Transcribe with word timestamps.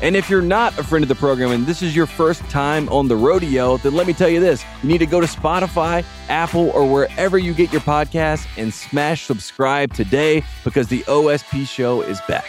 And 0.00 0.14
if 0.14 0.30
you're 0.30 0.42
not 0.42 0.78
a 0.78 0.84
friend 0.84 1.02
of 1.02 1.08
the 1.08 1.16
program 1.16 1.50
and 1.50 1.66
this 1.66 1.82
is 1.82 1.96
your 1.96 2.06
first 2.06 2.40
time 2.50 2.88
on 2.88 3.08
the 3.08 3.16
rodeo, 3.16 3.78
then 3.78 3.94
let 3.94 4.06
me 4.06 4.12
tell 4.12 4.28
you 4.28 4.38
this 4.38 4.64
you 4.82 4.88
need 4.88 4.98
to 4.98 5.06
go 5.06 5.20
to 5.20 5.26
Spotify, 5.26 6.04
Apple, 6.28 6.70
or 6.70 6.88
wherever 6.88 7.36
you 7.36 7.52
get 7.52 7.72
your 7.72 7.80
podcasts 7.80 8.46
and 8.56 8.72
smash 8.72 9.26
subscribe 9.26 9.92
today 9.92 10.44
because 10.62 10.86
the 10.86 11.00
OSP 11.02 11.66
show 11.66 12.02
is 12.02 12.20
back. 12.28 12.46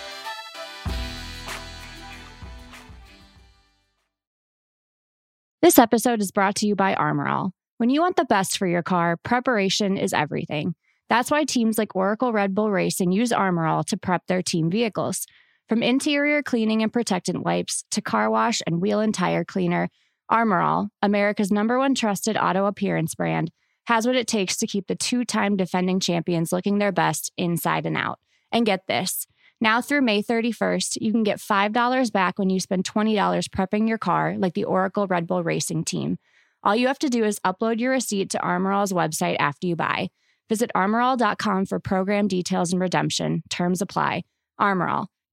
This 5.61 5.77
episode 5.77 6.21
is 6.21 6.31
brought 6.31 6.55
to 6.55 6.67
you 6.67 6.75
by 6.75 6.93
Armor 6.93 7.27
All. 7.27 7.51
When 7.77 7.89
you 7.89 8.01
want 8.01 8.15
the 8.15 8.25
best 8.25 8.57
for 8.57 8.67
your 8.67 8.83
car, 8.83 9.17
preparation 9.17 9.97
is 9.97 10.13
everything. 10.13 10.75
That's 11.09 11.31
why 11.31 11.43
teams 11.43 11.77
like 11.77 11.95
Oracle 11.95 12.31
Red 12.31 12.53
Bull 12.53 12.71
Racing 12.71 13.11
use 13.11 13.31
Armor 13.31 13.65
All 13.65 13.83
to 13.85 13.97
prep 13.97 14.27
their 14.27 14.41
team 14.41 14.69
vehicles. 14.69 15.25
From 15.69 15.83
interior 15.83 16.41
cleaning 16.41 16.81
and 16.81 16.91
protectant 16.91 17.45
wipes 17.45 17.85
to 17.91 18.01
car 18.01 18.27
wash 18.31 18.59
and 18.65 18.81
wheel 18.81 18.99
and 19.01 19.13
tire 19.13 19.45
cleaner, 19.45 19.89
Armor 20.27 20.61
All, 20.61 20.89
America's 21.03 21.51
number 21.51 21.77
one 21.77 21.93
trusted 21.93 22.35
auto 22.35 22.65
appearance 22.65 23.13
brand, 23.13 23.51
has 23.85 24.07
what 24.07 24.15
it 24.15 24.25
takes 24.25 24.57
to 24.57 24.67
keep 24.67 24.87
the 24.87 24.95
two 24.95 25.23
time 25.23 25.55
defending 25.55 25.99
champions 25.99 26.51
looking 26.51 26.79
their 26.79 26.91
best 26.91 27.31
inside 27.37 27.85
and 27.85 27.95
out. 27.95 28.17
And 28.51 28.65
get 28.65 28.87
this 28.87 29.27
now 29.61 29.79
through 29.79 30.01
May 30.01 30.23
31st, 30.23 30.97
you 31.01 31.11
can 31.11 31.21
get 31.21 31.37
$5 31.37 32.11
back 32.11 32.39
when 32.39 32.49
you 32.49 32.59
spend 32.59 32.83
$20 32.85 33.15
prepping 33.49 33.87
your 33.87 33.99
car, 33.99 34.35
like 34.39 34.55
the 34.55 34.63
Oracle 34.63 35.05
Red 35.05 35.27
Bull 35.27 35.43
Racing 35.43 35.83
team. 35.83 36.17
All 36.63 36.75
you 36.75 36.87
have 36.87 36.99
to 36.99 37.09
do 37.09 37.23
is 37.23 37.39
upload 37.41 37.79
your 37.79 37.91
receipt 37.91 38.31
to 38.31 38.39
Armor 38.39 38.71
All's 38.71 38.91
website 38.91 39.35
after 39.37 39.67
you 39.67 39.75
buy. 39.75 40.09
Visit 40.49 40.71
armorall.com 40.75 41.67
for 41.67 41.79
program 41.79 42.27
details 42.27 42.71
and 42.71 42.81
redemption. 42.81 43.43
Terms 43.51 43.83
apply. 43.83 44.23
Armor 44.57 44.87
All 44.87 45.09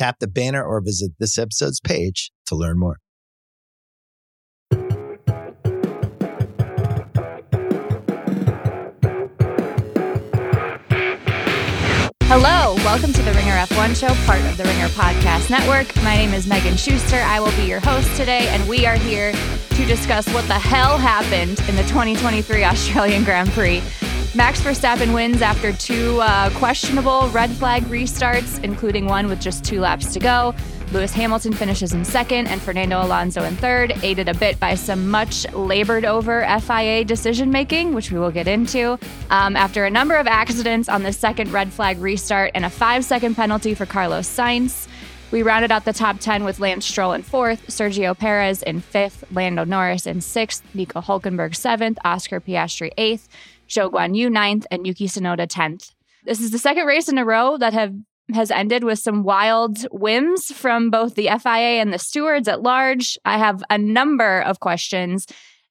Tap 0.00 0.18
the 0.18 0.28
banner 0.28 0.64
or 0.64 0.80
visit 0.80 1.10
this 1.18 1.36
episode's 1.36 1.78
page 1.78 2.30
to 2.46 2.54
learn 2.54 2.78
more. 2.78 2.96
Hello, 12.22 12.76
welcome 12.76 13.12
to 13.12 13.20
the 13.20 13.30
Ringer 13.32 13.52
F1 13.52 13.94
show, 13.94 14.14
part 14.24 14.40
of 14.40 14.56
the 14.56 14.64
Ringer 14.64 14.88
Podcast 14.88 15.50
Network. 15.50 15.94
My 15.96 16.16
name 16.16 16.32
is 16.32 16.46
Megan 16.46 16.78
Schuster. 16.78 17.16
I 17.16 17.38
will 17.38 17.52
be 17.52 17.64
your 17.64 17.80
host 17.80 18.08
today, 18.16 18.48
and 18.48 18.66
we 18.66 18.86
are 18.86 18.96
here 18.96 19.32
to 19.32 19.84
discuss 19.84 20.26
what 20.32 20.46
the 20.46 20.58
hell 20.58 20.96
happened 20.96 21.60
in 21.68 21.76
the 21.76 21.82
2023 21.82 22.64
Australian 22.64 23.22
Grand 23.22 23.50
Prix. 23.50 23.82
Max 24.32 24.60
Verstappen 24.60 25.12
wins 25.12 25.42
after 25.42 25.72
two 25.72 26.20
uh, 26.20 26.50
questionable 26.50 27.28
red 27.30 27.50
flag 27.50 27.82
restarts, 27.84 28.62
including 28.62 29.06
one 29.06 29.26
with 29.26 29.40
just 29.40 29.64
two 29.64 29.80
laps 29.80 30.12
to 30.12 30.20
go. 30.20 30.54
Lewis 30.92 31.12
Hamilton 31.12 31.52
finishes 31.52 31.94
in 31.94 32.04
second 32.04 32.46
and 32.46 32.62
Fernando 32.62 33.02
Alonso 33.02 33.42
in 33.42 33.56
third, 33.56 33.92
aided 34.04 34.28
a 34.28 34.34
bit 34.34 34.60
by 34.60 34.76
some 34.76 35.10
much 35.10 35.52
labored 35.52 36.04
over 36.04 36.46
FIA 36.60 37.04
decision 37.04 37.50
making, 37.50 37.92
which 37.92 38.12
we 38.12 38.20
will 38.20 38.30
get 38.30 38.46
into. 38.46 38.96
Um, 39.30 39.56
after 39.56 39.84
a 39.84 39.90
number 39.90 40.14
of 40.14 40.28
accidents 40.28 40.88
on 40.88 41.02
the 41.02 41.12
second 41.12 41.52
red 41.52 41.72
flag 41.72 41.98
restart 41.98 42.52
and 42.54 42.64
a 42.64 42.70
five 42.70 43.04
second 43.04 43.34
penalty 43.34 43.74
for 43.74 43.84
Carlos 43.84 44.28
Sainz, 44.28 44.86
we 45.32 45.42
rounded 45.42 45.72
out 45.72 45.84
the 45.84 45.92
top 45.92 46.18
10 46.20 46.44
with 46.44 46.60
Lance 46.60 46.86
Stroll 46.86 47.12
in 47.12 47.22
fourth, 47.22 47.66
Sergio 47.66 48.16
Perez 48.16 48.62
in 48.62 48.80
fifth, 48.80 49.24
Lando 49.32 49.64
Norris 49.64 50.06
in 50.06 50.20
sixth, 50.20 50.62
Nico 50.72 51.00
Hulkenberg 51.00 51.54
seventh, 51.56 51.98
Oscar 52.04 52.40
Piastri 52.40 52.92
eighth, 52.96 53.28
Zhou 53.70 53.90
Guanyu 53.90 54.30
ninth, 54.30 54.66
and 54.70 54.86
Yuki 54.86 55.06
Tsunoda 55.06 55.46
10th. 55.46 55.92
This 56.24 56.40
is 56.40 56.50
the 56.50 56.58
second 56.58 56.86
race 56.86 57.08
in 57.08 57.16
a 57.16 57.24
row 57.24 57.56
that 57.56 57.72
have 57.72 57.94
has 58.34 58.50
ended 58.50 58.84
with 58.84 58.98
some 58.98 59.24
wild 59.24 59.82
whims 59.90 60.46
from 60.52 60.90
both 60.90 61.14
the 61.14 61.28
FIA 61.42 61.80
and 61.80 61.92
the 61.92 61.98
stewards 61.98 62.46
at 62.46 62.62
large. 62.62 63.18
I 63.24 63.38
have 63.38 63.62
a 63.70 63.78
number 63.78 64.40
of 64.42 64.60
questions, 64.60 65.26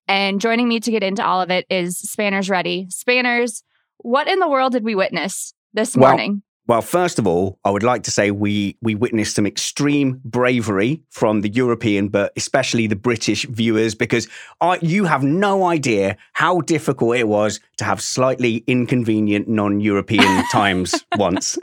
and 0.08 0.42
joining 0.42 0.68
me 0.68 0.80
to 0.80 0.92
get 0.92 1.04
into 1.04 1.26
all 1.26 1.42
of 1.42 1.52
it 1.52 1.66
is 1.70 2.00
Spanners 2.00 2.50
Ready. 2.50 2.88
Spanners, 2.90 3.64
what 3.98 4.28
in 4.28 4.40
the 4.40 4.50
world 4.50 4.74
did 4.74 4.84
we 4.84 4.96
witness 4.96 5.54
this 5.74 5.96
morning? 5.96 6.42
Well, 6.70 6.84
first 6.84 7.18
of 7.18 7.26
all, 7.26 7.58
I 7.66 7.72
would 7.72 7.82
like 7.82 8.04
to 8.04 8.12
say 8.12 8.30
we 8.30 8.78
we 8.80 8.94
witnessed 8.94 9.36
some 9.36 9.48
extreme 9.48 10.22
bravery 10.24 11.02
from 11.10 11.42
the 11.42 11.50
European, 11.50 12.10
but 12.10 12.32
especially 12.38 12.86
the 12.86 12.96
British 12.96 13.46
viewers, 13.46 13.96
because 13.96 14.28
I, 14.62 14.78
you 14.80 15.06
have 15.06 15.24
no 15.24 15.66
idea 15.66 16.16
how 16.34 16.62
difficult 16.62 17.18
it 17.18 17.28
was 17.28 17.60
to 17.78 17.86
have 17.86 18.00
slightly 18.00 18.58
inconvenient 18.68 19.48
non-European 19.48 20.44
times 20.52 20.94
once. 21.18 21.58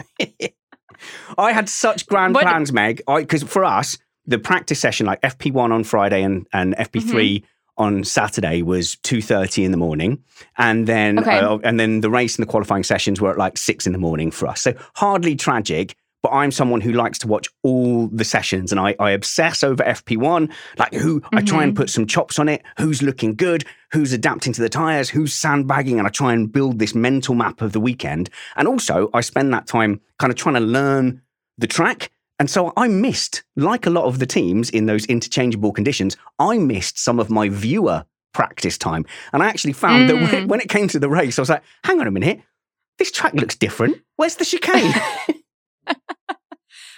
I 1.39 1.53
had 1.53 1.69
such 1.69 2.09
grand 2.09 2.35
what? 2.35 2.43
plans, 2.43 2.73
Meg, 2.73 3.01
because 3.07 3.45
for 3.45 3.65
us, 3.65 3.99
the 4.27 4.41
practice 4.41 4.81
session, 4.81 5.07
like 5.07 5.21
FP1 5.21 5.71
on 5.71 5.85
Friday 5.85 6.25
and, 6.25 6.49
and 6.53 6.75
FP3 6.79 7.13
mm-hmm 7.13 7.47
on 7.79 8.05
Saturday 8.05 8.63
was 8.63 8.97
two 8.97 9.21
thirty 9.21 9.65
in 9.65 9.71
the 9.71 9.77
morning, 9.77 10.23
and 10.59 10.87
then 10.87 11.19
okay. 11.19 11.39
uh, 11.39 11.59
and 11.59 11.79
then 11.79 12.01
the 12.01 12.11
race 12.11 12.37
and 12.37 12.47
the 12.47 12.51
qualifying 12.51 12.85
sessions 12.85 13.21
were 13.21 13.31
at 13.31 13.39
like 13.39 13.59
six 13.59 13.87
in 13.87 13.93
the 13.93 13.99
morning 13.99 14.31
for 14.31 14.47
us. 14.47 14.63
So 14.63 14.75
hardly 14.95 15.37
tragic. 15.37 15.97
But 16.23 16.31
I'm 16.31 16.51
someone 16.51 16.81
who 16.81 16.93
likes 16.93 17.19
to 17.21 17.29
watch 17.29 17.47
all 17.63 18.09
the 18.09 18.25
sessions, 18.25 18.73
and 18.73 18.81
I, 18.81 18.97
I 18.99 19.13
obsess 19.13 19.63
over 19.63 19.85
FP1. 19.85 20.53
Like 20.77 20.93
who 20.93 21.21
mm-hmm. 21.21 21.39
I 21.39 21.43
try 21.43 21.63
and 21.63 21.73
mm-hmm. 21.73 21.83
put 21.83 21.91
some 21.91 22.05
chops 22.05 22.41
on 22.41 22.49
it. 22.49 22.65
Who's 22.79 23.01
looking 23.01 23.37
good? 23.37 23.65
Who's 23.93 24.13
adapting 24.13 24.53
to 24.55 24.61
the 24.61 24.69
tires? 24.69 25.09
Who's 25.09 25.33
sandbagging? 25.33 25.99
And 25.99 26.07
I 26.09 26.11
try 26.11 26.33
and 26.33 26.51
build 26.51 26.81
this 26.81 26.97
mental 26.97 27.37
map 27.37 27.63
of 27.63 27.73
the 27.73 27.79
weekend. 27.79 28.29
And 28.57 28.67
also, 28.67 29.09
I 29.15 29.21
spend 29.21 29.53
that 29.53 29.69
time 29.69 30.01
kind 30.19 30.33
of 30.33 30.37
trying 30.37 30.55
to 30.57 30.61
learn 30.61 31.23
the 31.59 31.69
track 31.69 32.11
and 32.39 32.51
so 32.51 32.73
I 32.77 32.89
missed, 32.89 33.45
like 33.57 33.87
a 33.87 33.91
lot 33.91 34.05
of 34.05 34.19
the 34.19 34.27
teams 34.27 34.69
in 34.71 34.87
those 34.87 35.07
interchangeable 35.07 35.73
conditions, 35.73 36.17
I 36.39 36.59
missed 36.59 36.99
some 36.99 37.19
of 37.19 37.31
my 37.31 37.49
viewer 37.49 38.05
practice 38.35 38.77
time. 38.77 39.07
And 39.33 39.43
I 39.43 39.49
actually 39.49 39.73
found 39.73 40.11
mm. 40.11 40.31
that 40.31 40.49
when 40.49 40.61
it 40.61 40.69
came 40.69 40.89
to 40.89 40.99
the 40.99 41.09
race, 41.09 41.39
I 41.39 41.43
was 41.43 41.49
like, 41.49 41.63
hang 41.85 42.01
on 42.01 42.07
a 42.07 42.11
minute, 42.11 42.43
this 42.99 43.11
track 43.11 43.33
looks 43.35 43.57
different. 43.57 44.03
Where's 44.17 44.37
the 44.37 44.45
chicane? 44.45 44.93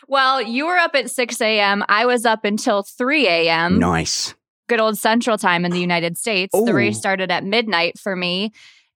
well, 0.08 0.42
you 0.42 0.66
were 0.66 0.76
up 0.76 0.94
at 0.94 1.10
6 1.10 1.40
a.m. 1.40 1.84
I 1.88 2.06
was 2.06 2.26
up 2.26 2.44
until 2.44 2.82
3 2.82 3.28
a.m. 3.28 3.78
Nice. 3.78 4.34
Good 4.68 4.80
old 4.80 4.98
central 4.98 5.38
time 5.38 5.64
in 5.64 5.70
the 5.70 5.80
United 5.80 6.18
States. 6.18 6.54
Ooh. 6.54 6.64
The 6.64 6.74
race 6.74 6.98
started 6.98 7.30
at 7.30 7.44
midnight 7.44 7.98
for 7.98 8.16
me 8.16 8.52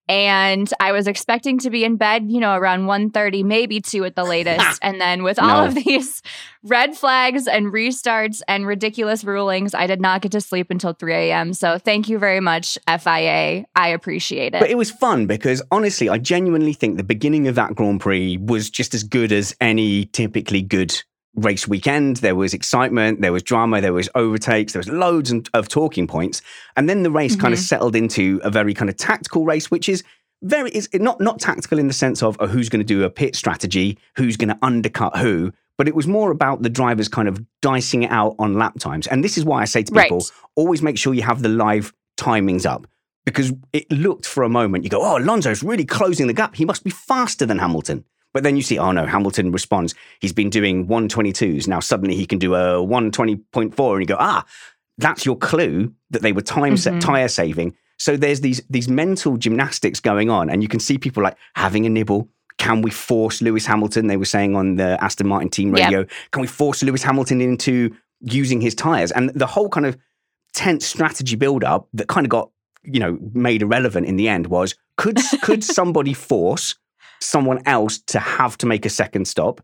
and 0.07 0.69
I 0.79 0.91
was 0.91 1.07
expecting 1.07 1.57
to 1.59 1.69
be 1.69 1.85
in 1.85 1.95
bed, 1.95 2.29
you 2.29 2.39
know, 2.39 2.55
around 2.55 2.87
1.30, 2.87 3.43
maybe 3.43 3.79
2 3.79 4.03
at 4.03 4.15
the 4.15 4.23
latest. 4.23 4.79
and 4.81 4.99
then 4.99 5.23
with 5.23 5.39
all 5.39 5.61
no. 5.61 5.65
of 5.65 5.75
these 5.75 6.21
red 6.63 6.95
flags 6.95 7.47
and 7.47 7.67
restarts 7.67 8.41
and 8.47 8.67
ridiculous 8.67 9.23
rulings, 9.23 9.73
I 9.73 9.87
did 9.87 10.01
not 10.01 10.21
get 10.21 10.33
to 10.33 10.41
sleep 10.41 10.69
until 10.71 10.93
3 10.93 11.13
a.m. 11.13 11.53
So 11.53 11.77
thank 11.77 12.09
you 12.09 12.19
very 12.19 12.41
much, 12.41 12.77
FIA. 12.87 13.65
I 13.75 13.87
appreciate 13.89 14.53
it. 14.53 14.59
But 14.59 14.69
it 14.69 14.77
was 14.77 14.91
fun 14.91 15.25
because 15.25 15.61
honestly, 15.71 16.09
I 16.09 16.17
genuinely 16.17 16.73
think 16.73 16.97
the 16.97 17.03
beginning 17.03 17.47
of 17.47 17.55
that 17.55 17.75
Grand 17.75 18.01
Prix 18.01 18.37
was 18.37 18.69
just 18.69 18.93
as 18.93 19.03
good 19.03 19.31
as 19.31 19.55
any 19.61 20.05
typically 20.05 20.61
good 20.61 21.01
race 21.35 21.67
weekend. 21.67 22.17
There 22.17 22.35
was 22.35 22.53
excitement, 22.53 23.21
there 23.21 23.33
was 23.33 23.43
drama, 23.43 23.81
there 23.81 23.93
was 23.93 24.09
overtakes, 24.15 24.73
there 24.73 24.79
was 24.79 24.89
loads 24.89 25.33
of 25.53 25.67
talking 25.67 26.07
points. 26.07 26.41
And 26.75 26.89
then 26.89 27.03
the 27.03 27.11
race 27.11 27.33
mm-hmm. 27.33 27.41
kind 27.41 27.53
of 27.53 27.59
settled 27.59 27.95
into 27.95 28.39
a 28.43 28.51
very 28.51 28.73
kind 28.73 28.89
of 28.89 28.97
tactical 28.97 29.45
race, 29.45 29.71
which 29.71 29.89
is 29.89 30.03
very 30.41 30.69
is 30.71 30.89
not 30.93 31.21
not 31.21 31.39
tactical 31.39 31.79
in 31.79 31.87
the 31.87 31.93
sense 31.93 32.21
of 32.21 32.35
oh, 32.39 32.47
who's 32.47 32.69
going 32.69 32.81
to 32.81 32.85
do 32.85 33.03
a 33.03 33.09
pit 33.09 33.35
strategy, 33.35 33.97
who's 34.15 34.37
going 34.37 34.49
to 34.49 34.57
undercut 34.61 35.17
who. 35.17 35.51
But 35.77 35.87
it 35.87 35.95
was 35.95 36.05
more 36.05 36.29
about 36.29 36.61
the 36.61 36.69
drivers 36.69 37.07
kind 37.07 37.27
of 37.27 37.43
dicing 37.61 38.03
it 38.03 38.11
out 38.11 38.35
on 38.37 38.53
lap 38.53 38.77
times. 38.77 39.07
And 39.07 39.23
this 39.23 39.37
is 39.37 39.45
why 39.45 39.61
I 39.61 39.65
say 39.65 39.81
to 39.81 39.91
people, 39.91 40.17
right. 40.17 40.31
always 40.55 40.83
make 40.83 40.99
sure 40.99 41.15
you 41.15 41.23
have 41.23 41.41
the 41.41 41.49
live 41.49 41.93
timings 42.17 42.65
up. 42.65 42.85
Because 43.25 43.53
it 43.71 43.89
looked 43.89 44.27
for 44.27 44.43
a 44.43 44.49
moment, 44.49 44.83
you 44.83 44.89
go, 44.89 45.01
oh, 45.01 45.17
Alonso's 45.17 45.63
really 45.63 45.85
closing 45.85 46.27
the 46.27 46.33
gap. 46.33 46.55
He 46.55 46.65
must 46.65 46.83
be 46.83 46.89
faster 46.89 47.45
than 47.45 47.57
Hamilton. 47.57 48.03
But 48.33 48.43
then 48.43 48.55
you 48.55 48.61
see, 48.63 48.77
oh 48.79 48.91
no, 48.91 49.05
Hamilton 49.05 49.51
responds. 49.51 49.93
He's 50.19 50.33
been 50.33 50.49
doing 50.49 50.87
122s. 50.87 51.67
Now 51.67 51.79
suddenly 51.79 52.15
he 52.15 52.25
can 52.25 52.39
do 52.39 52.55
a 52.55 52.81
120.4. 52.83 53.91
And 53.93 54.01
you 54.01 54.05
go, 54.07 54.17
ah, 54.19 54.45
that's 54.97 55.25
your 55.25 55.37
clue 55.37 55.93
that 56.11 56.21
they 56.21 56.31
were 56.33 56.41
time 56.41 56.73
Mhm. 56.75 56.99
tire 57.01 57.27
saving. 57.27 57.75
So 57.97 58.17
there's 58.17 58.41
these 58.41 58.61
these 58.69 58.89
mental 58.89 59.37
gymnastics 59.37 59.99
going 59.99 60.29
on, 60.29 60.49
and 60.49 60.61
you 60.61 60.67
can 60.67 60.79
see 60.79 60.97
people 60.97 61.23
like 61.23 61.37
having 61.55 61.85
a 61.85 61.89
nibble. 61.89 62.27
Can 62.57 62.81
we 62.81 62.91
force 62.91 63.41
Lewis 63.41 63.65
Hamilton? 63.65 64.07
They 64.07 64.17
were 64.17 64.25
saying 64.25 64.55
on 64.55 64.75
the 64.75 64.97
Aston 65.03 65.27
Martin 65.27 65.49
team 65.49 65.75
Yep. 65.75 65.85
radio, 65.85 66.05
can 66.31 66.41
we 66.41 66.47
force 66.47 66.83
Lewis 66.83 67.03
Hamilton 67.03 67.39
into 67.41 67.95
using 68.21 68.61
his 68.61 68.75
tires? 68.75 69.11
And 69.11 69.29
the 69.29 69.47
whole 69.47 69.69
kind 69.69 69.85
of 69.85 69.97
tense 70.53 70.85
strategy 70.85 71.35
build 71.35 71.63
up 71.63 71.87
that 71.93 72.07
kind 72.07 72.25
of 72.25 72.29
got 72.29 72.49
you 72.83 72.99
know 72.99 73.17
made 73.33 73.61
irrelevant 73.61 74.05
in 74.07 74.17
the 74.17 74.27
end 74.27 74.47
was 74.47 74.75
could 74.97 75.17
could 75.41 75.63
somebody 75.79 76.13
force 76.13 76.75
someone 77.23 77.61
else 77.65 77.97
to 78.07 78.19
have 78.19 78.57
to 78.59 78.65
make 78.65 78.85
a 78.85 78.89
second 78.89 79.25
stop? 79.27 79.61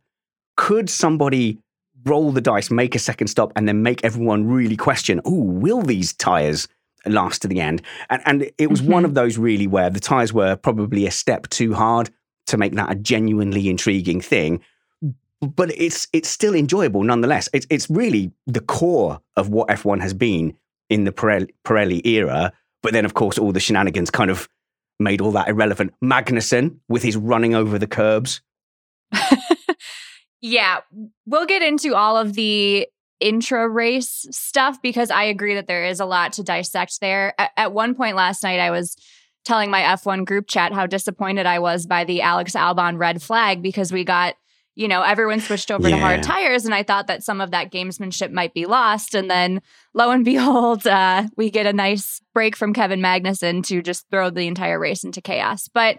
Could 0.57 0.89
somebody 0.89 1.57
roll 2.05 2.31
the 2.31 2.41
dice, 2.41 2.71
make 2.71 2.95
a 2.95 2.99
second 2.99 3.27
stop, 3.27 3.51
and 3.55 3.67
then 3.67 3.83
make 3.83 4.03
everyone 4.03 4.47
really 4.47 4.77
question, 4.77 5.19
oh, 5.25 5.43
will 5.43 5.81
these 5.81 6.13
tires 6.13 6.67
last 7.05 7.41
to 7.41 7.47
the 7.47 7.59
end? 7.61 7.81
And, 8.09 8.21
and 8.25 8.51
it 8.57 8.69
was 8.69 8.81
one 8.81 9.03
Mhm. 9.03 9.07
of 9.07 9.13
those 9.13 9.37
really 9.37 9.67
where 9.67 9.89
the 9.89 9.99
tires 9.99 10.33
were 10.33 10.55
probably 10.55 11.05
a 11.05 11.11
step 11.11 11.47
too 11.49 11.73
hard 11.73 12.09
to 12.47 12.57
make 12.57 12.73
that 12.75 12.91
a 12.91 12.95
genuinely 12.95 13.69
intriguing 13.69 14.21
thing. 14.21 14.61
But 15.41 15.71
it's 15.77 16.07
it's 16.11 16.27
still 16.27 16.53
enjoyable 16.53 17.03
nonetheless. 17.03 17.47
It's 17.53 17.65
it's 17.69 17.89
really 17.89 18.31
the 18.47 18.59
core 18.59 19.21
of 19.37 19.47
what 19.49 19.69
F1 19.69 20.01
has 20.01 20.13
been 20.13 20.53
in 20.89 21.05
the 21.05 21.11
Pirelli, 21.13 21.49
Pirelli 21.65 22.05
era. 22.05 22.51
But 22.83 22.91
then, 22.93 23.05
of 23.05 23.13
course, 23.13 23.37
all 23.37 23.53
the 23.53 23.59
shenanigans 23.61 24.09
kind 24.09 24.29
of 24.29 24.49
made 24.99 25.21
all 25.21 25.31
that 25.31 25.47
irrelevant. 25.47 25.93
Magnussen 26.03 26.77
with 26.87 27.03
his 27.03 27.15
running 27.15 27.55
over 27.55 27.79
the 27.79 27.87
curbs. 27.87 28.41
Yeah, 30.41 30.79
we'll 31.25 31.45
get 31.45 31.61
into 31.61 31.95
all 31.95 32.17
of 32.17 32.33
the 32.33 32.87
intra 33.19 33.67
race 33.67 34.25
stuff 34.31 34.81
because 34.81 35.11
I 35.11 35.23
agree 35.23 35.55
that 35.55 35.67
there 35.67 35.83
is 35.85 35.99
a 35.99 36.05
lot 36.05 36.33
to 36.33 36.43
dissect 36.43 37.01
there. 37.01 37.33
At, 37.37 37.51
at 37.57 37.73
one 37.73 37.93
point 37.93 38.15
last 38.15 38.43
night, 38.43 38.59
I 38.59 38.71
was 38.71 38.95
telling 39.43 39.69
my 39.69 39.81
F1 39.81 40.25
group 40.25 40.47
chat 40.47 40.71
how 40.71 40.85
disappointed 40.85 41.45
I 41.45 41.59
was 41.59 41.85
by 41.85 42.05
the 42.05 42.21
Alex 42.21 42.53
Albon 42.53 42.97
red 42.97 43.21
flag 43.21 43.61
because 43.61 43.91
we 43.91 44.05
got, 44.05 44.35
you 44.79 44.87
know, 44.87 45.01
everyone 45.01 45.41
switched 45.41 45.71
over 45.71 45.89
to 45.89 45.97
hard 45.97 46.23
tires, 46.23 46.63
and 46.63 46.73
I 46.73 46.83
thought 46.83 47.07
that 47.07 47.21
some 47.21 47.41
of 47.41 47.51
that 47.51 47.69
gamesmanship 47.69 48.31
might 48.31 48.53
be 48.53 48.65
lost. 48.65 49.13
And 49.13 49.29
then 49.29 49.61
lo 49.93 50.09
and 50.09 50.23
behold, 50.23 50.87
uh, 50.87 51.27
we 51.35 51.49
get 51.49 51.65
a 51.65 51.73
nice 51.73 52.21
break 52.33 52.55
from 52.55 52.73
Kevin 52.73 53.01
Magnussen 53.01 53.61
to 53.65 53.81
just 53.81 54.05
throw 54.09 54.29
the 54.29 54.47
entire 54.47 54.79
race 54.79 55.03
into 55.03 55.19
chaos. 55.19 55.67
But 55.67 55.97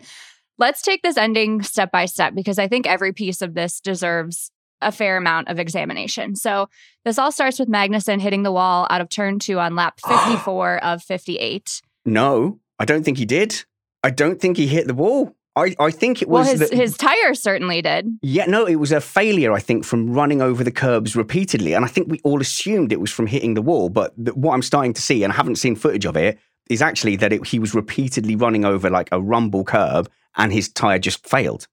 let's 0.56 0.80
take 0.80 1.02
this 1.02 1.18
ending 1.18 1.60
step 1.60 1.92
by 1.92 2.06
step 2.06 2.34
because 2.34 2.58
I 2.58 2.68
think 2.68 2.86
every 2.86 3.12
piece 3.12 3.42
of 3.42 3.52
this 3.52 3.82
deserves 3.82 4.50
a 4.80 4.90
fair 4.90 5.18
amount 5.18 5.48
of 5.48 5.58
examination. 5.58 6.34
So 6.34 6.70
this 7.04 7.18
all 7.18 7.32
starts 7.32 7.58
with 7.58 7.68
Magnussen 7.68 8.18
hitting 8.18 8.44
the 8.44 8.52
wall 8.52 8.86
out 8.88 9.02
of 9.02 9.10
turn 9.10 9.40
two 9.40 9.58
on 9.58 9.74
lap 9.74 10.00
54 10.08 10.82
of 10.82 11.02
58. 11.02 11.82
No, 12.06 12.60
I 12.78 12.86
don't 12.86 13.04
think 13.04 13.18
he 13.18 13.26
did. 13.26 13.62
I 14.02 14.08
don't 14.08 14.40
think 14.40 14.56
he 14.56 14.66
hit 14.66 14.86
the 14.86 14.94
wall. 14.94 15.36
I, 15.56 15.75
I 15.81 15.91
think 15.91 16.23
it 16.23 16.29
Well, 16.29 16.43
was 16.43 16.58
his, 16.61 16.70
the- 16.70 16.76
his 16.76 16.97
tire 16.97 17.35
certainly 17.35 17.82
did. 17.82 18.06
Yeah, 18.23 18.47
no, 18.47 18.67
it 18.67 18.76
was 18.76 18.93
a 18.93 19.00
failure, 19.00 19.52
I 19.52 19.58
think, 19.61 19.85
from 19.85 20.12
running 20.12 20.41
over 20.41 20.62
the 20.62 20.70
curbs 20.70 21.17
repeatedly. 21.17 21.75
And 21.75 21.85
I 21.85 21.88
think 21.88 22.08
we 22.08 22.20
all 22.23 22.41
assumed 22.41 22.93
it 22.93 23.00
was 23.00 23.11
from 23.11 23.26
hitting 23.26 23.55
the 23.55 23.62
wall. 23.62 23.88
But 23.88 24.14
th- 24.17 24.37
what 24.37 24.55
I'm 24.55 24.62
starting 24.62 24.93
to 24.94 25.02
see, 25.02 25.25
and 25.25 25.32
I 25.32 25.37
haven't 25.37 25.56
seen 25.56 25.75
footage 25.76 26.05
of 26.06 26.17
it, 26.17 26.38
is 26.69 26.81
actually 26.81 27.17
that 27.17 27.32
it, 27.32 27.47
he 27.47 27.58
was 27.58 27.75
repeatedly 27.75 28.37
running 28.37 28.64
over 28.64 28.88
like 28.91 29.08
a 29.11 29.20
rumble 29.20 29.64
curb 29.64 30.08
and 30.37 30.52
his 30.52 30.69
tire 30.69 31.00
just 31.00 31.26
failed. 31.26 31.67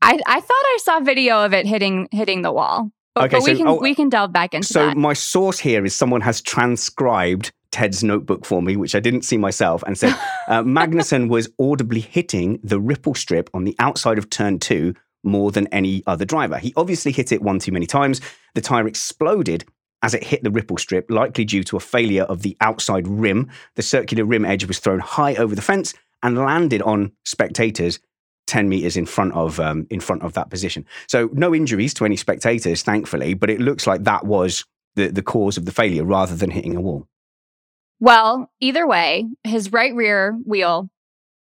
I, 0.00 0.12
I 0.26 0.40
thought 0.40 0.50
I 0.50 0.78
saw 0.80 1.00
video 1.00 1.44
of 1.44 1.52
it 1.52 1.66
hitting 1.66 2.08
hitting 2.12 2.42
the 2.42 2.52
wall. 2.52 2.92
But, 3.16 3.24
Okay, 3.24 3.38
but 3.38 3.42
we 3.44 3.56
can 3.56 3.66
oh, 3.66 3.80
we 3.80 3.96
can 3.96 4.08
delve 4.10 4.32
back 4.32 4.54
into 4.54 4.68
So 4.68 4.86
that. 4.86 4.92
So 4.94 4.98
my 5.00 5.12
source 5.12 5.58
here 5.58 5.84
is 5.84 5.96
someone 5.96 6.20
has 6.20 6.40
transcribed 6.40 7.50
Ted's 7.70 8.02
notebook 8.02 8.44
for 8.44 8.62
me, 8.62 8.76
which 8.76 8.94
I 8.94 9.00
didn't 9.00 9.22
see 9.22 9.36
myself, 9.36 9.82
and 9.86 9.96
said 9.96 10.14
uh, 10.48 10.62
Magnussen 10.62 11.28
was 11.28 11.48
audibly 11.60 12.00
hitting 12.00 12.60
the 12.62 12.80
ripple 12.80 13.14
strip 13.14 13.50
on 13.54 13.64
the 13.64 13.76
outside 13.78 14.18
of 14.18 14.30
turn 14.30 14.58
two 14.58 14.94
more 15.24 15.50
than 15.50 15.66
any 15.68 16.02
other 16.06 16.24
driver. 16.24 16.58
He 16.58 16.72
obviously 16.76 17.12
hit 17.12 17.32
it 17.32 17.42
one 17.42 17.58
too 17.58 17.72
many 17.72 17.86
times. 17.86 18.20
The 18.54 18.60
tire 18.60 18.86
exploded 18.86 19.64
as 20.02 20.14
it 20.14 20.22
hit 20.22 20.42
the 20.44 20.50
ripple 20.50 20.78
strip, 20.78 21.10
likely 21.10 21.44
due 21.44 21.64
to 21.64 21.76
a 21.76 21.80
failure 21.80 22.22
of 22.24 22.42
the 22.42 22.56
outside 22.60 23.06
rim. 23.08 23.50
The 23.74 23.82
circular 23.82 24.24
rim 24.24 24.44
edge 24.44 24.64
was 24.66 24.78
thrown 24.78 25.00
high 25.00 25.34
over 25.34 25.54
the 25.54 25.62
fence 25.62 25.92
and 26.22 26.38
landed 26.38 26.82
on 26.82 27.12
spectators 27.24 27.98
10 28.46 28.68
meters 28.68 28.96
in 28.96 29.06
front 29.06 29.34
of 29.34 29.60
um, 29.60 29.86
in 29.90 30.00
front 30.00 30.22
of 30.22 30.32
that 30.32 30.50
position. 30.50 30.84
So 31.06 31.28
no 31.32 31.54
injuries 31.54 31.94
to 31.94 32.04
any 32.04 32.16
spectators, 32.16 32.82
thankfully, 32.82 33.34
but 33.34 33.50
it 33.50 33.60
looks 33.60 33.86
like 33.86 34.04
that 34.04 34.24
was 34.24 34.64
the, 34.96 35.08
the 35.08 35.22
cause 35.22 35.56
of 35.56 35.66
the 35.66 35.72
failure 35.72 36.04
rather 36.04 36.34
than 36.34 36.50
hitting 36.50 36.74
a 36.74 36.80
wall. 36.80 37.06
Well, 38.00 38.50
either 38.60 38.86
way, 38.86 39.26
his 39.44 39.72
right 39.72 39.94
rear 39.94 40.38
wheel 40.44 40.90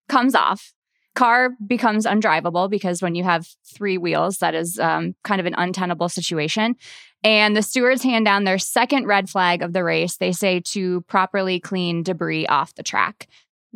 comes 0.10 0.36
off. 0.36 0.74
Car 1.16 1.52
becomes 1.66 2.06
undrivable 2.06 2.70
because 2.70 3.02
when 3.02 3.16
you 3.16 3.24
have 3.24 3.48
three 3.66 3.98
wheels, 3.98 4.38
that 4.38 4.54
is 4.54 4.78
um, 4.80 5.16
kind 5.24 5.40
of 5.40 5.48
an 5.48 5.56
untenable 5.58 6.10
situation. 6.10 6.76
And 7.24 7.56
the 7.56 7.64
stewards 7.64 8.04
hand 8.04 8.26
down 8.26 8.44
their 8.44 8.60
second 8.60 9.08
red 9.08 9.30
flag 9.30 9.64
of 9.64 9.74
the 9.74 9.84
race. 9.84 10.18
They 10.18 10.32
say 10.32 10.62
to 10.68 11.02
properly 11.02 11.60
clean 11.60 12.04
debris 12.04 12.46
off 12.46 12.76
the 12.76 12.84
track. 12.84 13.28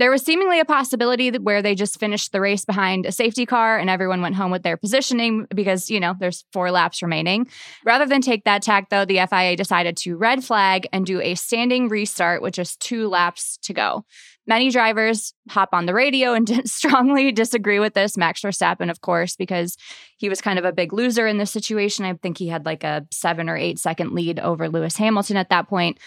There 0.01 0.09
was 0.09 0.23
seemingly 0.23 0.59
a 0.59 0.65
possibility 0.65 1.29
where 1.29 1.61
they 1.61 1.75
just 1.75 1.99
finished 1.99 2.31
the 2.31 2.41
race 2.41 2.65
behind 2.65 3.05
a 3.05 3.11
safety 3.11 3.45
car 3.45 3.77
and 3.77 3.87
everyone 3.87 4.23
went 4.23 4.33
home 4.33 4.49
with 4.49 4.63
their 4.63 4.75
positioning 4.75 5.45
because, 5.53 5.91
you 5.91 5.99
know, 5.99 6.15
there's 6.19 6.43
four 6.51 6.71
laps 6.71 7.03
remaining. 7.03 7.47
Rather 7.85 8.07
than 8.07 8.19
take 8.19 8.43
that 8.45 8.63
tack, 8.63 8.89
though, 8.89 9.05
the 9.05 9.19
FIA 9.29 9.55
decided 9.55 9.95
to 9.97 10.17
red 10.17 10.43
flag 10.43 10.87
and 10.91 11.05
do 11.05 11.21
a 11.21 11.35
standing 11.35 11.87
restart 11.87 12.41
with 12.41 12.55
just 12.55 12.79
two 12.79 13.09
laps 13.09 13.59
to 13.61 13.73
go. 13.73 14.03
Many 14.47 14.71
drivers 14.71 15.35
hop 15.49 15.69
on 15.71 15.85
the 15.85 15.93
radio 15.93 16.33
and 16.33 16.49
strongly 16.67 17.31
disagree 17.31 17.77
with 17.77 17.93
this. 17.93 18.17
Max 18.17 18.41
Verstappen, 18.41 18.89
of 18.89 19.01
course, 19.01 19.35
because 19.35 19.77
he 20.17 20.29
was 20.29 20.41
kind 20.41 20.57
of 20.57 20.65
a 20.65 20.73
big 20.73 20.93
loser 20.93 21.27
in 21.27 21.37
this 21.37 21.51
situation. 21.51 22.05
I 22.05 22.13
think 22.15 22.39
he 22.39 22.47
had 22.47 22.65
like 22.65 22.83
a 22.83 23.05
seven 23.11 23.47
or 23.47 23.55
eight 23.55 23.77
second 23.77 24.13
lead 24.13 24.39
over 24.39 24.67
Lewis 24.67 24.97
Hamilton 24.97 25.37
at 25.37 25.51
that 25.51 25.69
point. 25.69 25.99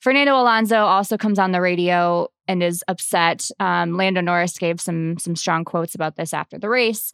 Fernando 0.00 0.34
Alonso 0.34 0.78
also 0.78 1.16
comes 1.16 1.38
on 1.38 1.52
the 1.52 1.60
radio 1.60 2.28
and 2.48 2.62
is 2.62 2.82
upset. 2.88 3.50
Um, 3.60 3.96
Lando 3.96 4.20
Norris 4.20 4.58
gave 4.58 4.80
some 4.80 5.18
some 5.18 5.36
strong 5.36 5.64
quotes 5.64 5.94
about 5.94 6.16
this 6.16 6.32
after 6.34 6.58
the 6.58 6.68
race. 6.68 7.12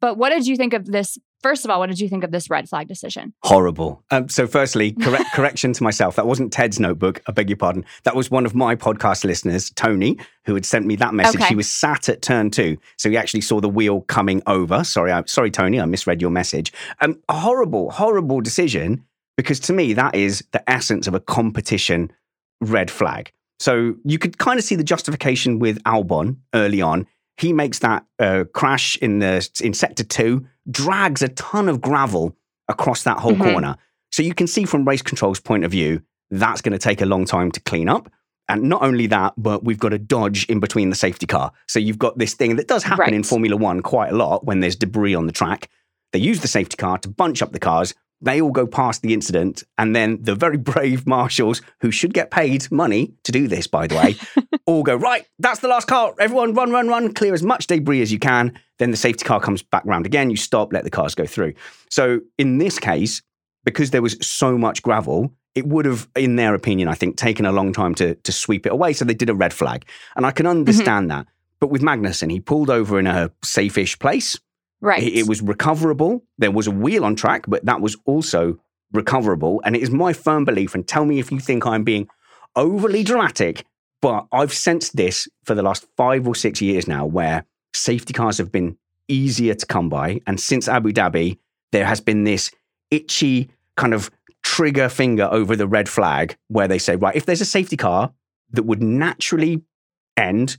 But 0.00 0.16
what 0.16 0.30
did 0.30 0.46
you 0.46 0.56
think 0.56 0.72
of 0.72 0.86
this? 0.86 1.18
First 1.42 1.64
of 1.64 1.70
all, 1.70 1.78
what 1.78 1.88
did 1.88 2.00
you 2.00 2.08
think 2.08 2.22
of 2.22 2.30
this 2.30 2.50
red 2.50 2.68
flag 2.68 2.86
decision? 2.86 3.34
Horrible. 3.42 4.02
Um, 4.10 4.28
so, 4.28 4.46
firstly, 4.46 4.92
correct, 5.00 5.32
correction 5.32 5.72
to 5.74 5.82
myself. 5.82 6.16
That 6.16 6.26
wasn't 6.26 6.52
Ted's 6.52 6.78
notebook. 6.78 7.20
I 7.26 7.32
beg 7.32 7.48
your 7.48 7.56
pardon. 7.56 7.84
That 8.04 8.16
was 8.16 8.30
one 8.30 8.46
of 8.46 8.54
my 8.54 8.76
podcast 8.76 9.24
listeners, 9.24 9.70
Tony, 9.70 10.18
who 10.44 10.54
had 10.54 10.64
sent 10.64 10.86
me 10.86 10.96
that 10.96 11.14
message. 11.14 11.40
Okay. 11.40 11.48
He 11.48 11.54
was 11.54 11.68
sat 11.68 12.08
at 12.08 12.22
turn 12.22 12.50
two, 12.50 12.78
so 12.96 13.10
he 13.10 13.16
actually 13.16 13.40
saw 13.42 13.60
the 13.60 13.68
wheel 13.68 14.02
coming 14.02 14.42
over. 14.46 14.84
Sorry, 14.84 15.12
I, 15.12 15.22
sorry, 15.26 15.50
Tony, 15.50 15.80
I 15.80 15.84
misread 15.84 16.20
your 16.20 16.30
message. 16.30 16.72
Um, 17.00 17.18
a 17.28 17.34
horrible, 17.34 17.90
horrible 17.90 18.40
decision 18.40 19.04
because 19.40 19.58
to 19.58 19.72
me 19.72 19.94
that 19.94 20.14
is 20.14 20.44
the 20.52 20.70
essence 20.70 21.06
of 21.06 21.14
a 21.14 21.20
competition 21.20 22.12
red 22.60 22.90
flag. 22.90 23.32
So 23.58 23.94
you 24.04 24.18
could 24.18 24.38
kind 24.38 24.58
of 24.58 24.64
see 24.64 24.74
the 24.74 24.84
justification 24.84 25.58
with 25.58 25.82
Albon 25.84 26.36
early 26.54 26.80
on. 26.80 27.06
He 27.36 27.52
makes 27.52 27.78
that 27.80 28.04
uh, 28.18 28.44
crash 28.54 28.96
in 28.98 29.18
the 29.18 29.48
in 29.62 29.74
sector 29.74 30.04
two, 30.04 30.46
drags 30.70 31.22
a 31.22 31.28
ton 31.28 31.68
of 31.68 31.80
gravel 31.80 32.36
across 32.68 33.02
that 33.04 33.18
whole 33.18 33.32
Mhm. 33.34 33.52
corner. 33.52 33.76
So 34.12 34.22
you 34.22 34.34
can 34.34 34.46
see 34.46 34.64
from 34.64 34.86
race 34.86 35.02
control's 35.02 35.40
point 35.40 35.64
of 35.64 35.70
view, 35.70 36.02
that's 36.30 36.60
going 36.60 36.72
to 36.72 36.78
take 36.78 37.00
a 37.00 37.06
long 37.06 37.24
time 37.24 37.50
to 37.52 37.60
clean 37.60 37.88
up. 37.88 38.10
And 38.48 38.62
not 38.64 38.82
only 38.82 39.06
that, 39.08 39.34
but 39.36 39.64
we've 39.64 39.78
got 39.78 39.92
a 39.92 39.98
dodge 39.98 40.44
in 40.46 40.58
between 40.58 40.90
the 40.90 40.96
safety 40.96 41.26
car. 41.26 41.52
So 41.68 41.78
you've 41.78 41.98
got 41.98 42.18
this 42.18 42.34
thing 42.34 42.56
that 42.56 42.66
does 42.66 42.82
happen 42.82 43.14
in 43.14 43.22
Formula 43.22 43.56
One 43.56 43.80
quite 43.80 44.12
a 44.12 44.16
lot 44.16 44.44
when 44.44 44.60
there's 44.60 44.74
debris 44.76 45.14
on 45.14 45.26
the 45.26 45.32
track. 45.32 45.68
They 46.12 46.18
use 46.18 46.40
the 46.40 46.48
safety 46.48 46.76
car 46.76 46.98
to 46.98 47.08
bunch 47.08 47.42
up 47.42 47.52
the 47.52 47.60
cars. 47.60 47.94
They 48.22 48.40
all 48.40 48.50
go 48.50 48.66
past 48.66 49.02
the 49.02 49.14
incident. 49.14 49.62
And 49.78 49.94
then 49.96 50.22
the 50.22 50.34
very 50.34 50.56
brave 50.72 51.06
marshals, 51.06 51.62
who 51.80 51.90
should 51.90 52.14
get 52.14 52.30
paid 52.30 52.70
money 52.70 53.14
to 53.24 53.32
do 53.32 53.48
this, 53.48 53.66
by 53.66 53.86
the 53.86 53.96
way, 53.96 54.16
all 54.66 54.82
go, 54.82 54.96
right, 54.96 55.26
that's 55.38 55.60
the 55.60 55.68
last 55.68 55.86
car. 55.86 56.14
Everyone 56.18 56.54
run, 56.54 56.70
run, 56.70 56.88
run, 56.88 57.12
clear 57.14 57.34
as 57.34 57.42
much 57.42 57.66
debris 57.66 58.02
as 58.02 58.12
you 58.12 58.18
can. 58.18 58.58
Then 58.78 58.90
the 58.90 58.96
safety 58.96 59.24
car 59.24 59.40
comes 59.40 59.62
back 59.62 59.84
round 59.84 60.06
again. 60.06 60.30
You 60.30 60.36
stop, 60.36 60.72
let 60.72 60.84
the 60.84 60.90
cars 60.90 61.14
go 61.14 61.26
through. 61.26 61.54
So 61.90 62.20
in 62.38 62.58
this 62.58 62.78
case, 62.78 63.22
because 63.64 63.90
there 63.90 64.02
was 64.02 64.16
so 64.20 64.56
much 64.56 64.82
gravel, 64.82 65.32
it 65.54 65.66
would 65.66 65.84
have, 65.84 66.08
in 66.16 66.36
their 66.36 66.54
opinion, 66.54 66.88
I 66.88 66.94
think, 66.94 67.16
taken 67.16 67.44
a 67.44 67.52
long 67.52 67.72
time 67.72 67.94
to, 67.96 68.14
to 68.14 68.32
sweep 68.32 68.66
it 68.66 68.72
away. 68.72 68.92
So 68.92 69.04
they 69.04 69.14
did 69.14 69.30
a 69.30 69.34
red 69.34 69.52
flag. 69.52 69.84
And 70.16 70.24
I 70.24 70.30
can 70.30 70.46
mm-hmm. 70.46 70.58
understand 70.58 71.10
that. 71.10 71.26
But 71.58 71.68
with 71.68 71.82
Magnussen, 71.82 72.30
he 72.30 72.40
pulled 72.40 72.70
over 72.70 72.98
in 72.98 73.06
a 73.06 73.30
safe-ish 73.42 73.98
place. 73.98 74.38
Right. 74.80 75.02
It, 75.02 75.18
it 75.18 75.28
was 75.28 75.42
recoverable. 75.42 76.22
There 76.38 76.50
was 76.50 76.66
a 76.66 76.70
wheel 76.70 77.04
on 77.04 77.16
track, 77.16 77.44
but 77.46 77.64
that 77.66 77.80
was 77.80 77.96
also 78.04 78.58
recoverable. 78.92 79.60
And 79.64 79.76
it 79.76 79.82
is 79.82 79.90
my 79.90 80.12
firm 80.12 80.44
belief, 80.44 80.74
and 80.74 80.86
tell 80.86 81.04
me 81.04 81.18
if 81.18 81.30
you 81.30 81.40
think 81.40 81.66
I'm 81.66 81.84
being 81.84 82.08
overly 82.56 83.04
dramatic, 83.04 83.64
but 84.02 84.26
I've 84.32 84.52
sensed 84.52 84.96
this 84.96 85.28
for 85.44 85.54
the 85.54 85.62
last 85.62 85.86
five 85.96 86.26
or 86.26 86.34
six 86.34 86.60
years 86.60 86.88
now 86.88 87.06
where 87.06 87.44
safety 87.74 88.12
cars 88.12 88.38
have 88.38 88.50
been 88.50 88.76
easier 89.08 89.54
to 89.54 89.66
come 89.66 89.88
by. 89.88 90.20
And 90.26 90.40
since 90.40 90.68
Abu 90.68 90.92
Dhabi, 90.92 91.38
there 91.72 91.84
has 91.84 92.00
been 92.00 92.24
this 92.24 92.50
itchy 92.90 93.50
kind 93.76 93.94
of 93.94 94.10
trigger 94.42 94.88
finger 94.88 95.28
over 95.30 95.54
the 95.54 95.66
red 95.66 95.88
flag 95.88 96.36
where 96.48 96.66
they 96.66 96.78
say, 96.78 96.96
right, 96.96 97.14
if 97.14 97.26
there's 97.26 97.40
a 97.40 97.46
safety 97.46 97.76
car 97.76 98.12
that 98.52 98.64
would 98.64 98.82
naturally 98.82 99.62
end 100.16 100.58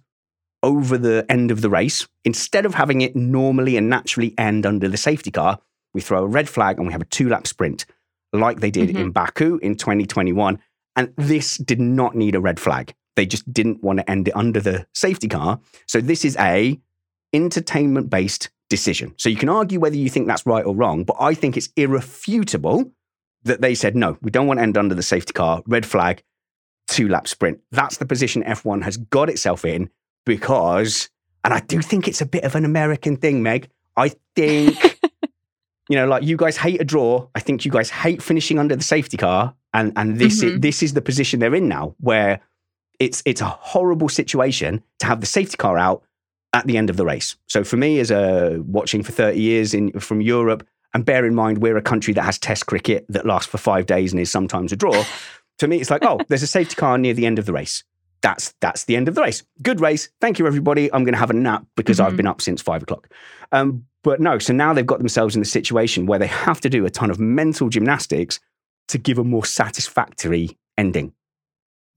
over 0.64 0.98
the 0.98 1.26
end 1.30 1.52
of 1.52 1.62
the 1.62 1.70
race, 1.70 2.08
instead 2.24 2.66
of 2.66 2.76
having 2.76 3.02
it 3.02 3.16
normally 3.16 3.78
and 3.78 3.90
naturally 3.90 4.34
end 4.38 4.66
under 4.66 4.88
the 4.88 4.98
safety 4.98 5.32
car, 5.32 5.60
we 5.94 6.02
throw 6.02 6.24
a 6.24 6.28
red 6.28 6.48
flag 6.48 6.78
and 6.78 6.88
we 6.88 6.94
have 6.94 7.02
a 7.02 7.06
two 7.06 7.30
lap 7.30 7.48
sprint 7.48 7.86
like 8.34 8.60
they 8.60 8.72
did 8.72 8.90
mm-hmm. 8.90 8.98
in 8.98 9.12
Baku 9.12 9.58
in 9.58 9.76
2021. 9.76 10.60
And 10.96 11.14
this 11.18 11.58
did 11.58 11.80
not 11.80 12.16
need 12.16 12.36
a 12.36 12.40
red 12.40 12.60
flag. 12.60 12.94
They 13.16 13.26
just 13.26 13.52
didn't 13.52 13.84
want 13.84 14.00
to 14.00 14.10
end 14.10 14.28
it 14.28 14.36
under 14.36 14.60
the 14.60 14.88
safety 14.94 15.28
car. 15.28 15.60
So 15.88 16.00
this 16.00 16.24
is 16.24 16.38
a 16.38 16.80
entertainment 17.34 18.10
based 18.10 18.50
decision. 18.70 19.14
So 19.18 19.30
you 19.30 19.36
can 19.36 19.50
argue 19.50 19.80
whether 19.80 19.96
you 19.96 20.10
think 20.10 20.28
that's 20.28 20.46
right 20.46 20.66
or 20.66 20.76
wrong, 20.76 21.04
but 21.04 21.18
I 21.20 21.34
think 21.34 21.58
it's 21.58 21.70
irrefutable 21.76 22.92
that 23.44 23.62
they 23.62 23.76
said, 23.76 23.96
no, 23.96 24.18
we 24.22 24.32
don't 24.32 24.48
want 24.48 24.60
to 24.60 24.64
end 24.64 24.78
under 24.78 24.96
the 24.96 25.04
safety 25.04 25.34
car, 25.34 25.64
red 25.66 25.86
flag, 25.86 26.24
two 26.88 27.08
lap 27.08 27.28
sprint. 27.28 27.60
That's 27.72 27.98
the 27.98 28.06
position 28.06 28.44
F1 28.44 28.84
has 28.84 28.98
got 28.98 29.30
itself 29.30 29.66
in 29.66 29.90
because, 30.26 31.10
and 31.44 31.54
I 31.54 31.60
do 31.60 31.82
think 31.82 32.08
it's 32.08 32.22
a 32.22 32.26
bit 32.26 32.44
of 32.44 32.56
an 32.56 32.66
American 32.66 33.18
thing, 33.18 33.44
Meg. 33.44 33.70
I 33.98 34.14
think, 34.36 35.00
you 35.90 35.96
know, 35.96 36.08
like 36.08 36.24
you 36.24 36.38
guys 36.38 36.58
hate 36.58 36.82
a 36.82 36.86
draw. 36.86 37.28
I 37.36 37.40
think 37.40 37.66
you 37.66 37.72
guys 37.72 37.90
hate 37.90 38.22
finishing 38.22 38.60
under 38.60 38.76
the 38.76 38.84
safety 38.84 39.18
car. 39.18 39.56
And, 39.74 39.94
and 39.96 40.20
this, 40.20 40.44
mm-hmm. 40.44 40.56
is, 40.56 40.62
this 40.62 40.84
is 40.84 40.94
the 40.94 41.02
position 41.02 41.40
they're 41.40 41.56
in 41.56 41.68
now 41.68 41.96
where 42.00 42.42
it's, 43.00 43.24
it's 43.26 43.42
a 43.42 43.46
horrible 43.46 44.10
situation 44.10 44.84
to 45.00 45.06
have 45.06 45.22
the 45.22 45.26
safety 45.26 45.58
car 45.58 45.78
out 45.78 46.04
at 46.54 46.68
the 46.68 46.78
end 46.78 46.90
of 46.90 46.98
the 46.98 47.06
race. 47.06 47.36
So 47.48 47.64
for 47.64 47.78
me, 47.78 48.00
as 48.00 48.12
a 48.12 48.62
watching 48.66 49.04
for 49.04 49.12
30 49.12 49.40
years 49.40 49.74
in 49.74 49.92
from 50.00 50.22
Europe, 50.22 50.68
and 50.94 51.06
bear 51.06 51.26
in 51.26 51.34
mind 51.34 51.60
we're 51.60 51.78
a 51.78 51.82
country 51.82 52.14
that 52.14 52.24
has 52.24 52.38
test 52.38 52.66
cricket 52.66 53.06
that 53.08 53.26
lasts 53.26 53.50
for 53.50 53.58
five 53.58 53.86
days 53.86 54.12
and 54.12 54.20
is 54.20 54.30
sometimes 54.30 54.72
a 54.72 54.76
draw. 54.76 55.06
to 55.60 55.68
me, 55.68 55.80
it's 55.80 55.90
like, 55.90 56.04
oh, 56.04 56.20
there's 56.28 56.44
a 56.44 56.48
safety 56.48 56.76
car 56.76 56.98
near 56.98 57.14
the 57.14 57.26
end 57.26 57.40
of 57.40 57.46
the 57.46 57.54
race. 57.54 57.84
That's 58.22 58.54
that's 58.62 58.86
the 58.86 58.96
end 58.96 59.08
of 59.08 59.16
the 59.16 59.22
race. 59.22 59.44
Good 59.62 59.82
race. 59.82 60.10
Thank 60.20 60.40
you, 60.40 60.48
everybody. 60.48 60.92
I'm 60.94 61.04
going 61.04 61.14
to 61.14 61.20
have 61.20 61.32
a 61.32 61.34
nap 61.34 61.66
because 61.76 61.98
mm-hmm. 61.98 62.08
I've 62.08 62.18
been 62.18 62.28
up 62.28 62.42
since 62.42 62.62
five 62.62 62.84
o'clock. 62.84 63.10
Um, 63.52 63.86
but 64.04 64.20
no, 64.20 64.40
so 64.40 64.54
now 64.54 64.74
they've 64.74 64.86
got 64.86 65.00
themselves 65.00 65.36
in 65.36 65.42
the 65.42 65.48
situation 65.48 66.06
where 66.06 66.20
they 66.20 66.28
have 66.28 66.62
to 66.62 66.70
do 66.70 66.86
a 66.86 66.90
ton 66.90 67.12
of 67.12 67.20
mental 67.20 67.70
gymnastics 67.70 68.40
to 68.88 68.98
give 68.98 69.18
a 69.18 69.24
more 69.24 69.46
satisfactory 69.46 70.58
ending. 70.78 71.14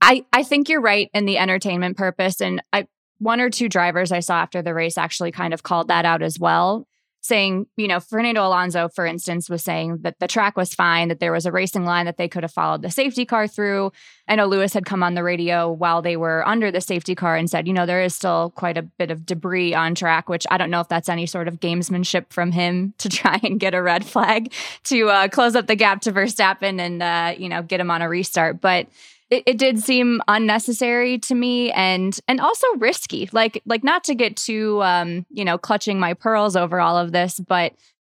I, 0.01 0.25
I 0.31 0.43
think 0.43 0.69
you're 0.69 0.81
right 0.81 1.09
in 1.13 1.25
the 1.25 1.37
entertainment 1.37 1.97
purpose. 1.97 2.41
And 2.41 2.61
I 2.71 2.87
one 3.17 3.39
or 3.39 3.49
two 3.49 3.69
drivers 3.69 4.11
I 4.11 4.19
saw 4.19 4.35
after 4.35 4.61
the 4.61 4.73
race 4.73 4.97
actually 4.97 5.31
kind 5.31 5.53
of 5.53 5.63
called 5.63 5.87
that 5.87 6.05
out 6.05 6.21
as 6.21 6.37
well, 6.37 6.87
saying, 7.25 7.65
you 7.75 7.87
know, 7.87 7.99
Fernando 7.99 8.45
Alonso, 8.45 8.87
for 8.87 9.05
instance, 9.05 9.49
was 9.49 9.63
saying 9.63 9.99
that 10.01 10.19
the 10.19 10.27
track 10.27 10.55
was 10.55 10.75
fine, 10.75 11.07
that 11.07 11.19
there 11.19 11.31
was 11.31 11.45
a 11.45 11.51
racing 11.51 11.83
line 11.83 12.05
that 12.05 12.17
they 12.17 12.27
could 12.27 12.43
have 12.43 12.51
followed 12.51 12.83
the 12.83 12.91
safety 12.91 13.25
car 13.25 13.47
through. 13.47 13.91
I 14.27 14.35
know 14.35 14.45
Lewis 14.45 14.73
had 14.73 14.85
come 14.85 15.01
on 15.01 15.15
the 15.15 15.23
radio 15.23 15.71
while 15.71 16.01
they 16.01 16.17
were 16.17 16.47
under 16.47 16.71
the 16.71 16.81
safety 16.81 17.15
car 17.15 17.35
and 17.35 17.49
said, 17.49 17.67
you 17.67 17.73
know, 17.73 17.85
there 17.85 18.03
is 18.03 18.13
still 18.13 18.51
quite 18.55 18.77
a 18.77 18.83
bit 18.83 19.09
of 19.09 19.25
debris 19.25 19.73
on 19.73 19.95
track, 19.95 20.29
which 20.29 20.45
I 20.51 20.57
don't 20.57 20.69
know 20.69 20.81
if 20.81 20.87
that's 20.87 21.09
any 21.09 21.25
sort 21.25 21.47
of 21.47 21.59
gamesmanship 21.59 22.25
from 22.29 22.51
him 22.51 22.93
to 22.99 23.09
try 23.09 23.39
and 23.43 23.59
get 23.59 23.73
a 23.73 23.81
red 23.81 24.05
flag 24.05 24.53
to 24.85 25.09
uh, 25.09 25.27
close 25.27 25.55
up 25.55 25.67
the 25.67 25.75
gap 25.75 26.01
to 26.01 26.11
Verstappen 26.11 26.79
and, 26.79 27.01
uh, 27.01 27.33
you 27.37 27.49
know, 27.49 27.63
get 27.63 27.79
him 27.79 27.89
on 27.89 28.01
a 28.01 28.09
restart. 28.09 28.61
But 28.61 28.87
it, 29.29 29.43
it 29.45 29.57
did 29.57 29.79
seem 29.79 30.21
unnecessary 30.27 31.17
to 31.19 31.35
me 31.35 31.71
and 31.71 32.17
and 32.27 32.39
also 32.39 32.67
risky. 32.77 33.29
Like 33.31 33.61
like 33.65 33.83
not 33.83 34.03
to 34.05 34.15
get 34.15 34.35
too 34.35 34.81
um 34.83 35.25
you 35.29 35.45
know 35.45 35.57
clutching 35.57 35.99
my 35.99 36.13
pearls 36.13 36.55
over 36.55 36.79
all 36.79 36.97
of 36.97 37.11
this 37.11 37.39
but 37.39 37.73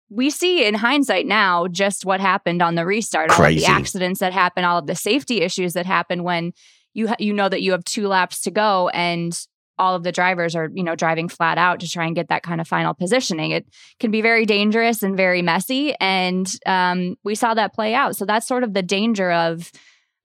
we 0.09 0.29
see 0.29 0.65
in 0.65 0.73
hindsight 0.73 1.25
now 1.25 1.67
just 1.67 2.05
what 2.05 2.19
happened 2.19 2.61
on 2.61 2.75
the 2.75 2.85
restart 2.85 3.29
Crazy. 3.29 3.65
all 3.65 3.71
of 3.71 3.77
the 3.77 3.79
accidents 3.81 4.19
that 4.19 4.33
happen 4.33 4.65
all 4.65 4.77
of 4.77 4.87
the 4.87 4.95
safety 4.95 5.41
issues 5.41 5.73
that 5.73 5.85
happen 5.85 6.23
when 6.23 6.53
you 6.93 7.07
ha- 7.07 7.15
you 7.19 7.33
know 7.33 7.49
that 7.49 7.61
you 7.61 7.71
have 7.71 7.83
two 7.85 8.07
laps 8.07 8.41
to 8.41 8.51
go 8.51 8.89
and 8.89 9.47
all 9.77 9.95
of 9.95 10.03
the 10.03 10.11
drivers 10.11 10.55
are 10.55 10.69
you 10.73 10.83
know 10.83 10.95
driving 10.95 11.27
flat 11.27 11.57
out 11.57 11.79
to 11.79 11.89
try 11.89 12.05
and 12.05 12.15
get 12.15 12.27
that 12.29 12.43
kind 12.43 12.61
of 12.61 12.67
final 12.67 12.93
positioning. 12.93 13.51
It 13.51 13.65
can 13.99 14.11
be 14.11 14.21
very 14.21 14.45
dangerous 14.45 15.01
and 15.01 15.17
very 15.17 15.41
messy 15.41 15.95
and 15.99 16.49
um, 16.65 17.15
we 17.23 17.35
saw 17.35 17.53
that 17.55 17.73
play 17.73 17.93
out. 17.93 18.15
So 18.15 18.25
that's 18.25 18.47
sort 18.47 18.63
of 18.63 18.73
the 18.73 18.83
danger 18.83 19.31
of 19.31 19.71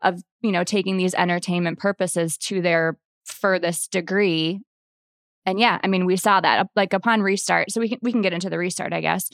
of 0.03 0.23
you 0.47 0.53
know 0.53 0.65
taking 0.65 0.97
these 0.97 1.15
entertainment 1.15 1.79
purposes 1.79 2.37
to 2.39 2.63
their 2.63 2.97
furthest 3.25 3.91
degree 3.91 4.61
and 5.45 5.59
yeah 5.59 5.79
i 5.83 5.87
mean 5.87 6.07
we 6.07 6.17
saw 6.17 6.41
that 6.41 6.69
like 6.77 6.93
upon 6.93 7.21
restart 7.23 7.71
so 7.71 7.81
we 7.81 7.89
can 7.89 7.99
we 8.03 8.13
can 8.13 8.23
get 8.23 8.33
into 8.33 8.49
the 8.49 8.59
restart 8.59 8.93
i 8.93 9.01
guess 9.01 9.29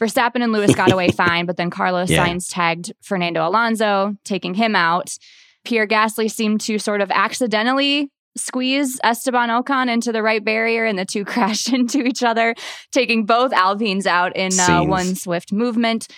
Verstappen 0.00 0.42
and 0.42 0.52
Lewis 0.52 0.74
got 0.74 0.92
away 0.92 1.08
fine, 1.12 1.46
but 1.46 1.56
then 1.56 1.70
Carlos 1.70 2.10
yeah. 2.10 2.26
Sainz 2.26 2.48
tagged 2.50 2.92
Fernando 3.02 3.48
Alonso, 3.48 4.14
taking 4.24 4.54
him 4.54 4.76
out. 4.76 5.16
Pierre 5.64 5.86
Gasly 5.86 6.30
seemed 6.30 6.60
to 6.62 6.78
sort 6.78 7.00
of 7.00 7.10
accidentally 7.10 8.10
squeeze 8.36 9.00
Esteban 9.02 9.48
Ocon 9.48 9.88
into 9.88 10.12
the 10.12 10.22
right 10.22 10.44
barrier, 10.44 10.84
and 10.84 10.98
the 10.98 11.04
two 11.04 11.24
crashed 11.26 11.72
into 11.72 12.02
each 12.02 12.22
other, 12.22 12.54
taking 12.92 13.24
both 13.24 13.52
Alpines 13.52 14.06
out 14.06 14.36
in 14.36 14.58
uh, 14.60 14.84
one 14.84 15.14
swift 15.14 15.52
movement. 15.52 16.08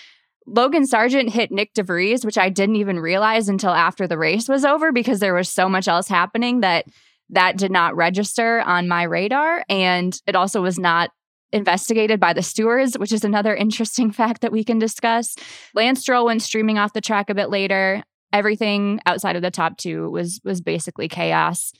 Logan 0.51 0.83
Sargeant 0.83 1.29
hit 1.29 1.51
Nick 1.51 1.73
de 1.73 1.83
Vries, 1.83 2.25
which 2.25 2.37
I 2.37 2.49
didn't 2.49 2.77
even 2.77 2.99
realize 2.99 3.49
until 3.49 3.71
after 3.71 4.07
the 4.07 4.17
race 4.17 4.49
was 4.49 4.65
over 4.65 4.91
because 4.91 5.19
there 5.19 5.33
was 5.33 5.49
so 5.49 5.69
much 5.69 5.87
else 5.87 6.07
happening 6.07 6.61
that 6.61 6.85
that 7.29 7.57
did 7.57 7.71
not 7.71 7.95
register 7.95 8.61
on 8.61 8.87
my 8.87 9.03
radar. 9.03 9.63
And 9.69 10.19
it 10.25 10.35
also 10.35 10.61
was 10.61 10.79
not 10.79 11.11
investigated 11.51 12.19
by 12.19 12.33
the 12.33 12.41
stewards, 12.41 12.97
which 12.97 13.11
is 13.11 13.23
another 13.23 13.55
interesting 13.55 14.11
fact 14.11 14.41
that 14.41 14.51
we 14.51 14.63
can 14.63 14.79
discuss. 14.79 15.35
Lance 15.75 16.01
Stroll 16.01 16.25
went 16.25 16.41
streaming 16.41 16.77
off 16.79 16.93
the 16.93 17.01
track 17.01 17.29
a 17.29 17.35
bit 17.35 17.49
later. 17.49 18.03
Everything 18.33 18.99
outside 19.05 19.35
of 19.35 19.41
the 19.41 19.51
top 19.51 19.77
two 19.77 20.09
was 20.09 20.39
was 20.43 20.61
basically 20.61 21.07
chaos 21.07 21.71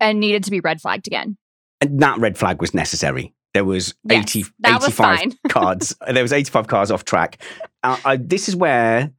and 0.00 0.20
needed 0.20 0.44
to 0.44 0.50
be 0.50 0.60
red 0.60 0.80
flagged 0.80 1.06
again. 1.06 1.36
And 1.80 2.00
that 2.00 2.18
red 2.18 2.38
flag 2.38 2.60
was 2.60 2.74
necessary. 2.74 3.33
There 3.54 3.64
was 3.64 3.94
yes, 4.02 4.36
80, 4.36 4.44
85 4.66 5.36
cards. 5.48 5.96
There 6.06 6.22
was 6.22 6.32
85 6.32 6.66
cars 6.66 6.90
off 6.90 7.04
track. 7.04 7.40
Uh, 7.84 7.96
I, 8.04 8.16
this 8.16 8.48
is 8.48 8.56
where 8.56 9.12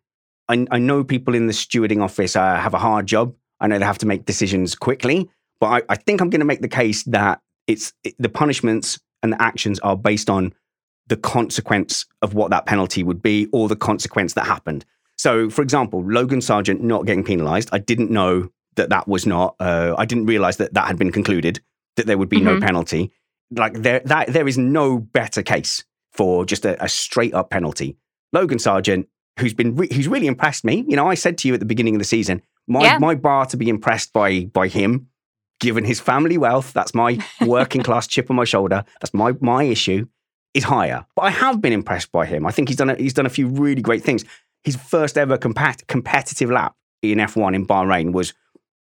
I, 0.50 0.68
I, 0.70 0.78
know 0.78 1.06
people 1.06 1.36
in 1.36 1.48
the 1.48 1.54
stewarding 1.54 2.04
office 2.04 2.36
uh, 2.36 2.58
have 2.58 2.74
a 2.74 2.78
hard 2.78 3.06
job. 3.06 3.34
I 3.62 3.68
know 3.68 3.80
they 3.80 3.86
have 3.86 3.98
to 4.00 4.06
make 4.06 4.26
decisions 4.26 4.76
quickly, 4.76 5.30
but 5.62 5.68
I, 5.68 5.82
I 5.88 5.96
think 5.96 6.20
I'm 6.20 6.30
going 6.30 6.42
to 6.42 6.46
make 6.46 6.62
the 6.62 6.68
case 6.68 7.04
that 7.04 7.42
it's 7.66 7.94
it, 8.04 8.14
the 8.20 8.28
punishments 8.28 9.00
and 9.24 9.32
the 9.32 9.42
actions 9.42 9.80
are 9.80 9.96
based 9.96 10.30
on 10.30 10.54
the 11.08 11.16
consequence 11.16 12.06
of 12.22 12.34
what 12.34 12.52
that 12.52 12.66
penalty 12.66 13.04
would 13.04 13.22
be 13.22 13.48
or 13.54 13.70
the 13.70 13.76
consequence 13.76 14.34
that 14.34 14.46
happened. 14.46 14.84
So, 15.18 15.50
for 15.50 15.62
example, 15.62 16.04
Logan 16.04 16.40
Sargeant 16.40 16.82
not 16.82 17.06
getting 17.06 17.24
penalized. 17.24 17.70
I 17.72 17.78
didn't 17.78 18.12
know 18.12 18.50
that 18.76 18.90
that 18.90 19.08
was 19.08 19.26
not. 19.26 19.56
Uh, 19.62 19.96
I 19.98 20.04
didn't 20.04 20.26
realize 20.26 20.58
that 20.58 20.74
that 20.74 20.88
had 20.88 20.98
been 20.98 21.14
concluded. 21.14 21.62
That 21.96 22.06
there 22.06 22.18
would 22.18 22.28
be 22.28 22.38
mm-hmm. 22.38 22.60
no 22.60 22.60
penalty 22.60 23.14
like 23.52 23.74
there 23.74 24.02
that 24.06 24.28
there 24.28 24.48
is 24.48 24.58
no 24.58 25.00
better 25.00 25.42
case 25.42 25.84
for 26.14 26.46
just 26.46 26.66
a, 26.66 26.82
a 26.84 26.90
straight 26.90 27.34
up 27.34 27.50
penalty. 27.50 27.98
Logan 28.34 28.58
Sargeant, 28.58 29.08
who's 29.40 29.54
been 29.54 29.76
re- 29.76 29.94
who's 29.94 30.08
really 30.08 30.28
impressed 30.28 30.64
me. 30.64 30.86
You 30.88 30.96
know, 30.96 31.08
I 31.08 31.16
said 31.16 31.38
to 31.40 31.48
you 31.48 31.54
at 31.54 31.60
the 31.60 31.66
beginning 31.66 31.96
of 31.96 32.00
the 32.00 32.06
season, 32.06 32.42
my 32.68 32.84
yeah. 32.84 32.98
my 32.98 33.16
bar 33.16 33.46
to 33.48 33.58
be 33.58 33.70
impressed 33.70 34.14
by 34.14 34.46
by 34.46 34.68
him, 34.68 35.08
given 35.60 35.84
his 35.84 36.00
family 36.00 36.38
wealth, 36.38 36.74
that's 36.74 36.94
my 36.94 37.20
working 37.42 37.84
class 37.84 38.08
chip 38.08 38.30
on 38.30 38.36
my 38.36 38.46
shoulder. 38.46 38.84
That's 39.02 39.14
my 39.14 39.34
my 39.40 39.64
issue 39.64 40.08
is 40.54 40.64
higher. 40.64 41.06
But 41.16 41.24
I 41.24 41.30
have 41.32 41.62
been 41.62 41.74
impressed 41.74 42.12
by 42.12 42.26
him. 42.26 42.46
I 42.46 42.52
think 42.52 42.70
he's 42.70 42.78
done 42.78 42.90
a, 42.90 42.96
he's 42.96 43.14
done 43.14 43.26
a 43.26 43.30
few 43.30 43.48
really 43.48 43.82
great 43.82 44.04
things. 44.04 44.24
His 44.64 44.76
first 44.76 45.18
ever 45.18 45.38
compat- 45.38 45.86
competitive 45.88 46.50
lap 46.50 46.76
in 47.02 47.20
F1 47.20 47.54
in 47.54 47.68
Bahrain 47.68 48.14
was 48.14 48.34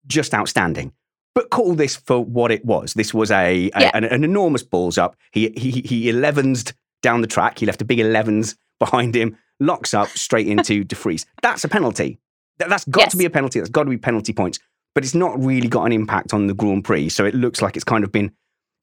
just 0.08 0.34
outstanding 0.34 0.92
but 1.40 1.52
call 1.52 1.74
this 1.74 1.96
for 1.96 2.20
what 2.20 2.52
it 2.52 2.66
was. 2.66 2.94
This 2.96 3.14
was 3.14 3.32
a, 3.32 3.70
a 3.74 3.80
yeah. 3.80 3.92
an, 3.94 4.04
an, 4.04 4.26
enormous 4.26 4.62
balls 4.62 4.98
up. 4.98 5.16
He 5.32 5.54
he 5.56 5.72
he 5.72 6.10
elevens 6.10 6.74
down 7.02 7.22
the 7.22 7.28
track. 7.28 7.60
He 7.60 7.66
left 7.66 7.82
a 7.82 7.86
big 7.86 8.02
elevens 8.02 8.58
behind 8.78 9.16
him. 9.16 9.38
Locks 9.62 9.94
up 9.94 10.10
straight 10.10 10.48
into 10.54 10.84
De 10.84 10.98
Vries. 10.98 11.26
That's 11.42 11.64
a 11.64 11.70
penalty. 11.70 12.20
That, 12.58 12.70
has 12.70 12.84
got 12.84 13.04
yes. 13.04 13.12
to 13.12 13.18
be 13.18 13.24
a 13.24 13.30
penalty. 13.30 13.58
That's 13.60 13.70
got 13.70 13.86
to 13.86 13.90
be 13.90 13.98
penalty 13.98 14.34
points. 14.34 14.60
But 14.94 15.06
it's 15.06 15.16
not 15.16 15.42
really 15.42 15.70
got 15.70 15.86
an 15.86 15.94
impact 15.94 16.34
on 16.34 16.48
the 16.48 16.54
Grand 16.54 16.84
Prix. 16.84 17.08
So 17.08 17.24
it 17.24 17.34
looks 17.34 17.62
like 17.62 17.78
it's 17.78 17.86
kind 17.86 18.04
of 18.04 18.12
been 18.12 18.34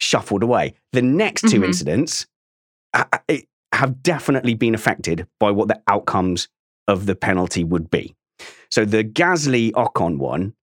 shuffled 0.01 0.43
away. 0.43 0.73
The 0.95 1.03
next 1.03 1.43
2 1.43 1.49
mm-hmm. 1.49 1.65
incidents 1.65 2.27
uh, 2.95 3.05
uh 3.13 3.37
have 3.75 4.03
definitely 4.03 4.55
been 4.55 4.75
affected 4.75 5.27
by 5.39 5.51
what 5.51 5.69
the 5.69 5.83
outcomes 5.89 6.49
of 6.89 7.05
the 7.05 7.17
penalty 7.17 7.65
would 7.65 7.91
be. 7.91 8.15
So 8.71 8.87
the 8.87 9.05
Gasly 9.05 9.73
Ocon 9.73 10.17
one 10.17 10.55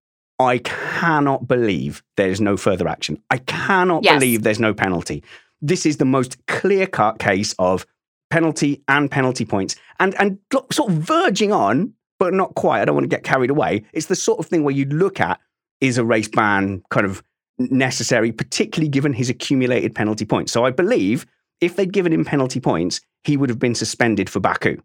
I 0.44 0.60
cannot 0.60 1.48
believe 1.48 2.04
there's 2.18 2.42
no 2.42 2.58
further 2.58 2.88
action. 2.88 3.22
I 3.30 3.38
cannot 3.38 4.04
yes. 4.04 4.16
believe 4.16 4.44
there's 4.44 4.60
no 4.60 4.74
penalty. 4.74 5.24
This 5.62 5.86
is 5.86 5.98
the 5.98 6.06
most 6.06 6.46
clear 6.48 6.88
cut 6.88 7.20
case 7.20 7.56
of 7.60 7.86
penalty 8.30 8.82
and 8.88 9.10
penalty 9.12 9.46
points 9.46 9.76
and, 10.00 10.16
and 10.20 10.40
sort 10.72 10.92
of 10.92 10.98
verging 10.98 11.52
on, 11.52 11.94
but 12.20 12.34
not 12.34 12.56
quite. 12.56 12.82
I 12.82 12.86
don't 12.86 12.96
want 12.96 13.06
to 13.06 13.16
get 13.16 13.24
carried 13.24 13.50
away. 13.50 13.84
It's 13.94 14.08
the 14.08 14.16
sort 14.16 14.40
of 14.40 14.48
thing 14.48 14.64
where 14.64 14.74
you 14.74 14.86
look 14.86 15.20
at 15.20 15.40
is 15.82 15.98
a 15.98 16.04
race 16.04 16.28
ban 16.28 16.84
kind 16.90 17.06
of 17.06 17.24
necessary, 17.60 18.32
particularly 18.32 18.90
given 18.90 19.14
his 19.14 19.30
accumulated 19.30 19.94
penalty 19.94 20.26
points. 20.26 20.52
So 20.52 20.66
I 20.66 20.72
believe 20.72 21.26
if 21.62 21.76
they'd 21.76 21.94
given 21.94 22.12
him 22.12 22.26
penalty 22.26 22.60
points, 22.60 23.02
he 23.24 23.38
would 23.38 23.50
have 23.50 23.60
been 23.60 23.76
suspended 23.76 24.30
for 24.30 24.40
Baku. 24.40 24.78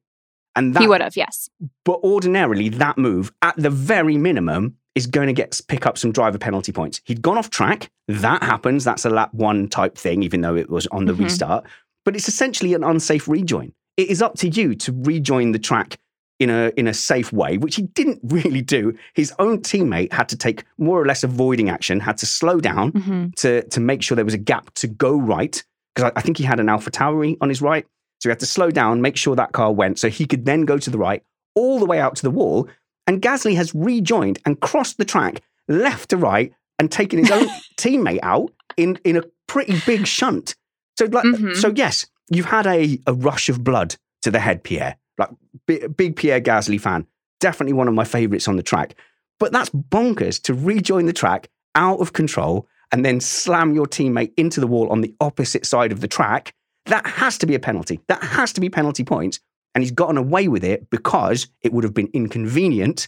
And 0.54 0.74
that, 0.74 0.80
he 0.80 0.88
would 0.88 1.00
have, 1.00 1.16
yes. 1.16 1.48
But 1.84 2.00
ordinarily, 2.02 2.68
that 2.68 2.98
move, 2.98 3.32
at 3.42 3.56
the 3.56 3.70
very 3.70 4.16
minimum, 4.16 4.76
is 4.98 5.06
going 5.06 5.28
to 5.28 5.32
get 5.32 5.58
pick 5.68 5.86
up 5.86 5.96
some 5.96 6.12
driver 6.12 6.36
penalty 6.38 6.72
points. 6.72 7.00
He'd 7.04 7.22
gone 7.22 7.38
off 7.38 7.48
track. 7.50 7.90
That 8.08 8.42
happens. 8.42 8.84
That's 8.84 9.04
a 9.06 9.10
lap 9.10 9.32
one 9.32 9.68
type 9.68 9.96
thing, 9.96 10.22
even 10.22 10.42
though 10.42 10.56
it 10.56 10.68
was 10.68 10.86
on 10.88 11.06
the 11.06 11.14
Mhm. 11.14 11.24
restart. 11.24 11.64
But 12.04 12.14
it's 12.16 12.28
essentially 12.28 12.74
an 12.74 12.84
unsafe 12.84 13.26
rejoin. 13.28 13.72
It 13.96 14.08
is 14.10 14.20
up 14.22 14.36
to 14.38 14.48
you 14.48 14.74
to 14.74 14.92
rejoin 14.92 15.52
the 15.52 15.58
track 15.58 15.98
in 16.38 16.50
a 16.50 16.72
in 16.76 16.86
a 16.86 16.94
safe 16.94 17.32
way, 17.32 17.58
which 17.58 17.76
he 17.76 17.82
didn't 17.82 18.20
really 18.38 18.60
do. 18.62 18.94
His 19.14 19.32
own 19.38 19.58
teammate 19.60 20.12
had 20.12 20.28
to 20.30 20.36
take 20.36 20.64
more 20.78 21.00
or 21.00 21.06
less 21.06 21.24
avoiding 21.24 21.68
action, 21.70 22.00
had 22.00 22.18
to 22.18 22.26
slow 22.26 22.60
down 22.60 22.92
Mhm. 22.92 23.34
to 23.36 23.62
to 23.68 23.80
make 23.80 24.02
sure 24.02 24.14
there 24.16 24.24
was 24.24 24.34
a 24.34 24.38
gap 24.52 24.72
to 24.74 24.86
go 24.86 25.16
right. 25.18 25.62
Because 25.94 26.10
I, 26.14 26.18
I 26.18 26.22
think 26.22 26.36
he 26.38 26.44
had 26.44 26.60
an 26.60 26.66
AlphaTauri 26.66 27.36
on 27.40 27.48
his 27.48 27.60
right. 27.62 27.84
So 28.20 28.28
he 28.28 28.30
had 28.30 28.40
to 28.40 28.46
slow 28.46 28.70
down, 28.70 29.00
make 29.00 29.16
sure 29.16 29.36
that 29.36 29.52
car 29.52 29.72
went, 29.72 29.98
so 29.98 30.08
he 30.08 30.26
could 30.26 30.44
then 30.44 30.64
go 30.64 30.76
to 30.78 30.90
the 30.90 30.98
right, 30.98 31.22
all 31.54 31.78
the 31.78 31.86
way 31.86 31.98
out 32.00 32.14
to 32.16 32.22
the 32.22 32.30
wall. 32.30 32.68
And 33.08 33.20
Gasly 33.20 33.56
has 33.56 33.74
rejoined 33.74 34.38
and 34.44 34.60
crossed 34.60 34.98
the 34.98 35.04
track 35.04 35.40
left 35.66 36.10
to 36.10 36.16
right 36.16 36.52
and 36.78 36.92
taken 36.92 37.18
his 37.18 37.30
own 37.32 37.48
teammate 37.76 38.20
out 38.22 38.52
in, 38.76 39.00
in 39.04 39.16
a 39.16 39.22
pretty 39.48 39.80
big 39.86 40.06
shunt. 40.06 40.54
So, 40.98 41.06
like, 41.06 41.24
Mhm. 41.24 41.56
so 41.56 41.72
yes, 41.74 42.06
you've 42.30 42.44
had 42.46 42.66
a, 42.66 43.00
a 43.06 43.14
rush 43.14 43.48
of 43.48 43.64
blood 43.64 43.96
to 44.22 44.30
the 44.30 44.38
head, 44.40 44.62
Pierre. 44.62 44.96
Like, 45.16 45.30
big, 45.66 45.96
big 45.96 46.14
Pierre 46.16 46.40
Gasly 46.40 46.80
fan. 46.80 47.06
Definitely 47.40 47.72
one 47.72 47.88
of 47.88 47.94
my 47.94 48.04
favorites 48.04 48.46
on 48.46 48.56
the 48.56 48.62
track. 48.62 48.94
But 49.40 49.52
that's 49.52 49.70
bonkers 49.70 50.40
to 50.42 50.54
rejoin 50.54 51.06
the 51.06 51.12
track 51.12 51.48
out 51.74 52.00
of 52.00 52.12
control 52.12 52.68
and 52.92 53.04
then 53.04 53.20
slam 53.20 53.74
your 53.74 53.86
teammate 53.86 54.32
into 54.36 54.60
the 54.60 54.66
wall 54.66 54.88
on 54.90 55.00
the 55.00 55.14
opposite 55.20 55.64
side 55.66 55.92
of 55.92 56.00
the 56.00 56.08
track. 56.08 56.52
That 56.86 57.06
has 57.06 57.38
to 57.38 57.46
be 57.46 57.54
a 57.54 57.60
penalty. 57.60 58.00
That 58.08 58.22
has 58.22 58.52
to 58.54 58.60
be 58.60 58.68
penalty 58.70 59.04
points. 59.04 59.40
And 59.78 59.84
he's 59.84 59.92
gotten 59.92 60.16
away 60.16 60.48
with 60.48 60.64
it 60.64 60.90
because 60.90 61.46
it 61.62 61.72
would 61.72 61.84
have 61.84 61.94
been 61.94 62.08
inconvenient 62.12 63.06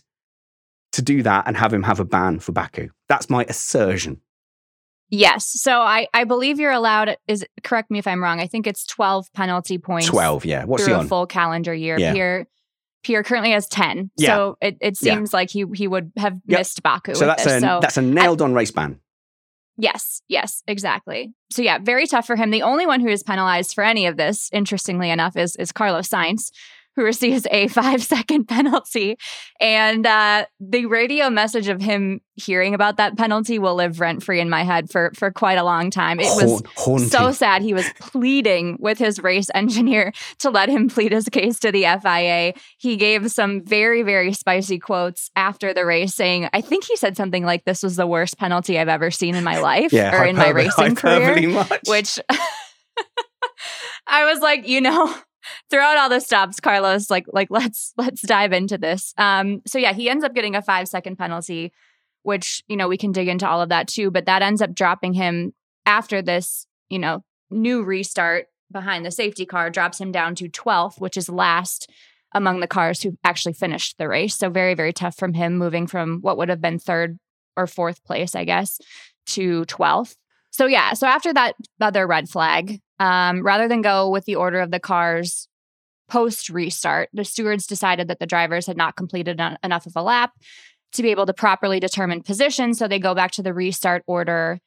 to 0.93 1.03
do 1.03 1.21
that 1.25 1.49
and 1.49 1.57
have 1.57 1.75
him 1.75 1.83
have 1.83 1.99
a 1.99 2.05
ban 2.05 2.39
for 2.39 2.53
Baku. 2.53 2.91
That's 3.09 3.29
my 3.29 3.45
assertion. 3.49 4.21
Yes. 5.09 5.47
So 5.47 5.81
I, 5.81 6.07
I 6.15 6.23
believe 6.23 6.61
you're 6.61 6.71
allowed, 6.71 7.17
is 7.27 7.45
correct 7.65 7.91
me 7.91 7.99
if 7.99 8.07
I'm 8.07 8.23
wrong. 8.23 8.39
I 8.39 8.47
think 8.47 8.69
it's 8.69 8.87
12 8.87 9.33
penalty 9.33 9.79
points 9.79 10.07
12, 10.07 10.45
yeah. 10.45 10.65
What's 10.65 10.85
through 10.85 10.95
a 10.95 11.03
full 11.03 11.27
calendar 11.27 11.75
year. 11.75 11.99
Yeah. 11.99 12.13
Pierre, 12.13 12.47
Pierre 13.03 13.25
currently 13.25 13.51
has 13.51 13.67
10. 13.67 14.13
Yeah. 14.17 14.29
So 14.37 14.57
it, 14.61 14.77
it 14.81 14.97
Yeah. 15.03 15.15
seems 15.17 15.33
like 15.35 15.51
he, 15.51 15.65
he 15.75 15.89
would 15.89 16.13
have 16.19 16.35
Yep. 16.47 16.59
missed 16.61 16.85
Baku 16.85 17.17
so 17.17 17.27
that's 17.27 17.43
this. 17.43 17.55
a, 17.55 17.61
so 17.61 17.79
that's 17.83 17.97
a 17.97 18.03
nailed 18.03 18.41
on 18.43 18.55
race 18.55 18.71
ban. 18.71 19.01
Yes, 19.81 20.21
yes, 20.29 20.63
exactly. 20.69 21.33
So 21.51 21.63
yeah, 21.63 21.79
very 21.79 22.07
tough 22.07 22.27
for 22.27 22.37
him. 22.37 22.51
The 22.51 22.63
only 22.63 22.87
one 22.87 23.01
who 23.01 23.09
is 23.09 23.23
penalized 23.23 23.75
for 23.75 23.83
any 23.83 24.07
of 24.07 24.19
this, 24.19 24.51
interestingly 24.53 25.11
enough, 25.11 25.37
is 25.37 25.57
is 25.57 25.73
Carlos 25.73 26.09
Sainz, 26.09 26.51
who 27.01 27.07
receives 27.07 27.47
a 27.51 27.69
five 27.69 28.03
second 28.03 28.45
penalty. 28.45 29.17
And 29.59 30.07
uh, 30.07 30.47
the 30.61 30.87
radio 30.87 31.31
message 31.31 31.69
of 31.69 31.81
him 31.81 32.21
hearing 32.35 32.75
about 32.75 32.97
that 32.99 33.17
penalty 33.17 33.59
will 33.59 33.75
live 33.75 34.01
rent 34.01 34.23
free 34.23 34.41
in 34.41 34.49
my 34.49 34.63
head 34.63 34.91
for 34.91 35.13
for 35.15 35.31
quite 35.31 35.59
a 35.59 35.65
long 35.65 35.91
time. 35.91 36.21
It 36.21 36.31
was 36.37 36.63
haunting. 36.77 37.09
so 37.09 37.33
sad. 37.33 37.63
He 37.63 37.75
was 37.75 37.87
pleading 37.99 38.77
with 38.81 38.99
his 38.99 39.23
race 39.23 39.49
engineer 39.55 40.13
to 40.39 40.51
let 40.51 40.69
him 40.69 40.89
plead 40.89 41.13
his 41.13 41.29
case 41.29 41.59
to 41.61 41.73
the 41.73 41.85
FIA. 42.03 42.55
He 42.79 42.97
gave 42.97 43.31
some 43.31 43.65
very, 43.65 44.03
very 44.03 44.33
spicy 44.33 44.79
quotes 44.79 45.31
after 45.37 45.73
the 45.73 45.85
race, 45.87 46.15
saying, 46.15 46.49
I 46.53 46.61
think 46.61 46.85
he 46.85 46.97
said 46.97 47.17
something 47.17 47.45
like, 47.45 47.65
This 47.65 47.83
was 47.83 47.97
the 47.97 48.07
worst 48.07 48.39
penalty 48.39 48.79
I've 48.79 48.89
ever 48.89 49.11
seen 49.11 49.35
in 49.35 49.45
my 49.45 49.59
life 49.61 49.93
yeah, 49.93 50.21
or 50.21 50.25
in 50.27 50.37
my 50.37 50.51
racing 50.51 50.95
career. 50.97 51.49
much. 51.49 51.81
Which 51.87 52.19
I 54.07 54.25
was 54.25 54.41
like, 54.41 54.67
you 54.69 54.81
know. 54.81 55.15
Throughout 55.71 55.97
all 55.97 56.09
the 56.09 56.21
stops, 56.21 56.61
Carlos, 56.61 57.11
like, 57.11 57.27
like 57.33 57.49
let's 57.51 57.93
let's 57.97 58.23
dive 58.23 58.53
into 58.53 58.79
this. 58.79 59.15
Um, 59.19 59.63
so 59.67 59.79
yeah, 59.79 59.93
he 59.93 60.11
ends 60.11 60.25
up 60.25 60.35
getting 60.35 60.55
a 60.55 60.63
five 60.63 60.89
second 60.89 61.17
penalty, 61.17 61.73
which 62.23 62.63
you 62.69 62.77
know 62.77 62.89
we 62.89 62.97
can 62.97 63.13
dig 63.13 63.29
into 63.29 63.49
all 63.49 63.63
of 63.63 63.69
that 63.71 63.89
too. 63.89 64.11
But 64.11 64.27
that 64.27 64.43
ends 64.43 64.63
up 64.63 64.75
dropping 64.75 65.15
him 65.15 65.53
after 65.87 66.23
this, 66.23 66.67
you 66.89 66.99
know, 66.99 67.25
new 67.51 67.83
restart 67.83 68.47
behind 68.73 69.05
the 69.05 69.11
safety 69.11 69.45
car 69.45 69.71
drops 69.71 70.01
him 70.01 70.13
down 70.13 70.35
to 70.37 70.49
12th, 70.49 71.01
which 71.01 71.17
is 71.17 71.29
last 71.29 71.91
among 72.33 72.61
the 72.61 72.69
cars 72.69 73.03
who 73.03 73.19
actually 73.25 73.53
finished 73.53 73.99
the 73.99 74.09
race. 74.09 74.37
So 74.37 74.51
very, 74.51 74.75
very 74.75 74.93
tough 74.93 75.17
from 75.17 75.35
him 75.35 75.59
moving 75.59 75.87
from 75.87 76.21
what 76.21 76.37
would 76.37 76.49
have 76.49 76.61
been 76.61 76.79
third 76.79 77.19
or 77.57 77.67
fourth 77.67 78.05
place, 78.05 78.35
I 78.35 78.45
guess, 78.45 78.81
to 79.27 79.65
12th. 79.65 80.15
So 80.51 80.67
yeah, 80.67 80.95
so 80.95 81.07
after 81.07 81.33
that 81.33 81.55
other 81.81 82.07
red 82.07 82.29
flag, 82.29 82.81
um, 82.99 83.43
rather 83.43 83.69
than 83.69 83.83
go 83.83 84.11
with 84.11 84.25
the 84.25 84.37
order 84.37 84.61
of 84.61 84.71
the 84.71 84.81
cars 84.81 85.49
post 86.09 86.51
restart, 86.51 87.09
the 87.13 87.25
stewards 87.25 87.67
decided 87.67 88.09
that 88.09 88.19
the 88.19 88.27
drivers 88.27 88.67
had 88.67 88.77
not 88.77 88.97
completed 88.97 89.41
en- 89.41 89.59
enough 89.63 89.87
of 89.87 89.93
a 89.97 90.03
lap 90.03 90.33
to 90.93 91.03
be 91.03 91.11
able 91.11 91.27
to 91.27 91.33
properly 91.33 91.79
determine 91.79 92.23
position. 92.23 92.75
So 92.75 92.89
they 92.89 92.99
go 92.99 93.15
back 93.15 93.31
to 93.33 93.43
the 93.43 93.55
restart 93.55 94.03
order 94.07 94.59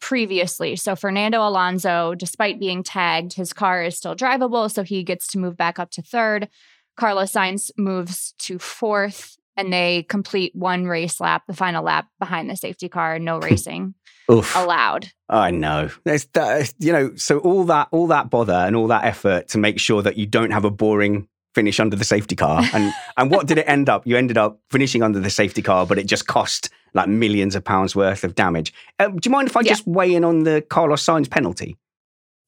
previously. 0.00 0.76
So 0.76 0.94
Fernando 0.94 1.46
Alonso, 1.46 2.14
despite 2.14 2.60
being 2.60 2.82
tagged, 2.82 3.32
his 3.32 3.52
car 3.52 3.82
is 3.82 3.96
still 3.96 4.14
drivable, 4.14 4.70
so 4.70 4.82
he 4.82 5.02
gets 5.02 5.26
to 5.28 5.38
move 5.38 5.56
back 5.56 5.78
up 5.78 5.90
to 5.92 6.02
third. 6.02 6.48
Carlos 6.96 7.32
Sainz 7.32 7.70
moves 7.76 8.34
to 8.38 8.58
fourth, 8.58 9.36
and 9.56 9.72
they 9.72 10.02
complete 10.04 10.52
one 10.54 10.86
race 10.86 11.20
lap, 11.20 11.42
the 11.48 11.54
final 11.54 11.84
lap 11.84 12.06
behind 12.18 12.48
the 12.50 12.56
safety 12.56 12.88
car, 12.88 13.18
no 13.18 13.38
racing 13.50 13.94
allowed. 14.28 15.06
I 15.28 15.50
know. 15.50 15.90
There's 16.04 16.24
that, 16.34 16.72
you 16.78 16.92
know, 16.92 17.14
so 17.16 17.38
all 17.40 17.64
that 17.64 17.88
all 17.92 18.06
that 18.08 18.30
bother 18.30 18.52
and 18.54 18.74
all 18.76 18.88
that 18.88 19.04
effort 19.04 19.48
to 19.48 19.58
make 19.58 19.78
sure 19.78 20.02
that 20.02 20.16
you 20.16 20.26
don't 20.26 20.50
have 20.50 20.64
a 20.64 20.70
boring 20.70 21.28
finish 21.54 21.80
under 21.80 21.96
the 21.96 22.04
safety 22.04 22.36
car. 22.36 22.62
And 22.74 22.92
and 23.16 23.30
what 23.30 23.46
did 23.46 23.58
it 23.58 23.68
end 23.68 23.88
up? 23.88 24.06
You 24.06 24.16
ended 24.16 24.36
up 24.36 24.60
finishing 24.70 25.02
under 25.02 25.20
the 25.20 25.30
safety 25.30 25.62
car, 25.62 25.86
but 25.86 25.98
it 25.98 26.06
just 26.06 26.26
cost 26.26 26.70
like 26.94 27.08
millions 27.08 27.54
of 27.54 27.64
pounds 27.64 27.94
worth 27.94 28.24
of 28.24 28.34
damage. 28.34 28.72
Um, 28.98 29.16
do 29.16 29.28
you 29.28 29.30
mind 29.32 29.48
if 29.48 29.56
I 29.56 29.60
Yeah. 29.60 29.72
just 29.72 29.86
weigh 29.86 30.14
in 30.14 30.24
on 30.24 30.44
the 30.44 30.60
Carlos 30.62 31.04
Sainz 31.04 31.30
penalty? 31.30 31.76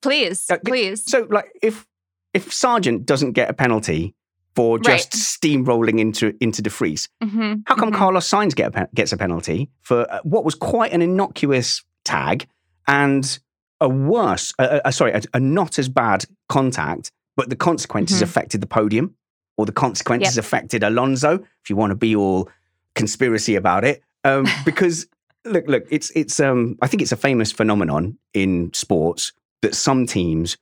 Please, 0.03 0.45
Uh, 0.51 0.59
please. 0.65 1.03
So 1.11 1.27
like 1.31 1.47
if 1.63 1.87
if 2.35 2.51
Sargeant 2.51 3.05
doesn't 3.07 3.33
get 3.33 3.51
a 3.51 3.53
penalty 3.55 4.15
for 4.59 4.77
Right. 4.79 4.85
just 4.85 5.13
steamrolling 5.13 6.01
into 6.01 6.35
into 6.41 6.61
De 6.63 6.71
Vries, 6.71 7.09
Mhm, 7.23 7.63
how 7.67 7.77
come 7.77 7.91
mhm. 7.93 7.97
Carlos 7.97 8.29
Sainz 8.29 8.55
get 8.57 8.75
a, 8.75 8.89
gets 8.95 9.13
a 9.13 9.17
penalty 9.17 9.71
for 9.83 9.99
uh, 10.13 10.19
what 10.25 10.45
was 10.45 10.55
quite 10.57 10.93
an 10.93 11.01
innocuous 11.01 11.85
tag 12.05 12.47
and 12.89 13.39
a 13.81 13.89
worse, 13.89 14.53
uh, 14.59 14.81
uh, 14.85 14.91
sorry, 14.91 15.13
a, 15.13 15.23
a 15.35 15.39
not 15.41 15.79
as 15.79 15.89
bad 15.89 16.25
contact, 16.49 17.13
but 17.37 17.51
the 17.51 17.57
consequences 17.57 18.19
Mhm. 18.19 18.23
affected 18.29 18.61
the 18.61 18.67
podium 18.67 19.15
or 19.57 19.65
the 19.67 19.73
consequences 19.85 20.37
affected 20.39 20.83
Alonso, 20.83 21.35
if 21.63 21.71
you 21.71 21.77
want 21.77 21.91
to 21.93 21.97
be 21.97 22.17
all 22.17 22.49
conspiracy 22.97 23.55
about 23.55 23.85
it. 23.85 24.03
Um, 24.25 24.45
because 24.65 25.07
look, 25.45 25.69
look, 25.69 25.85
it's 25.91 26.11
it's 26.17 26.41
um, 26.41 26.77
I 26.83 26.89
think 26.89 27.01
it's 27.03 27.13
a 27.13 27.17
famous 27.29 27.53
phenomenon 27.53 28.19
in 28.35 28.71
sports 28.75 29.33
that 29.63 29.75
some 29.77 30.05
teams 30.07 30.57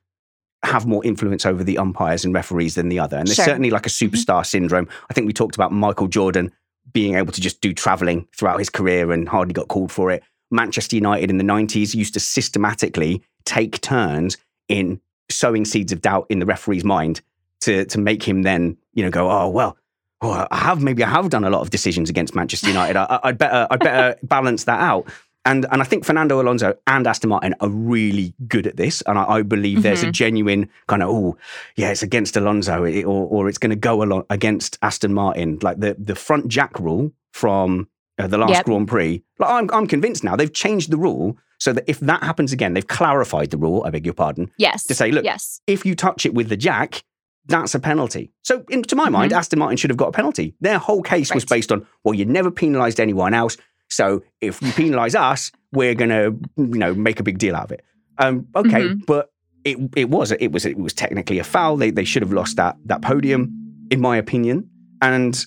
have 0.67 0.87
more 0.87 1.05
influence 1.05 1.47
over 1.47 1.65
the 1.65 1.79
umpires 1.79 2.25
and 2.25 2.35
referees 2.35 2.75
than 2.75 2.89
the 2.89 2.99
other. 2.99 3.17
And 3.17 3.27
there's 3.27 3.37
Sure. 3.37 3.45
certainly 3.45 3.71
like 3.71 3.87
a 3.87 3.89
mm-hmm. 3.89 4.15
superstar 4.15 4.45
syndrome. 4.45 4.89
I 5.11 5.15
think 5.15 5.27
we 5.27 5.33
talked 5.33 5.55
about 5.55 5.73
Michael 5.73 6.09
Jordan 6.09 6.53
being 6.93 7.15
able 7.15 7.33
to 7.33 7.41
just 7.41 7.61
do 7.61 7.73
traveling 7.73 8.27
throughout 8.37 8.59
his 8.59 8.71
career 8.71 9.13
and 9.13 9.29
hardly 9.29 9.53
got 9.53 9.69
called 9.69 9.93
for 9.93 10.11
it. 10.11 10.23
Manchester 10.51 10.97
United 10.97 11.31
in 11.31 11.39
the 11.39 11.45
90s 11.45 11.95
used 11.95 12.15
to 12.15 12.21
systematically 12.21 13.23
take 13.45 13.81
turns 13.81 14.37
in 14.69 15.01
sowing 15.31 15.65
seeds 15.65 15.93
of 15.93 16.01
doubt 16.01 16.27
in 16.31 16.39
the 16.39 16.47
referee's 16.47 16.85
mind 16.85 17.21
to 17.61 17.85
to 17.87 17.99
make 17.99 18.23
him 18.23 18.43
then, 18.43 18.77
you 18.93 19.03
know, 19.03 19.11
go, 19.11 19.31
oh 19.31 19.49
well, 19.49 19.77
oh, 20.21 20.47
I 20.51 20.59
have 20.59 20.83
maybe 20.83 21.03
I 21.03 21.11
have 21.11 21.31
done 21.31 21.45
a 21.45 21.51
lot 21.51 21.63
of 21.63 21.71
decisions 21.71 22.11
against 22.11 22.35
Manchester 22.35 22.69
United. 22.69 22.97
I, 22.97 23.21
I'd 23.25 23.39
better 23.39 23.67
I'd 23.71 23.81
better 23.81 24.19
balance 24.23 24.65
that 24.65 24.81
out. 24.81 25.07
And 25.47 25.65
and 25.71 25.81
I 25.81 25.85
think 25.85 26.05
Fernando 26.05 26.41
Alonso 26.41 26.75
and 26.87 27.07
Aston 27.07 27.31
Martin 27.31 27.55
are 27.61 27.71
really 27.71 28.35
good 28.47 28.67
at 28.67 28.77
this. 28.77 29.03
And 29.07 29.19
I, 29.19 29.25
I 29.25 29.43
believe 29.43 29.83
there's 29.83 30.03
a 30.03 30.11
genuine 30.11 30.69
kind 30.89 31.03
of 31.03 31.09
oh 31.09 31.37
yeah, 31.77 31.91
it's 31.91 32.03
against 32.03 32.37
Alonso 32.37 32.83
or 32.85 33.27
or 33.29 33.49
it's 33.49 33.59
going 33.59 33.71
to 33.71 33.77
go 33.77 34.03
along 34.03 34.25
against 34.29 34.79
Aston 34.83 35.15
Martin. 35.15 35.59
Like 35.63 35.81
the 35.81 35.97
the 35.99 36.15
front 36.15 36.49
jack 36.49 36.79
rule 36.79 37.13
from 37.33 37.89
uh, 38.19 38.27
the 38.27 38.37
last 38.39 38.51
Yep. 38.51 38.65
Grand 38.67 38.89
Prix. 38.89 39.23
Like 39.39 39.51
I'm 39.51 39.71
I'm 39.73 39.87
convinced 39.87 40.23
now 40.25 40.37
they've 40.37 40.53
changed 40.53 40.91
the 40.91 40.97
rule 40.99 41.37
so 41.59 41.73
that 41.73 41.85
if 41.87 42.01
that 42.01 42.23
happens 42.23 42.53
again, 42.53 42.75
they've 42.75 42.87
clarified 42.87 43.51
the 43.51 43.57
rule. 43.57 43.83
I 43.87 43.91
beg 43.91 44.05
your 44.05 44.15
pardon. 44.15 44.51
Yes. 44.59 44.85
to 44.89 44.95
say, 44.95 45.11
look, 45.11 45.25
yes. 45.25 45.63
If 45.67 45.87
you 45.87 45.95
touch 45.95 46.27
it 46.27 46.35
with 46.35 46.49
the 46.51 46.57
jack, 46.57 47.03
that's 47.47 47.75
a 47.75 47.81
penalty. 47.81 48.31
So, 48.43 48.65
in, 48.69 48.83
to 48.83 48.97
my 48.97 49.09
mind, 49.09 49.33
Aston 49.33 49.59
Martin 49.59 49.77
should 49.79 49.89
have 49.91 49.97
got 49.97 50.09
a 50.09 50.13
penalty. 50.13 50.55
Their 50.61 50.79
whole 50.79 51.01
case 51.03 51.33
was 51.33 51.45
Mm-hmm. 51.45 51.55
Based 51.55 51.73
on, 51.73 51.87
well, 52.05 52.13
you 52.15 52.25
never 52.27 52.51
penalised 52.51 53.01
anyone 53.01 53.33
else. 53.33 53.57
So, 53.91 54.23
if 54.41 54.61
you 54.63 54.69
penalise 54.73 55.15
us, 55.15 55.53
we're 55.73 55.95
going 55.95 56.11
to, 56.11 56.37
you 56.57 56.79
know, 56.79 56.95
make 56.95 57.21
a 57.21 57.23
big 57.23 57.39
deal 57.39 57.55
out 57.55 57.65
of 57.65 57.73
it. 57.73 57.83
Um, 58.19 58.47
okay, 58.57 58.83
Mhm. 58.89 59.07
but 59.07 59.31
it 59.65 59.79
it 59.97 60.09
was 60.11 60.33
it 60.33 60.53
was 60.53 60.65
it 60.65 60.79
was 60.79 60.93
technically 60.95 61.39
a 61.39 61.45
foul. 61.45 61.77
They 61.77 61.91
they 61.91 62.05
should 62.05 62.23
have 62.23 62.33
lost 62.33 62.57
that 62.57 62.77
that 62.87 63.03
podium, 63.03 63.87
in 63.91 64.01
my 64.01 64.17
opinion. 64.17 64.69
And 65.03 65.45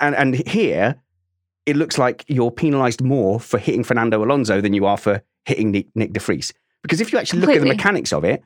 and 0.00 0.14
and 0.14 0.34
here, 0.48 0.96
it 1.64 1.76
looks 1.76 1.96
like 1.98 2.24
you're 2.28 2.50
penalised 2.50 3.02
more 3.02 3.40
for 3.40 3.58
hitting 3.58 3.84
Fernando 3.84 4.22
Alonso 4.22 4.60
than 4.60 4.72
you 4.74 4.84
are 4.86 4.96
for 4.98 5.22
hitting 5.44 5.70
Nick, 5.70 5.86
Nick 5.94 6.12
De 6.12 6.20
Vries. 6.20 6.52
Because 6.82 7.00
if 7.00 7.12
you 7.12 7.18
actually 7.18 7.40
look 7.40 7.50
at 7.50 7.60
the 7.60 7.66
mechanics 7.66 8.12
of 8.12 8.24
it, 8.24 8.42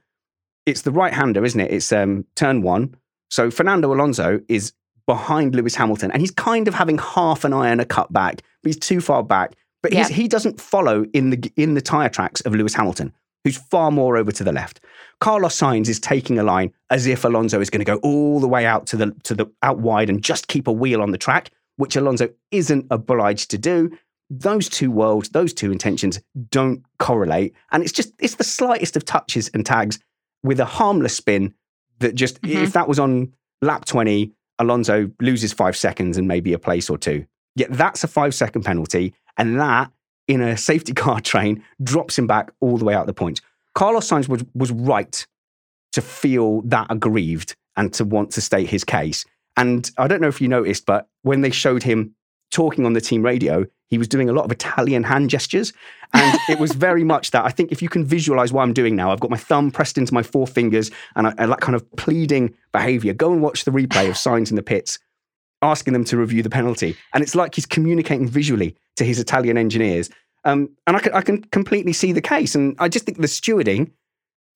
it's 0.66 0.82
the 0.82 0.92
right 0.92 1.12
hander, 1.12 1.44
isn't 1.44 1.60
it? 1.60 1.70
It's 1.72 1.92
um, 1.92 2.24
turn 2.36 2.62
one. 2.62 2.94
So 3.30 3.50
Fernando 3.50 3.92
Alonso 3.92 4.40
is 4.48 4.72
behind 5.14 5.54
Lewis 5.56 5.74
Hamilton, 5.74 6.10
and 6.12 6.20
he's 6.22 6.30
kind 6.30 6.68
of 6.68 6.74
having 6.74 6.98
half 6.98 7.44
an 7.44 7.52
eye 7.52 7.70
on 7.70 7.80
a 7.80 7.84
cutback, 7.84 8.36
but 8.62 8.66
he's 8.70 8.78
too 8.78 9.00
far 9.00 9.22
back. 9.24 9.54
But 9.82 9.92
Yeah. 9.92 10.08
he 10.08 10.28
doesn't 10.28 10.60
follow 10.60 11.04
in 11.12 11.30
the 11.30 11.38
in 11.56 11.74
the 11.74 11.80
tire 11.80 12.08
tracks 12.16 12.40
of 12.42 12.54
Lewis 12.54 12.74
Hamilton, 12.74 13.12
who's 13.42 13.56
far 13.56 13.90
more 13.90 14.16
over 14.16 14.30
to 14.32 14.44
the 14.44 14.52
left. 14.52 14.78
Carlos 15.20 15.56
Sainz 15.60 15.88
is 15.88 15.98
taking 15.98 16.38
a 16.38 16.42
line 16.44 16.70
as 16.90 17.06
if 17.06 17.24
Alonso 17.24 17.60
is 17.60 17.70
going 17.70 17.84
to 17.84 17.92
go 17.92 17.98
all 18.08 18.38
the 18.40 18.46
way 18.54 18.66
out 18.66 18.86
to 18.88 18.96
the 18.96 19.08
to 19.24 19.34
the 19.34 19.46
out 19.62 19.78
wide 19.80 20.08
and 20.10 20.22
just 20.22 20.46
keep 20.48 20.66
a 20.68 20.72
wheel 20.82 21.02
on 21.02 21.10
the 21.10 21.18
track, 21.26 21.50
which 21.76 21.96
Alonso 21.96 22.28
isn't 22.50 22.86
obliged 22.90 23.50
to 23.50 23.58
do. 23.58 23.90
Those 24.48 24.68
two 24.68 24.90
worlds, 24.92 25.30
those 25.30 25.52
two 25.52 25.72
intentions 25.72 26.20
don't 26.50 26.82
correlate, 26.98 27.52
and 27.72 27.82
it's 27.82 27.92
just 28.00 28.12
it's 28.20 28.36
the 28.36 28.44
slightest 28.44 28.96
of 28.96 29.04
touches 29.04 29.50
and 29.54 29.66
tags 29.66 29.98
with 30.44 30.60
a 30.60 30.64
harmless 30.78 31.16
spin 31.16 31.54
that 31.98 32.14
just 32.14 32.40
Mhm. 32.42 32.62
if 32.64 32.72
that 32.74 32.86
was 32.88 32.98
on 32.98 33.32
lap 33.62 33.84
20 33.86 34.32
alonso 34.60 35.10
loses 35.20 35.52
five 35.52 35.76
seconds 35.76 36.16
and 36.16 36.28
maybe 36.28 36.52
a 36.52 36.58
place 36.58 36.88
or 36.88 36.96
two. 36.96 37.26
Yet 37.56 37.72
that's 37.72 38.04
a 38.04 38.08
five 38.08 38.34
second 38.34 38.62
penalty 38.62 39.14
and 39.36 39.58
that 39.58 39.90
in 40.28 40.40
a 40.40 40.56
safety 40.56 40.92
car 41.04 41.20
train 41.20 41.64
drops 41.82 42.16
him 42.16 42.28
back 42.28 42.52
all 42.60 42.78
the 42.78 42.84
way 42.84 42.94
out 42.94 43.06
the 43.06 43.14
points. 43.14 43.40
Carlos 43.74 44.08
sainz 44.08 44.28
was, 44.28 44.44
was 44.54 44.70
right 44.70 45.26
to 45.92 46.00
feel 46.00 46.62
that 46.62 46.86
aggrieved 46.90 47.56
and 47.76 47.92
to 47.94 48.04
want 48.04 48.30
to 48.32 48.40
state 48.40 48.68
his 48.68 48.84
case. 48.84 49.24
And 49.56 49.90
i 49.98 50.06
don't 50.06 50.20
know 50.20 50.28
if 50.28 50.40
you 50.40 50.48
noticed 50.48 50.86
but 50.86 51.08
when 51.22 51.40
they 51.40 51.50
showed 51.50 51.82
him 51.82 52.14
talking 52.50 52.86
on 52.86 52.92
the 52.92 53.00
team 53.00 53.22
radio 53.22 53.66
he 53.90 53.98
was 53.98 54.08
doing 54.08 54.28
a 54.28 54.32
lot 54.32 54.44
of 54.44 54.52
italian 54.52 55.02
hand 55.02 55.28
gestures 55.28 55.72
and 56.12 56.38
it 56.48 56.58
was 56.58 56.72
very 56.72 57.04
much 57.04 57.30
that. 57.30 57.44
I 57.44 57.50
think 57.50 57.70
if 57.70 57.82
you 57.82 57.88
can 57.88 58.04
visualize 58.04 58.52
what 58.52 58.62
I'm 58.62 58.72
doing 58.72 58.96
now, 58.96 59.12
I've 59.12 59.20
got 59.20 59.30
my 59.30 59.36
thumb 59.36 59.70
pressed 59.70 59.96
into 59.96 60.12
my 60.12 60.22
four 60.22 60.46
fingers 60.46 60.90
and, 61.14 61.26
I, 61.26 61.34
and 61.38 61.52
that 61.52 61.60
kind 61.60 61.76
of 61.76 61.88
pleading 61.92 62.54
behavior. 62.72 63.12
Go 63.12 63.32
and 63.32 63.40
watch 63.40 63.64
the 63.64 63.70
replay 63.70 64.08
of 64.08 64.16
Sainz 64.16 64.50
in 64.50 64.56
the 64.56 64.62
pits, 64.62 64.98
asking 65.62 65.92
them 65.92 66.04
to 66.06 66.16
review 66.16 66.42
the 66.42 66.50
penalty. 66.50 66.96
And 67.14 67.22
it's 67.22 67.34
like 67.34 67.54
he's 67.54 67.66
communicating 67.66 68.26
visually 68.26 68.76
to 68.96 69.04
his 69.04 69.20
Italian 69.20 69.56
engineers. 69.56 70.10
Um, 70.44 70.70
and 70.86 70.96
I 70.96 71.00
can, 71.00 71.12
I 71.12 71.20
can 71.20 71.42
completely 71.44 71.92
see 71.92 72.12
the 72.12 72.20
case. 72.20 72.54
And 72.54 72.74
I 72.78 72.88
just 72.88 73.04
think 73.04 73.18
the 73.18 73.26
stewarding 73.26 73.92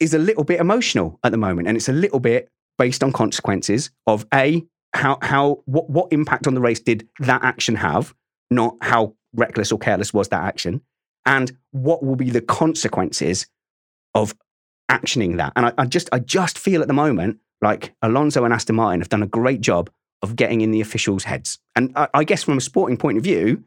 is 0.01 0.13
a 0.13 0.19
little 0.19 0.45
bit 0.45 0.61
emotional 0.61 1.21
at 1.23 1.31
the 1.31 1.39
moment. 1.39 1.69
And 1.69 1.77
it's 1.77 1.89
a 1.89 1.93
little 1.93 2.21
bit 2.21 2.49
based 2.79 3.05
on 3.05 3.13
consequences 3.13 3.91
of 4.09 4.27
A, 4.35 4.65
how, 4.93 5.19
how 5.23 5.63
what, 5.67 5.89
what 5.89 6.13
impact 6.13 6.49
on 6.49 6.55
the 6.55 6.61
race 6.61 6.81
did 6.81 7.09
that 7.21 7.45
action 7.45 7.77
have, 7.77 8.13
not 8.51 8.77
how 8.81 9.15
reckless 9.35 9.73
or 9.73 9.79
careless 9.79 10.15
was 10.15 10.29
that 10.29 10.43
action 10.43 10.81
and 11.27 11.57
what 11.71 12.03
will 12.03 12.17
be 12.17 12.31
the 12.31 12.41
consequences 12.41 13.47
of 14.15 14.35
actioning 14.91 15.37
that. 15.39 15.53
And 15.57 15.67
I, 15.67 15.73
I 15.79 15.87
just 15.87 16.09
I 16.13 16.19
just 16.19 16.59
feel 16.59 16.83
at 16.83 16.89
the 16.89 16.95
moment 16.95 17.39
like 17.63 17.95
Alonso 18.03 18.45
and 18.45 18.53
Aston 18.53 18.77
Martin 18.77 19.01
have 19.01 19.09
done 19.09 19.23
a 19.23 19.27
great 19.27 19.61
job 19.61 19.91
of 20.23 20.37
getting 20.37 20.61
in 20.61 20.71
the 20.71 20.81
officials' 20.81 21.25
heads. 21.25 21.59
And 21.75 21.93
I, 21.97 22.09
I 22.15 22.25
guess 22.25 22.43
from 22.43 22.59
a 22.59 22.61
sporting 22.61 22.97
point 22.97 23.19
of 23.19 23.25
view, 23.25 23.65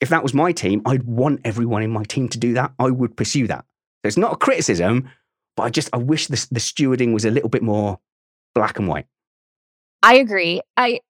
if 0.00 0.08
that 0.10 0.22
was 0.22 0.34
my 0.34 0.52
team, 0.52 0.82
I'd 0.84 1.04
want 1.04 1.40
everyone 1.44 1.82
in 1.82 1.90
my 1.90 2.04
team 2.04 2.28
to 2.30 2.38
do 2.38 2.54
that. 2.54 2.72
I 2.78 2.90
would 2.90 3.16
pursue 3.16 3.46
that. 3.46 3.64
It's 4.04 4.16
not 4.16 4.32
a 4.32 4.36
criticism, 4.36 5.08
but 5.56 5.64
I 5.64 5.70
just 5.70 5.88
I 5.92 5.98
wish 5.98 6.26
the, 6.26 6.46
the 6.50 6.60
stewarding 6.60 7.12
was 7.14 7.24
a 7.24 7.30
little 7.30 7.48
bit 7.48 7.62
more 7.62 8.00
black 8.54 8.78
and 8.78 8.88
white. 8.88 9.06
I 10.02 10.16
agree. 10.16 10.60
I 10.76 11.00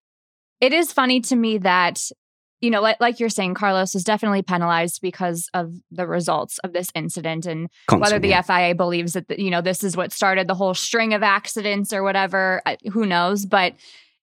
it 0.61 0.73
is 0.73 0.93
funny 0.93 1.21
to 1.23 1.37
me 1.37 1.59
that 1.59 2.01
you 2.63 2.71
know, 2.71 2.81
like, 2.81 2.99
like 3.01 3.19
you're 3.19 3.29
saying, 3.29 3.55
Carlos 3.55 3.95
is 3.97 4.05
definitely 4.05 4.43
penalized 4.43 5.03
because 5.03 5.51
of 5.53 5.75
the 5.91 6.07
results 6.07 6.59
of 6.59 6.73
this 6.73 6.89
incident 6.95 7.45
and 7.45 7.69
whether 7.91 8.21
the 8.21 8.41
FIA 8.47 8.75
believes 8.77 9.15
that 9.15 9.39
you 9.39 9.51
know 9.51 9.61
this 9.61 9.83
is 9.83 9.97
what 9.97 10.13
started 10.13 10.47
the 10.47 10.55
whole 10.55 10.73
string 10.73 11.13
of 11.13 11.25
accidents 11.25 11.93
or 11.93 12.05
whatever, 12.05 12.63
uh, 12.65 12.77
who 12.93 13.05
knows? 13.05 13.45
But 13.45 13.75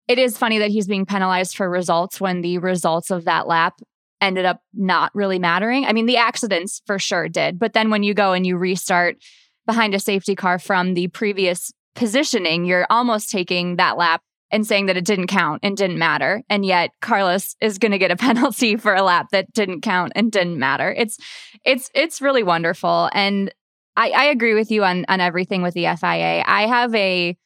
it 0.08 0.18
is 0.18 0.38
funny 0.38 0.58
that 0.58 0.72
he's 0.72 0.88
being 0.88 1.06
penalized 1.06 1.56
for 1.56 1.70
results 1.70 2.22
when 2.22 2.42
the 2.42 2.58
results 2.60 3.12
of 3.12 3.26
that 3.26 3.46
lap 3.46 3.82
ended 4.22 4.46
up 4.46 4.62
not 4.74 5.14
really 5.14 5.38
mattering. 5.38 5.86
I 5.86 5.92
mean, 5.92 6.06
the 6.06 6.18
accidents 6.18 6.82
for 6.88 6.98
sure 6.98 7.28
did, 7.28 7.60
but 7.60 7.74
then 7.74 7.90
when 7.90 8.04
you 8.04 8.14
go 8.14 8.32
and 8.32 8.48
you 8.48 8.58
restart 8.58 9.18
behind 9.66 9.94
a 9.94 10.00
safety 10.00 10.36
car 10.36 10.60
from 10.60 10.94
the 10.94 11.10
previous 11.10 11.72
positioning, 11.94 12.64
you're 12.64 12.88
almost 12.90 13.30
taking 13.30 13.76
that 13.76 13.98
lap 13.98 14.22
and 14.52 14.66
saying 14.66 14.88
that 14.88 14.98
it 14.98 15.06
didn't 15.06 15.28
count 15.28 15.60
and 15.64 15.78
didn't 15.78 15.98
matter. 15.98 16.44
And 16.50 16.66
yet 16.66 16.92
Carlos 17.02 17.56
is 17.62 17.78
going 17.78 17.92
to 17.92 17.98
get 17.98 18.12
a 18.12 18.16
penalty 18.18 18.76
for 18.76 18.94
a 18.96 19.04
lap 19.04 19.28
that 19.32 19.52
didn't 19.54 19.82
count 19.82 20.14
and 20.16 20.32
didn't 20.32 20.60
matter. 20.60 20.94
It's 20.96 21.18
it's 21.66 21.90
it's 21.94 22.22
really 22.22 22.44
wonderful. 22.44 23.10
And 23.14 23.54
I, 23.96 24.12
I 24.12 24.24
agree 24.26 24.54
with 24.54 24.72
you 24.72 24.84
on 24.84 25.06
on 25.10 25.20
everything 25.22 25.62
with 25.62 25.74
the 25.74 25.86
FIA. 26.00 26.44
I 26.46 26.68
have 26.68 26.94
a 26.96 27.38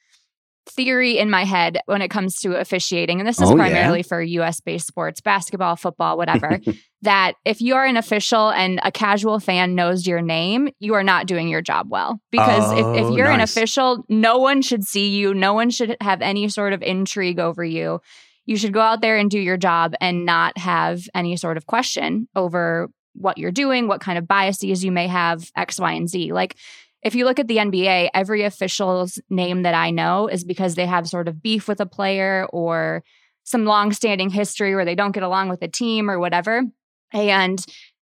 theory 0.66 1.18
in 1.18 1.30
my 1.30 1.44
head 1.44 1.80
when 1.88 2.02
it 2.02 2.10
comes 2.10 2.40
to 2.42 2.56
officiating, 2.60 3.20
and 3.20 3.28
this 3.28 3.40
is 3.42 3.50
Oh, 3.50 3.56
yeah? 3.56 3.64
primarily 3.64 4.04
for 4.04 4.22
US 4.22 4.62
based 4.62 4.88
sports, 4.88 5.22
basketball, 5.22 5.76
football, 5.76 6.18
whatever. 6.18 6.60
that 7.02 7.34
if 7.44 7.60
you 7.62 7.76
are 7.76 7.86
an 7.86 7.98
official 7.98 8.50
and 8.50 8.80
a 8.84 8.92
casual 8.92 9.40
fan 9.40 9.76
knows 9.76 10.08
your 10.08 10.22
name, 10.22 10.70
you 10.80 10.94
are 10.94 11.04
not 11.04 11.28
doing 11.28 11.50
your 11.50 11.62
job 11.62 11.88
well. 11.90 12.20
Because 12.32 12.72
if, 12.72 12.86
Oh, 12.86 12.94
if 13.12 13.18
you're 13.18 13.30
an 13.30 13.42
official, 13.42 14.06
no 14.08 14.38
one 14.38 14.62
should 14.62 14.86
see 14.86 15.10
you, 15.10 15.34
no 15.34 15.54
one 15.54 15.70
should 15.70 15.98
have 16.00 16.22
any 16.22 16.48
sort 16.48 16.72
of 16.72 16.82
intrigue 16.82 17.40
over 17.40 17.64
you. 17.64 18.00
You 18.46 18.56
should 18.56 18.72
go 18.74 18.80
out 18.82 19.02
there 19.02 19.18
and 19.18 19.30
do 19.30 19.40
your 19.40 19.58
job 19.58 19.94
and 20.00 20.26
not 20.26 20.58
have 20.58 21.02
any 21.14 21.36
sort 21.36 21.58
of 21.58 21.66
question 21.66 22.28
over 22.36 22.90
what 23.16 23.38
you're 23.38 23.52
doing, 23.52 23.88
what 23.88 24.02
kind 24.02 24.18
of 24.18 24.28
biases 24.28 24.84
you 24.84 24.92
may 24.92 25.08
have, 25.08 25.50
X, 25.56 25.80
Y, 25.80 25.92
and 25.92 26.10
Z. 26.10 26.34
Like, 26.34 26.56
if 27.04 27.16
you 27.16 27.26
look 27.26 27.40
at 27.40 27.48
the 27.48 27.58
NBA, 27.58 28.10
every 28.14 28.44
official's 28.44 29.20
name 29.30 29.64
that 29.64 29.74
I 29.74 29.92
know 29.92 30.28
is 30.28 30.44
because 30.44 30.76
they 30.76 30.86
have 30.86 31.08
sort 31.08 31.28
of 31.28 31.42
beef 31.42 31.68
with 31.68 31.80
a 31.80 31.86
player 31.86 32.48
or 32.52 33.04
some 33.44 33.66
long-standing 33.66 34.30
history 34.30 34.74
where 34.76 34.86
they 34.86 34.96
don't 34.96 35.12
get 35.12 35.24
along 35.24 35.50
with 35.50 35.62
a 35.62 35.68
team 35.68 36.10
or 36.10 36.18
whatever. 36.20 36.64
And 37.12 37.66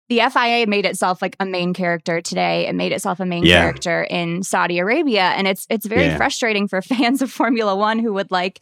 the 0.10 0.22
FIA 0.22 0.66
made 0.68 0.86
itself 0.86 1.22
like 1.22 1.36
a 1.40 1.46
main 1.46 1.74
character 1.74 2.22
today. 2.22 2.66
It 2.68 2.76
made 2.76 2.94
itself 2.94 3.20
a 3.20 3.26
main 3.26 3.44
Yeah. 3.44 3.60
character 3.60 4.04
in 4.04 4.42
Saudi 4.42 4.80
Arabia. 4.80 5.24
And 5.36 5.48
it's 5.48 5.66
it's 5.70 5.86
very 5.86 6.06
Yeah. 6.06 6.18
frustrating 6.18 6.68
for 6.70 6.82
fans 6.94 7.22
of 7.22 7.30
Formula 7.30 7.76
One 7.76 8.00
who 8.00 8.14
would 8.14 8.32
like 8.32 8.62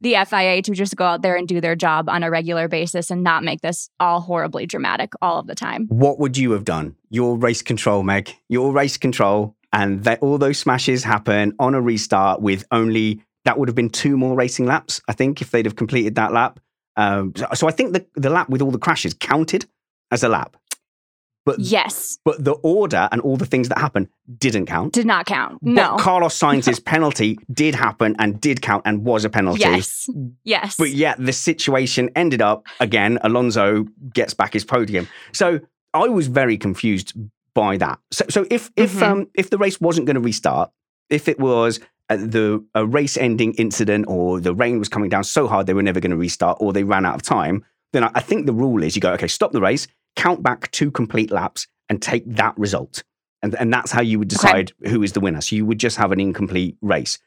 the 0.00 0.16
FIA 0.16 0.62
to 0.62 0.72
just 0.72 0.96
go 0.96 1.04
out 1.04 1.22
there 1.22 1.36
and 1.36 1.46
do 1.46 1.60
their 1.60 1.76
job 1.76 2.08
on 2.08 2.22
a 2.22 2.30
regular 2.30 2.66
basis 2.68 3.10
and 3.10 3.22
not 3.22 3.44
make 3.44 3.60
this 3.60 3.88
all 4.00 4.20
horribly 4.20 4.66
dramatic 4.66 5.12
all 5.22 5.38
of 5.38 5.46
the 5.46 5.54
time. 5.54 5.86
What 5.88 6.18
would 6.18 6.36
you 6.38 6.52
have 6.52 6.64
done? 6.64 6.96
Your 7.10 7.36
race 7.36 7.60
control, 7.62 8.02
Meg. 8.02 8.34
Your 8.48 8.72
race 8.72 8.96
control, 8.96 9.54
and 9.72 10.04
that 10.04 10.20
all 10.22 10.38
those 10.38 10.58
smashes 10.58 11.04
happen 11.04 11.54
on 11.58 11.74
a 11.74 11.80
restart 11.80 12.40
with 12.40 12.64
only 12.70 13.22
that 13.44 13.58
would 13.58 13.68
have 13.68 13.74
been 13.76 13.90
two 13.90 14.16
more 14.16 14.34
racing 14.34 14.66
laps. 14.66 15.00
I 15.08 15.12
think 15.12 15.40
if 15.40 15.50
they'd 15.50 15.64
have 15.64 15.76
completed 15.76 16.16
that 16.16 16.32
lap. 16.32 16.60
Um, 16.96 17.32
so, 17.36 17.46
so 17.54 17.68
I 17.68 17.70
think 17.70 17.92
the 17.92 18.04
the 18.14 18.30
lap 18.30 18.48
with 18.50 18.60
all 18.62 18.70
the 18.70 18.78
crashes 18.78 19.14
counted 19.14 19.64
as 20.10 20.22
a 20.22 20.28
lap, 20.28 20.56
but 21.46 21.58
Yes, 21.60 22.18
but 22.24 22.44
the 22.44 22.52
order 22.62 23.08
and 23.12 23.20
all 23.22 23.36
the 23.36 23.46
things 23.46 23.68
that 23.68 23.78
happened 23.78 24.08
didn't 24.38 24.66
count. 24.66 24.92
did 24.92 25.06
not 25.06 25.24
count. 25.24 25.58
No. 25.62 25.92
But 25.92 26.00
Carlos 26.00 26.34
Sainz's 26.38 26.80
penalty 26.80 27.38
did 27.52 27.74
happen 27.74 28.16
and 28.18 28.40
did 28.40 28.60
count 28.60 28.82
and 28.84 29.04
was 29.04 29.24
a 29.24 29.30
penalty. 29.30 29.60
Yes. 29.60 30.08
Yes. 30.44 30.76
But 30.76 30.90
yet 30.90 31.16
the 31.18 31.32
situation 31.32 32.10
ended 32.16 32.42
up 32.42 32.66
again. 32.80 33.18
Alonso 33.22 33.86
gets 34.12 34.34
back 34.34 34.52
his 34.52 34.64
podium. 34.64 35.08
So 35.32 35.60
I 35.94 36.08
was 36.08 36.26
very 36.26 36.58
confused 36.58 37.14
by 37.54 37.76
that. 37.76 37.98
So, 38.10 38.24
so 38.28 38.46
if 38.50 38.70
if 38.76 38.94
Mhm. 38.94 39.02
um 39.02 39.26
if 39.34 39.50
the 39.50 39.58
race 39.58 39.80
wasn't 39.80 40.06
going 40.06 40.14
to 40.16 40.20
restart, 40.20 40.70
if 41.08 41.28
it 41.28 41.38
was 41.38 41.80
uh, 42.08 42.16
the 42.16 42.64
a 42.74 42.84
race 42.86 43.16
ending 43.16 43.54
incident 43.54 44.06
or 44.08 44.40
the 44.40 44.54
rain 44.54 44.78
was 44.78 44.88
coming 44.88 45.10
down 45.10 45.24
so 45.24 45.46
hard 45.46 45.66
they 45.66 45.74
were 45.74 45.82
never 45.82 46.00
going 46.00 46.10
to 46.10 46.16
restart 46.16 46.58
or 46.60 46.72
they 46.72 46.84
ran 46.84 47.06
out 47.06 47.14
of 47.14 47.22
time, 47.22 47.64
then 47.92 48.04
I, 48.04 48.10
I 48.14 48.20
think 48.20 48.46
the 48.46 48.52
rule 48.52 48.82
is 48.82 48.96
you 48.96 49.02
go 49.02 49.12
okay, 49.12 49.28
stop 49.28 49.52
the 49.52 49.60
race, 49.60 49.86
count 50.16 50.42
back 50.42 50.70
two 50.72 50.90
complete 50.90 51.30
laps, 51.30 51.66
and 51.88 52.00
take 52.02 52.24
that 52.26 52.56
result. 52.58 53.02
And, 53.42 53.54
and 53.54 53.72
that's 53.72 53.90
how 53.90 54.02
you 54.02 54.18
would 54.18 54.28
decide 54.28 54.72
who 54.86 55.02
is 55.02 55.12
the 55.12 55.20
winner. 55.20 55.40
So 55.40 55.56
you 55.56 55.64
would 55.64 55.78
just 55.78 55.96
have 55.96 56.12
an 56.12 56.20
incomplete 56.20 56.76
race. 56.82 57.18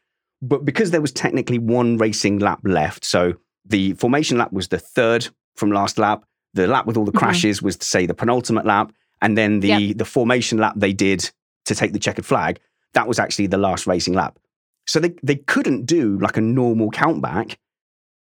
But 0.43 0.63
because 0.63 0.91
there 0.91 1.01
was 1.01 1.12
technically 1.12 1.57
one 1.57 1.97
racing 1.97 2.38
lap 2.39 2.59
left, 2.63 3.03
so 3.03 3.33
the 3.65 3.93
formation 3.93 4.38
lap 4.38 4.51
was 4.53 4.67
the 4.67 4.77
third 4.77 5.27
from 5.55 5.71
last 5.71 5.97
lap, 5.97 6.23
the 6.53 6.67
lap 6.67 6.86
with 6.86 6.97
all 6.97 7.05
the 7.05 7.12
Mhm. 7.13 7.17
crashes 7.19 7.63
was, 7.63 7.77
say, 7.81 8.05
the 8.05 8.13
penultimate 8.13 8.65
lap, 8.65 8.91
and 9.23 9.36
then 9.38 9.59
the, 9.62 9.93
the 9.93 10.05
formation 10.05 10.57
lap 10.59 10.73
they 10.77 10.93
did 10.93 11.31
to 11.65 11.73
take 11.73 11.93
the 11.93 11.99
checkered 11.99 12.25
flag, 12.25 12.59
that 12.93 13.07
was 13.07 13.17
actually 13.19 13.47
the 13.47 13.57
last 13.57 13.88
racing 13.88 14.13
lap. 14.13 14.38
So 14.86 14.99
they, 14.99 15.13
they 15.23 15.38
couldn't 15.38 15.86
do 15.86 16.19
like 16.19 16.38
a 16.38 16.41
normal 16.41 16.91
countback. 16.91 17.55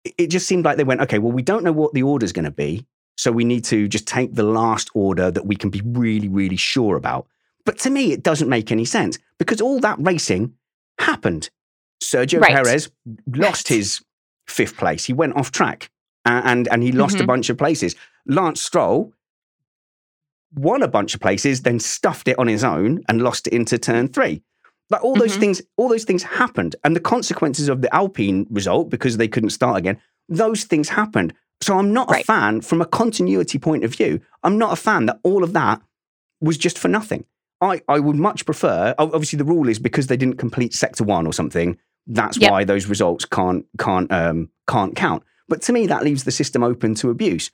It- 0.04 0.14
It 0.18 0.26
just 0.28 0.46
seemed 0.46 0.64
like 0.64 0.76
they 0.76 0.84
went, 0.84 1.00
okay, 1.00 1.18
well, 1.18 1.32
we 1.32 1.42
don't 1.42 1.64
know 1.64 1.72
what 1.72 1.92
the 1.94 2.02
order's 2.04 2.32
going 2.32 2.44
to 2.44 2.50
be. 2.50 2.86
So 3.16 3.32
we 3.32 3.44
need 3.44 3.64
to 3.64 3.88
just 3.88 4.06
take 4.06 4.34
the 4.34 4.42
last 4.44 4.88
order 4.94 5.30
that 5.30 5.46
we 5.46 5.56
can 5.56 5.70
be 5.70 5.82
really, 5.84 6.28
really 6.28 6.56
sure 6.56 6.96
about. 6.96 7.26
But 7.66 7.78
to 7.80 7.90
me, 7.90 8.12
it 8.12 8.22
doesn't 8.22 8.48
make 8.48 8.70
any 8.72 8.84
sense 8.86 9.18
because 9.38 9.60
all 9.60 9.80
that 9.80 9.98
racing 9.98 10.54
happened. 10.98 11.50
Sergio 12.02 12.40
Right. 12.40 12.52
Perez 12.54 12.90
lost 13.26 13.68
his 13.68 14.00
fifth 14.46 14.76
place. 14.76 15.04
He 15.04 15.12
went 15.12 15.36
off 15.36 15.50
track 15.52 15.90
a- 16.24 16.30
and, 16.50 16.66
and 16.68 16.82
he 16.82 16.92
lost 16.92 17.20
a 17.20 17.24
Mhm. 17.24 17.26
bunch 17.26 17.50
of 17.50 17.58
places. 17.58 17.94
Lance 18.26 18.60
Stroll 18.62 19.12
won 20.54 20.82
a 20.82 20.88
bunch 20.88 21.14
of 21.14 21.20
places, 21.20 21.62
then 21.62 21.78
stuffed 21.78 22.28
it 22.28 22.38
on 22.38 22.46
his 22.48 22.64
own 22.64 23.00
and 23.08 23.22
lost 23.22 23.46
it 23.46 23.52
into 23.52 23.78
turn 23.78 24.08
three. 24.08 24.42
Like 24.90 25.04
all 25.04 25.14
those 25.14 25.36
Mhm. 25.36 25.40
things, 25.40 25.62
all 25.76 25.88
those 25.88 26.04
things 26.04 26.22
happened, 26.24 26.74
and 26.82 26.96
the 26.96 27.00
consequences 27.00 27.68
of 27.68 27.80
the 27.82 27.94
Alpine 27.94 28.46
result 28.50 28.90
because 28.90 29.16
they 29.16 29.28
couldn't 29.28 29.50
start 29.50 29.76
again. 29.78 29.98
Those 30.28 30.64
things 30.64 30.88
happened. 30.88 31.32
So 31.62 31.78
I'm 31.78 31.92
not 31.92 32.10
Right. 32.10 32.22
a 32.22 32.24
fan 32.24 32.60
from 32.62 32.80
a 32.80 32.86
continuity 32.86 33.58
point 33.58 33.84
of 33.84 33.94
view. 33.94 34.20
I'm 34.42 34.58
not 34.58 34.72
a 34.72 34.76
fan 34.76 35.06
that 35.06 35.20
all 35.22 35.44
of 35.44 35.52
that 35.52 35.80
was 36.40 36.56
just 36.58 36.78
for 36.78 36.88
nothing. 36.88 37.24
I, 37.60 37.82
I 37.86 38.00
would 38.00 38.16
much 38.16 38.46
prefer. 38.46 38.94
Obviously, 38.98 39.36
the 39.36 39.44
rule 39.44 39.68
is 39.68 39.78
because 39.78 40.06
they 40.06 40.16
didn't 40.16 40.38
complete 40.38 40.72
sector 40.72 41.04
one 41.04 41.26
or 41.26 41.32
something. 41.34 41.76
That's 42.06 42.38
Yep. 42.38 42.50
why 42.50 42.64
those 42.64 42.86
results 42.86 43.26
can't 43.26 43.66
can't 43.78 44.10
um, 44.10 44.48
can't 44.66 44.96
count. 44.96 45.22
But 45.48 45.60
to 45.62 45.72
me, 45.72 45.86
that 45.86 46.02
leaves 46.02 46.24
the 46.24 46.30
system 46.30 46.62
open 46.62 46.94
to 46.96 47.10
abuse. 47.10 47.50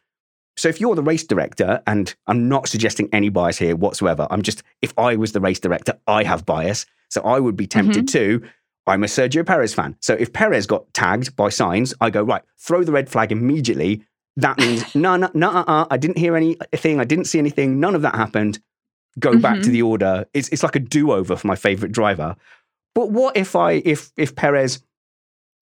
So 0.56 0.68
if 0.68 0.80
you're 0.80 0.94
the 0.94 1.02
race 1.02 1.24
director, 1.24 1.82
and 1.86 2.14
I'm 2.26 2.48
not 2.48 2.68
suggesting 2.68 3.08
any 3.12 3.28
bias 3.28 3.58
here 3.58 3.76
whatsoever, 3.76 4.26
I'm 4.30 4.42
just 4.42 4.62
if 4.82 4.92
I 4.98 5.16
was 5.16 5.32
the 5.32 5.40
race 5.40 5.60
director, 5.60 5.98
I 6.06 6.22
have 6.24 6.46
bias. 6.46 6.86
So 7.10 7.20
I 7.22 7.38
would 7.40 7.56
be 7.56 7.66
tempted 7.66 8.08
to. 8.08 8.42
I'm 8.88 9.02
a 9.02 9.06
Sergio 9.06 9.44
Perez 9.44 9.74
fan. 9.74 9.96
So 10.00 10.14
if 10.14 10.32
Perez 10.32 10.66
got 10.66 10.92
tagged 10.94 11.34
by 11.36 11.48
Sainz, 11.48 11.92
I 12.00 12.08
go 12.10 12.22
right, 12.22 12.42
throw 12.58 12.84
the 12.84 12.92
red 12.92 13.08
flag 13.08 13.32
immediately. 13.32 14.04
That 14.36 14.58
means 14.58 14.94
no, 14.94 15.16
no, 15.16 15.30
no, 15.34 15.50
uh, 15.50 15.64
uh, 15.66 15.86
I 15.90 15.96
didn't 15.96 16.18
hear 16.18 16.36
anything. 16.36 17.00
I 17.00 17.04
didn't 17.04 17.24
see 17.24 17.38
anything. 17.38 17.80
None 17.80 17.94
of 17.94 18.02
that 18.02 18.14
happened. 18.14 18.60
Go 19.18 19.38
back 19.38 19.62
to 19.62 19.70
the 19.70 19.82
order. 19.82 20.26
It's 20.34 20.48
it's 20.50 20.62
like 20.62 20.76
a 20.76 20.80
do 20.80 21.10
over 21.12 21.36
for 21.36 21.46
my 21.46 21.56
favorite 21.56 21.92
driver. 21.92 22.36
But 22.94 23.10
what 23.10 23.36
if 23.36 23.56
I 23.56 23.72
if 23.72 24.10
if 24.16 24.34
Perez 24.36 24.82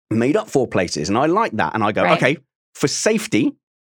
made 0.10 0.36
up 0.36 0.50
four 0.50 0.68
places 0.68 1.10
and 1.10 1.18
I 1.18 1.26
like 1.28 1.52
that 1.54 1.74
and 1.76 1.84
I 1.84 1.92
go 1.92 2.04
Right. 2.04 2.18
okay 2.18 2.38
for 2.74 2.88
safety, 2.88 3.56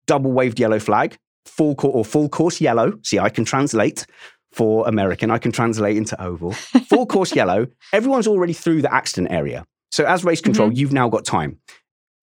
double 0.06 0.32
waved 0.32 0.58
yellow 0.60 0.78
flag, 0.78 1.16
full 1.46 1.74
cour 1.74 1.90
or 1.90 2.04
full 2.04 2.28
course 2.28 2.60
yellow. 2.60 2.98
See, 3.02 3.18
I 3.18 3.28
can 3.28 3.44
translate 3.44 4.06
for 4.54 4.86
American. 4.86 5.30
I 5.30 5.38
can 5.38 5.52
translate 5.52 5.96
into 5.96 6.20
oval. 6.22 6.52
Full 6.88 7.06
course 7.06 7.34
yellow. 7.34 7.66
Everyone's 7.92 8.28
already 8.28 8.52
through 8.52 8.82
the 8.82 8.94
accident 8.94 9.32
area. 9.32 9.66
So 9.90 10.04
as 10.04 10.24
race 10.24 10.40
control, 10.40 10.72
you've 10.72 10.92
now 10.92 11.08
got 11.08 11.24
time. 11.24 11.58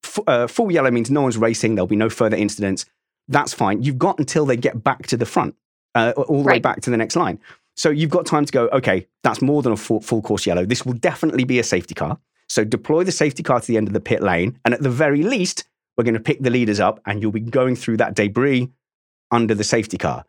F- 0.03 0.19
uh, 0.27 0.47
full 0.47 0.71
yellow 0.71 0.91
means 0.91 1.11
no 1.11 1.21
one's 1.21 1.37
racing. 1.37 1.75
There'll 1.75 1.87
be 1.87 1.95
no 1.95 2.09
further 2.09 2.37
incidents. 2.37 2.85
That's 3.27 3.53
fine. 3.53 3.83
You've 3.83 3.97
got 3.97 4.17
until 4.17 4.45
they 4.45 4.57
get 4.57 4.83
back 4.83 5.07
to 5.07 5.17
the 5.17 5.25
front, 5.25 5.55
uh, 5.93 6.13
all 6.15 6.43
the 6.43 6.49
way 6.49 6.59
back 6.59 6.81
to 6.81 6.89
the 6.89 6.97
next 6.97 7.15
line. 7.15 7.39
So 7.75 7.89
you've 7.89 8.09
got 8.09 8.25
time 8.25 8.45
to 8.45 8.51
go, 8.51 8.67
okay, 8.69 9.07
that's 9.23 9.41
more 9.41 9.61
than 9.61 9.73
a 9.73 9.77
full, 9.77 10.01
full 10.01 10.21
course 10.21 10.45
yellow. 10.45 10.65
This 10.65 10.85
will 10.85 10.93
definitely 10.93 11.43
be 11.43 11.59
a 11.59 11.63
safety 11.63 11.93
car. 11.93 12.17
So 12.49 12.63
deploy 12.63 13.03
the 13.03 13.11
safety 13.11 13.43
car 13.43 13.61
to 13.61 13.67
the 13.67 13.77
end 13.77 13.87
of 13.87 13.93
the 13.93 14.01
pit 14.01 14.21
lane. 14.21 14.59
And 14.65 14.73
at 14.73 14.81
the 14.81 14.89
very 14.89 15.23
least, 15.23 15.63
we're 15.97 16.03
going 16.03 16.13
to 16.15 16.19
pick 16.19 16.41
the 16.41 16.49
leaders 16.49 16.79
up 16.79 16.99
and 17.05 17.21
you'll 17.21 17.31
be 17.31 17.39
going 17.39 17.75
through 17.75 17.97
that 17.97 18.15
debris 18.15 18.69
under 19.31 19.53
the 19.55 19.63
safety 19.63 19.97
car. 19.97 20.25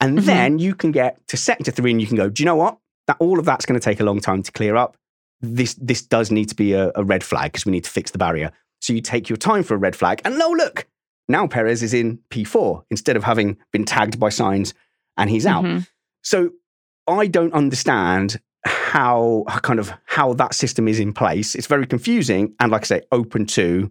And 0.00 0.18
Mhm. 0.18 0.24
then 0.24 0.58
you 0.58 0.74
can 0.74 0.92
get 0.92 1.26
to 1.28 1.36
sector 1.36 1.70
three 1.70 1.90
and 1.90 2.00
you 2.00 2.06
can 2.06 2.16
go, 2.16 2.28
do 2.28 2.42
you 2.42 2.44
know 2.44 2.56
what? 2.56 2.78
That 3.06 3.16
all 3.20 3.38
of 3.38 3.44
that's 3.44 3.64
going 3.66 3.78
to 3.78 3.84
take 3.84 4.00
a 4.00 4.04
long 4.04 4.20
time 4.20 4.42
to 4.42 4.52
clear 4.52 4.76
up. 4.76 4.96
This 5.40 5.74
this 5.74 6.02
does 6.02 6.30
need 6.30 6.48
to 6.48 6.54
be 6.54 6.72
a, 6.72 6.90
a 6.94 7.04
red 7.04 7.22
flag 7.22 7.52
because 7.52 7.66
we 7.66 7.72
need 7.72 7.84
to 7.84 7.90
fix 7.90 8.10
the 8.10 8.18
barrier. 8.18 8.52
So 8.80 8.92
you 8.92 9.00
take 9.00 9.28
your 9.28 9.36
time 9.36 9.62
for 9.62 9.74
a 9.74 9.78
red 9.78 9.94
flag, 9.96 10.20
and 10.24 10.38
no, 10.38 10.48
look, 10.50 10.86
now 11.28 11.46
Perez 11.46 11.82
is 11.82 11.94
in 11.94 12.18
P4 12.30 12.82
instead 12.90 13.16
of 13.16 13.24
having 13.24 13.56
been 13.72 13.84
tagged 13.84 14.18
by 14.18 14.28
Sainz 14.28 14.72
and 15.16 15.28
he's 15.30 15.46
out. 15.46 15.64
Mhm. 15.64 15.86
So 16.22 16.50
I 17.06 17.26
don't 17.26 17.52
understand 17.52 18.40
how 18.64 19.44
kind 19.62 19.78
of 19.78 19.92
how 20.06 20.32
that 20.34 20.54
system 20.54 20.88
is 20.88 20.98
in 20.98 21.12
place. 21.12 21.54
It's 21.54 21.66
very 21.66 21.86
confusing 21.86 22.54
and, 22.60 22.72
like 22.72 22.82
I 22.82 22.86
say, 22.86 23.02
open 23.12 23.46
to 23.46 23.90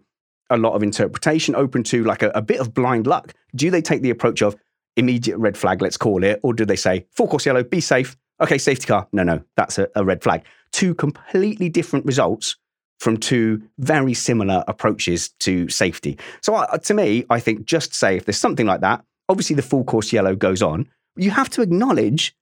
a 0.50 0.56
lot 0.56 0.74
of 0.74 0.82
interpretation, 0.82 1.54
open 1.54 1.82
to 1.84 2.04
like 2.04 2.22
a, 2.22 2.30
a 2.30 2.42
bit 2.42 2.60
of 2.60 2.72
blind 2.74 3.06
luck. 3.06 3.32
Do 3.54 3.70
they 3.70 3.82
take 3.82 4.02
the 4.02 4.10
approach 4.10 4.42
of 4.42 4.56
immediate 4.96 5.38
red 5.38 5.56
flag, 5.56 5.82
let's 5.82 5.96
call 5.96 6.22
it, 6.24 6.40
or 6.42 6.54
do 6.54 6.64
they 6.64 6.76
say 6.76 7.06
full 7.12 7.28
course 7.28 7.46
yellow, 7.46 7.62
be 7.62 7.80
safe? 7.80 8.16
Okay, 8.40 8.58
safety 8.58 8.86
car. 8.86 9.08
No, 9.12 9.22
no, 9.22 9.42
that's 9.56 9.78
a, 9.78 9.88
a 9.96 10.04
red 10.04 10.22
flag. 10.22 10.44
Two 10.72 10.94
completely 10.94 11.68
different 11.68 12.04
results 12.06 12.56
from 13.00 13.16
two 13.18 13.62
very 13.78 14.14
similar 14.14 14.64
approaches 14.68 15.30
to 15.40 15.68
safety. 15.68 16.18
So 16.42 16.54
I, 16.54 16.78
to 16.84 16.94
me, 16.94 17.24
I 17.28 17.40
think 17.40 17.66
just 17.66 17.94
say 17.94 18.16
if 18.16 18.24
there's 18.24 18.38
something 18.38 18.66
like 18.66 18.80
that, 18.80 19.04
obviously 19.28 19.56
the 19.56 19.62
full 19.62 19.84
course 19.84 20.12
yellow 20.12 20.34
goes 20.34 20.62
on. 20.62 20.88
You 21.16 21.30
have 21.30 21.50
to 21.50 21.62
acknowledge, 21.62 22.34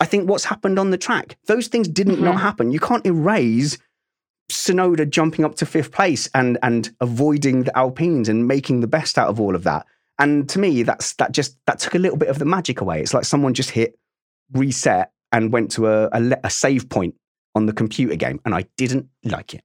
I 0.00 0.04
think, 0.06 0.28
what's 0.28 0.44
happened 0.44 0.78
on 0.78 0.90
the 0.90 0.98
track. 0.98 1.36
Those 1.46 1.68
things 1.68 1.88
didn't 1.88 2.20
not 2.20 2.36
Mhm. 2.36 2.40
happen. 2.40 2.72
You 2.72 2.80
can't 2.80 3.06
erase 3.06 3.78
Tsunoda 4.50 5.08
jumping 5.08 5.44
up 5.44 5.54
to 5.56 5.66
fifth 5.66 5.92
place 5.92 6.28
and 6.34 6.58
and 6.62 6.94
avoiding 7.00 7.64
the 7.64 7.76
Alpines 7.76 8.28
and 8.28 8.46
making 8.46 8.80
the 8.80 8.86
best 8.86 9.18
out 9.18 9.28
of 9.28 9.40
all 9.40 9.54
of 9.54 9.64
that. 9.64 9.86
And 10.18 10.48
to 10.50 10.58
me, 10.58 10.82
that's 10.82 11.14
that 11.14 11.32
just 11.32 11.56
that 11.66 11.78
took 11.78 11.94
a 11.94 11.98
little 11.98 12.18
bit 12.18 12.28
of 12.28 12.38
the 12.38 12.44
magic 12.44 12.80
away. 12.80 13.00
It's 13.00 13.14
like 13.14 13.24
someone 13.24 13.54
just 13.54 13.70
hit 13.70 13.98
reset 14.52 15.10
and 15.32 15.52
went 15.52 15.70
to 15.72 15.86
a, 15.88 16.08
a, 16.12 16.36
a 16.44 16.50
save 16.50 16.88
point 16.88 17.14
on 17.54 17.66
the 17.66 17.72
computer 17.72 18.16
game, 18.16 18.40
and 18.44 18.54
I 18.54 18.66
didn't 18.76 19.08
like 19.24 19.54
it. 19.54 19.62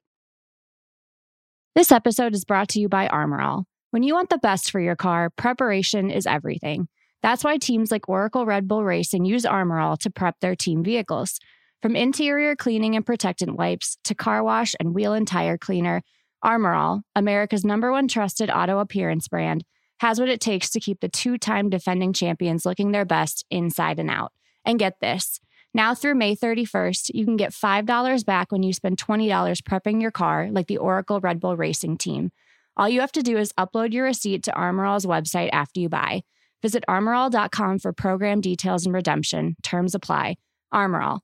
This 1.76 1.92
episode 1.92 2.34
is 2.34 2.46
brought 2.46 2.70
to 2.70 2.80
you 2.80 2.90
by 2.90 3.08
Armor 3.08 3.42
All. 3.42 3.66
When 3.92 4.04
you 4.04 4.14
want 4.14 4.30
the 4.30 4.40
best 4.40 4.72
for 4.72 4.80
your 4.80 4.96
car, 4.96 5.30
preparation 5.30 6.10
is 6.10 6.26
everything. 6.26 6.88
That's 7.22 7.44
why 7.44 7.58
teams 7.58 7.92
like 7.92 8.10
Oracle 8.10 8.46
Red 8.46 8.68
Bull 8.68 8.84
Racing 8.84 9.26
use 9.26 9.46
Armor 9.46 9.80
All 9.80 9.98
to 9.98 10.10
prep 10.10 10.40
their 10.40 10.56
team 10.56 10.84
vehicles. 10.84 11.40
From 11.88 11.96
interior 11.96 12.54
cleaning 12.54 12.98
and 12.98 13.06
protectant 13.06 13.56
wipes 13.56 13.98
to 14.04 14.14
car 14.14 14.44
wash 14.44 14.76
and 14.78 14.94
wheel 14.94 15.14
and 15.14 15.26
tire 15.26 15.58
cleaner, 15.58 16.02
Armor 16.44 16.74
All, 16.74 17.04
America's 17.16 17.64
number 17.64 17.94
one 17.94 18.10
trusted 18.10 18.50
auto 18.50 18.80
appearance 18.80 19.30
brand, 19.30 19.64
has 20.02 20.20
what 20.20 20.28
it 20.28 20.42
takes 20.42 20.70
to 20.72 20.82
keep 20.82 21.00
the 21.00 21.08
two 21.08 21.38
time 21.38 21.70
defending 21.70 22.12
champions 22.12 22.66
looking 22.66 22.92
their 22.92 23.06
best 23.06 23.46
inside 23.50 24.00
and 24.00 24.10
out. 24.10 24.34
And 24.66 24.78
get 24.78 25.00
this 25.00 25.40
now 25.74 25.96
through 25.96 26.16
May 26.16 26.36
31st, 26.36 27.12
you 27.14 27.24
can 27.24 27.38
get 27.38 27.54
$5 27.54 28.26
back 28.26 28.52
when 28.52 28.64
you 28.64 28.74
spend 28.74 28.98
$20 28.98 29.30
prepping 29.62 30.02
your 30.02 30.12
car, 30.12 30.50
like 30.52 30.68
the 30.68 30.80
Oracle 30.80 31.22
Red 31.22 31.40
Bull 31.40 31.56
Racing 31.56 31.98
team. 31.98 32.34
All 32.76 32.90
you 32.90 33.00
have 33.00 33.14
to 33.14 33.24
do 33.24 33.38
is 33.38 33.54
upload 33.54 33.94
your 33.94 34.04
receipt 34.04 34.44
to 34.44 34.54
Armor 34.54 34.86
All's 34.86 35.06
website 35.06 35.52
after 35.54 35.80
you 35.80 35.88
buy. 35.88 36.24
Visit 36.62 36.84
armorall.com 36.90 37.80
for 37.80 37.94
program 37.94 38.42
details 38.42 38.86
and 38.86 38.94
redemption. 38.94 39.56
Terms 39.64 39.96
apply. 39.96 40.36
Armor 40.70 41.02
All, 41.02 41.24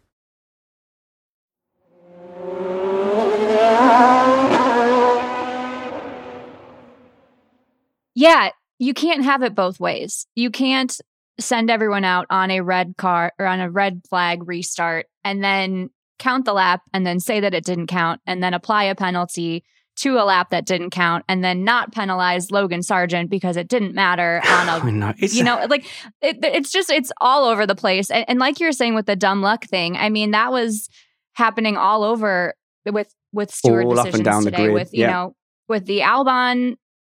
Yeah, 8.21 8.49
you 8.77 8.93
can't 8.93 9.23
have 9.23 9.41
it 9.41 9.55
both 9.55 9.79
ways. 9.79 10.27
You 10.35 10.51
can't 10.51 10.95
send 11.39 11.71
everyone 11.71 12.05
out 12.05 12.27
on 12.29 12.51
a 12.51 12.61
red 12.61 12.93
car 12.95 13.33
or 13.39 13.47
on 13.47 13.59
a 13.59 13.71
red 13.71 14.01
flag 14.07 14.47
restart 14.47 15.07
and 15.23 15.43
then 15.43 15.89
count 16.19 16.45
the 16.45 16.53
lap 16.53 16.81
and 16.93 17.03
then 17.03 17.19
say 17.19 17.39
that 17.39 17.55
it 17.55 17.65
didn't 17.65 17.87
count 17.87 18.21
and 18.27 18.43
then 18.43 18.53
apply 18.53 18.83
a 18.83 18.93
penalty 18.93 19.63
to 19.95 20.19
a 20.19 20.23
lap 20.23 20.51
that 20.51 20.67
didn't 20.67 20.91
count 20.91 21.25
and 21.27 21.43
then 21.43 21.63
not 21.63 21.93
penalize 21.93 22.51
Logan 22.51 22.81
Sargeant 22.81 23.27
because 23.27 23.57
it 23.57 23.67
didn't 23.67 23.95
matter 23.95 24.39
on 24.45 24.69
a 24.69 24.85
oh, 24.85 24.89
know. 24.91 25.13
It's, 25.17 25.33
you 25.33 25.43
know 25.43 25.65
like 25.67 25.87
it, 26.21 26.37
it's 26.43 26.71
just 26.71 26.91
it's 26.91 27.11
all 27.19 27.45
over 27.45 27.65
the 27.65 27.75
place 27.75 28.11
and, 28.11 28.23
and 28.27 28.37
like 28.37 28.59
you 28.59 28.67
were 28.67 28.71
saying 28.71 28.93
with 28.93 29.07
the 29.07 29.15
dumb 29.15 29.41
luck 29.41 29.65
thing 29.65 29.97
i 29.97 30.09
mean 30.09 30.31
that 30.31 30.51
was 30.51 30.89
happening 31.33 31.75
all 31.75 32.03
over 32.03 32.53
with 32.85 33.13
with 33.33 33.51
steward 33.51 33.85
All 33.85 33.99
up 33.99 34.05
and 34.05 34.23
decisions 34.23 34.45
today 34.45 34.69
with 34.69 34.93
you 34.93 35.01
yeah. 35.01 35.11
know 35.11 35.35
with 35.67 35.85
the 35.85 35.99
albon 35.99 36.75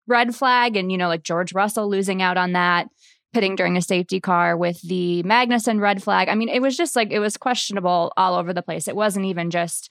red 0.07 0.35
flag 0.35 0.77
and 0.77 0.91
you 0.91 0.99
know 0.99 1.09
like 1.09 1.23
george 1.23 1.55
russell 1.55 1.89
losing 1.89 2.23
out 2.23 2.37
on 2.37 2.53
that 2.53 2.89
pitting 3.33 3.57
during 3.57 3.77
a 3.77 3.83
safety 3.83 4.21
car 4.21 4.57
with 4.57 4.81
the 4.83 5.23
Magnussen 5.25 5.81
red 5.81 6.03
flag. 6.03 6.29
I 6.29 6.35
mean 6.35 6.49
it 6.49 6.61
was 6.61 6.77
just 6.77 6.95
like 6.95 7.11
it 7.11 7.19
was 7.19 7.37
questionable 7.37 8.13
all 8.17 8.35
over 8.35 8.53
the 8.53 8.63
place. 8.63 8.89
It 8.89 8.97
wasn't 8.97 9.27
even 9.27 9.51
just 9.51 9.91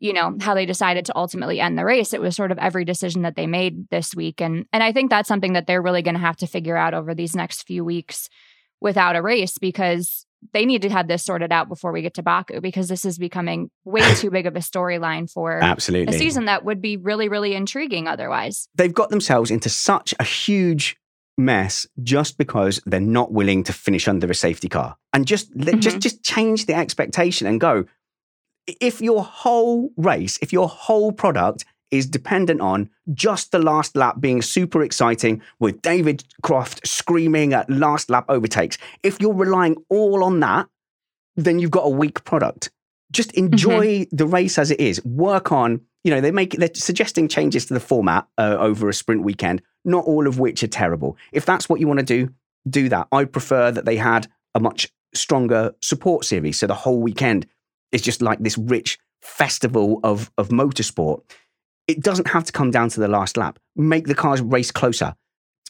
you 0.00 0.12
know 0.12 0.36
how 0.40 0.54
they 0.54 0.66
decided 0.66 1.04
to 1.06 1.16
ultimately 1.16 1.60
end 1.60 1.76
the 1.76 1.84
race. 1.84 2.12
It 2.12 2.20
was 2.20 2.36
sort 2.36 2.52
of 2.52 2.58
every 2.58 2.84
decision 2.84 3.22
that 3.22 3.34
they 3.34 3.46
made 3.46 3.88
this 3.90 4.14
week. 4.14 4.40
And 4.40 4.66
and 4.72 4.82
i 4.82 4.92
think 4.92 5.10
that's 5.10 5.28
something 5.28 5.54
that 5.54 5.66
they're 5.66 5.82
really 5.82 6.02
going 6.02 6.14
to 6.14 6.20
have 6.20 6.36
to 6.38 6.46
figure 6.46 6.76
out 6.76 6.94
over 6.94 7.14
these 7.14 7.34
next 7.34 7.62
few 7.62 7.84
weeks 7.84 8.28
without 8.80 9.16
a 9.16 9.22
race 9.22 9.58
because 9.58 10.24
they 10.52 10.64
need 10.64 10.82
to 10.82 10.90
have 10.90 11.08
this 11.08 11.24
sorted 11.24 11.52
out 11.52 11.68
before 11.68 11.92
we 11.92 12.02
get 12.02 12.14
to 12.14 12.22
baku 12.22 12.60
because 12.60 12.88
this 12.88 13.04
is 13.04 13.18
becoming 13.18 13.70
way 13.84 14.02
too 14.16 14.30
big 14.30 14.46
of 14.46 14.56
a 14.56 14.60
storyline 14.60 15.30
for 15.30 15.62
absolutely. 15.62 16.14
a 16.14 16.18
season 16.18 16.46
that 16.46 16.64
would 16.64 16.80
be 16.80 16.96
really 16.96 17.28
really 17.28 17.54
intriguing 17.54 18.06
otherwise. 18.06 18.68
They've 18.74 18.94
got 18.94 19.10
themselves 19.10 19.50
into 19.50 19.68
such 19.68 20.14
a 20.18 20.24
huge 20.24 20.96
mess 21.36 21.86
just 22.02 22.36
because 22.36 22.80
they're 22.84 23.00
not 23.00 23.32
willing 23.32 23.62
to 23.64 23.72
finish 23.72 24.08
under 24.08 24.28
a 24.28 24.34
safety 24.34 24.68
car. 24.68 24.96
And 25.12 25.26
just 25.26 25.54
let- 25.54 25.78
just 25.78 25.96
mm-hmm. 25.96 26.00
just 26.00 26.22
change 26.22 26.66
the 26.66 26.74
expectation 26.74 27.46
and 27.46 27.60
go. 27.60 27.84
If 28.66 29.00
your 29.00 29.24
whole 29.24 29.90
race 29.96 30.38
if 30.42 30.52
your 30.52 30.68
whole 30.68 31.12
product 31.12 31.64
is 31.90 32.06
dependent 32.06 32.60
on 32.60 32.90
just 33.14 33.52
the 33.52 33.58
last 33.58 33.96
lap 33.96 34.16
being 34.20 34.42
super 34.42 34.82
exciting 34.82 35.42
with 35.58 35.80
David 35.82 36.24
Croft 36.42 36.86
screaming 36.86 37.52
at 37.54 37.68
last 37.70 38.10
lap 38.10 38.26
overtakes. 38.28 38.78
If 39.02 39.20
you're 39.20 39.34
relying 39.34 39.76
all 39.88 40.24
on 40.24 40.40
that 40.40 40.68
then 41.38 41.58
you've 41.58 41.70
got 41.70 41.86
a 41.86 41.90
weak 41.90 42.24
product. 42.24 42.70
Just 43.12 43.32
enjoy 43.32 44.06
the 44.12 44.26
race 44.26 44.58
as 44.58 44.70
it 44.70 44.80
is. 44.80 45.02
Work 45.04 45.52
on 45.52 45.80
you 46.04 46.12
know 46.12 46.20
they 46.20 46.30
make 46.30 46.52
they're 46.52 46.74
suggesting 46.74 47.28
changes 47.28 47.66
to 47.66 47.74
the 47.74 47.80
format 47.80 48.26
uh, 48.38 48.56
over 48.58 48.88
a 48.88 48.94
sprint 48.94 49.24
weekend 49.24 49.60
not 49.84 50.04
all 50.04 50.26
of 50.26 50.38
which 50.38 50.62
are 50.62 50.68
terrible. 50.68 51.16
If 51.32 51.46
that's 51.46 51.68
what 51.68 51.80
you 51.80 51.86
want 51.86 52.00
to 52.00 52.04
do 52.04 52.32
do 52.68 52.88
that. 52.90 53.08
I 53.12 53.24
prefer 53.24 53.70
that 53.70 53.84
they 53.84 53.96
had 53.96 54.28
a 54.54 54.60
much 54.60 54.92
stronger 55.14 55.74
support 55.80 56.24
series 56.24 56.58
so 56.58 56.66
the 56.66 56.74
whole 56.74 57.00
weekend 57.00 57.46
is 57.92 58.02
just 58.02 58.20
like 58.20 58.38
this 58.40 58.58
rich 58.58 58.98
festival 59.22 60.00
of 60.04 60.30
of 60.36 60.48
motorsport 60.48 61.22
it 61.88 62.00
doesn't 62.00 62.28
have 62.28 62.44
to 62.44 62.52
come 62.52 62.70
down 62.70 62.88
to 62.90 63.00
the 63.00 63.08
last 63.08 63.36
lap. 63.36 63.58
Make 63.74 64.06
the 64.06 64.14
cars 64.14 64.40
race 64.40 64.70
closer. 64.70 65.16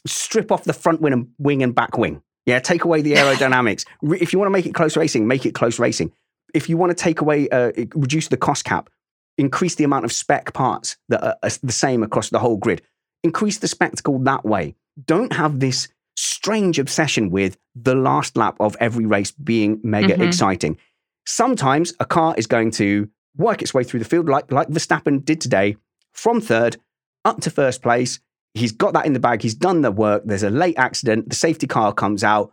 Strip 0.05 0.51
off 0.51 0.63
the 0.65 0.73
front 0.73 1.01
wing 1.01 1.13
and, 1.13 1.27
wing 1.39 1.63
and 1.63 1.73
back 1.73 1.97
wing. 1.97 2.21
Yeah 2.45 2.59
take 2.59 2.83
away 2.83 3.01
the 3.01 3.13
aerodynamics. 3.19 3.85
If 4.03 4.31
you 4.33 4.39
want 4.39 4.47
to 4.47 4.51
make 4.53 4.65
it 4.65 4.73
close 4.75 4.95
racing 4.95 5.27
make 5.27 5.45
it 5.45 5.55
close 5.55 5.79
racing. 5.79 6.11
If 6.53 6.69
you 6.69 6.77
want 6.77 6.89
to 6.95 7.03
take 7.03 7.21
away 7.21 7.49
uh, 7.49 7.71
reduce 7.95 8.27
the 8.27 8.37
cost 8.37 8.65
cap 8.65 8.89
increase 9.37 9.75
the 9.75 9.83
amount 9.85 10.03
of 10.05 10.11
spec 10.11 10.53
parts 10.53 10.97
that 11.07 11.23
are 11.23 11.37
are 11.41 11.49
the 11.63 11.71
same 11.71 12.03
across 12.03 12.29
the 12.29 12.39
whole 12.39 12.57
grid. 12.57 12.81
Increase 13.23 13.57
the 13.59 13.67
spectacle 13.67 14.19
that 14.19 14.45
way. 14.45 14.75
Don't 15.05 15.33
have 15.33 15.59
this 15.59 15.87
strange 16.17 16.79
obsession 16.79 17.29
with 17.29 17.57
the 17.75 17.95
last 17.95 18.35
lap 18.35 18.57
of 18.59 18.75
every 18.81 19.05
race 19.05 19.31
being 19.31 19.79
mega 19.83 20.15
Mhm. 20.15 20.27
exciting. 20.27 20.77
Sometimes 21.25 21.93
a 21.99 22.05
car 22.05 22.33
is 22.37 22.47
going 22.47 22.71
to 22.71 23.07
work 23.37 23.61
its 23.61 23.73
way 23.73 23.83
through 23.83 23.99
the 23.99 24.05
field 24.05 24.27
like 24.27 24.51
like 24.51 24.67
Verstappen 24.69 25.23
did 25.23 25.39
today 25.39 25.77
from 26.13 26.41
third 26.41 26.77
up 27.25 27.41
to 27.41 27.49
first 27.49 27.81
place 27.81 28.19
he's 28.53 28.71
got 28.71 28.93
that 28.93 29.05
in 29.05 29.13
the 29.13 29.19
bag 29.19 29.41
he's 29.41 29.55
done 29.55 29.81
the 29.81 29.91
work 29.91 30.23
there's 30.25 30.43
a 30.43 30.49
late 30.49 30.77
accident 30.77 31.29
the 31.29 31.35
safety 31.35 31.67
car 31.67 31.93
comes 31.93 32.23
out 32.23 32.51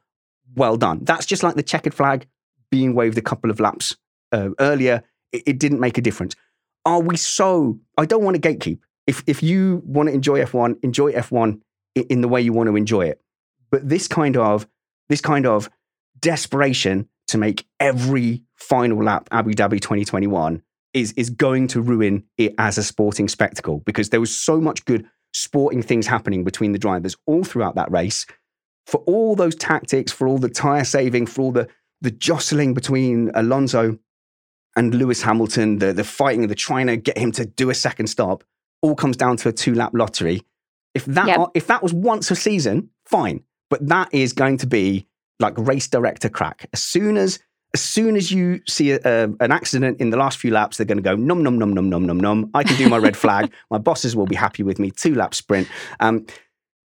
well 0.55 0.77
done. 0.77 1.01
That's 1.03 1.27
just 1.27 1.43
like 1.43 1.57
the 1.57 1.63
checkered 1.63 1.93
flag 1.93 2.27
being 2.71 2.95
waved 2.95 3.19
a 3.19 3.23
couple 3.23 3.51
of 3.51 3.59
laps 3.59 3.97
uh, 4.33 4.51
earlier 4.61 5.03
it, 5.33 5.43
it 5.47 5.59
didn't 5.59 5.81
make 5.81 5.99
a 5.99 6.01
difference. 6.01 6.35
Are 6.85 7.01
we 7.01 7.17
so 7.17 7.79
i 7.99 8.05
don't 8.07 8.23
want 8.23 8.41
to 8.41 8.49
gatekeep. 8.49 8.79
If 9.07 9.23
if 9.27 9.43
you 9.43 9.83
want 9.85 10.09
to 10.09 10.15
enjoy 10.15 10.41
f1 10.45 10.77
enjoy 10.85 11.13
f1 11.13 11.61
i- 11.99 12.07
in 12.09 12.21
the 12.21 12.29
way 12.29 12.41
you 12.41 12.53
want 12.53 12.69
to 12.69 12.77
enjoy 12.77 13.07
it. 13.07 13.21
But 13.73 13.89
this 13.89 14.07
kind 14.07 14.37
of 14.37 14.69
this 15.09 15.21
kind 15.21 15.47
of 15.47 15.69
desperation 16.21 17.09
to 17.29 17.39
make 17.39 17.67
every 17.81 18.43
final 18.55 19.03
lap 19.03 19.29
abu 19.33 19.53
dhabi 19.53 19.81
2021 19.81 20.63
is 20.97 21.13
is 21.13 21.31
going 21.31 21.69
to 21.69 21.81
ruin 21.81 22.25
it 22.39 22.55
as 22.59 22.79
a 22.79 22.83
sporting 22.83 23.29
spectacle 23.29 23.81
because 23.81 24.09
there 24.09 24.21
was 24.21 24.35
so 24.35 24.61
much 24.61 24.85
good 24.87 25.07
sporting 25.35 25.83
things 25.83 26.07
happening 26.07 26.43
between 26.43 26.73
the 26.73 26.79
drivers 26.79 27.15
all 27.27 27.45
throughout 27.45 27.75
that 27.75 27.91
race 27.91 28.27
for 28.87 28.99
all 29.07 29.37
those 29.37 29.55
tactics 29.55 30.11
for 30.11 30.27
all 30.27 30.39
the 30.39 30.49
tire 30.49 30.85
saving 30.85 31.27
for 31.27 31.43
all 31.43 31.53
the 31.53 31.69
the 32.01 32.11
jostling 32.11 32.73
between 32.73 33.31
alonso 33.35 33.99
and 34.77 34.95
lewis 34.95 35.23
hamilton 35.23 35.79
the 35.79 35.93
the 35.93 36.05
fighting 36.05 36.47
the 36.47 36.55
trying 36.55 36.87
to 36.87 36.97
get 36.97 37.19
him 37.19 37.31
to 37.31 37.45
do 37.45 37.69
a 37.69 37.75
second 37.75 38.07
stop 38.07 38.43
all 38.81 38.95
comes 38.95 39.17
down 39.17 39.37
to 39.37 39.49
a 39.51 39.53
two 39.53 39.75
lap 39.75 39.93
lottery 39.95 40.41
if 40.95 41.05
that 41.05 41.27
Yep. 41.27 41.49
if 41.55 41.67
that 41.67 41.83
was 41.83 41.93
once 41.93 42.31
a 42.31 42.37
season 42.37 42.89
fine 43.05 43.43
but 43.69 43.87
that 43.87 44.09
is 44.13 44.33
going 44.33 44.57
to 44.57 44.67
be 44.67 45.07
like 45.41 45.53
race 45.59 45.89
director 45.89 46.31
crack 46.31 46.67
as 46.73 46.83
soon 46.83 47.19
as 47.19 47.39
as 47.77 47.83
soon 47.83 48.17
as 48.17 48.33
you 48.33 48.61
see 48.67 48.93
a, 48.93 49.01
a- 49.05 49.29
an 49.45 49.53
accident 49.53 50.01
in 50.01 50.09
the 50.09 50.17
last 50.17 50.39
few 50.39 50.51
laps, 50.51 50.77
they're 50.79 50.87
going 50.87 50.97
to 50.97 51.03
go 51.11 51.15
num 51.15 51.43
num 51.43 51.59
num 51.59 51.75
num 51.75 51.91
num 51.91 52.07
num 52.07 52.19
num. 52.19 52.51
I 52.55 52.65
can 52.65 52.77
do 52.79 52.89
my 52.89 52.97
red 52.97 53.17
flag. 53.17 53.53
My 53.71 53.77
bosses 53.79 54.17
will 54.17 54.27
be 54.27 54.35
happy 54.37 54.63
with 54.63 54.79
me. 54.79 54.91
Two 54.91 55.15
lap 55.15 55.35
sprint. 55.35 55.69
Um, 56.01 56.27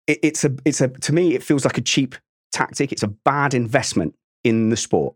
it, 0.08 0.17
it's 0.23 0.43
a 0.43 0.52
it's 0.65 0.82
a 0.82 0.88
to 0.88 1.13
me 1.13 1.36
it 1.36 1.43
feels 1.43 1.63
like 1.63 1.78
a 1.78 1.82
cheap 1.82 2.15
tactic. 2.52 2.91
It's 2.91 3.04
a 3.04 3.08
bad 3.08 3.54
investment 3.54 4.15
in 4.43 4.69
the 4.69 4.78
sport. 4.78 5.13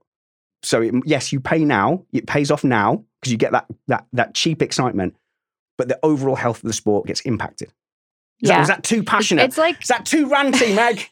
So 0.62 0.82
it, 0.84 0.94
yes, 1.06 1.34
you 1.34 1.40
pay 1.40 1.66
now. 1.66 2.06
It 2.14 2.28
pays 2.28 2.52
off 2.52 2.64
now 2.64 3.04
because 3.20 3.32
you 3.32 3.38
get 3.40 3.52
that 3.54 3.66
that 3.88 4.06
that 4.14 4.36
cheap 4.36 4.62
excitement, 4.62 5.16
but 5.80 5.88
the 5.88 5.98
overall 6.04 6.36
health 6.36 6.58
of 6.64 6.68
the 6.68 6.74
sport 6.74 7.08
gets 7.08 7.22
impacted. 7.22 7.70
Is, 8.42 8.50
that, 8.50 8.54
Yeah. 8.56 8.60
was 8.60 8.68
that 8.68 8.84
too 8.84 9.02
passionate? 9.04 9.44
it's 9.46 9.58
like 9.58 9.82
Is 9.82 9.88
that 9.88 10.06
too 10.06 10.28
ranty, 10.28 10.76
Meg? 10.76 11.10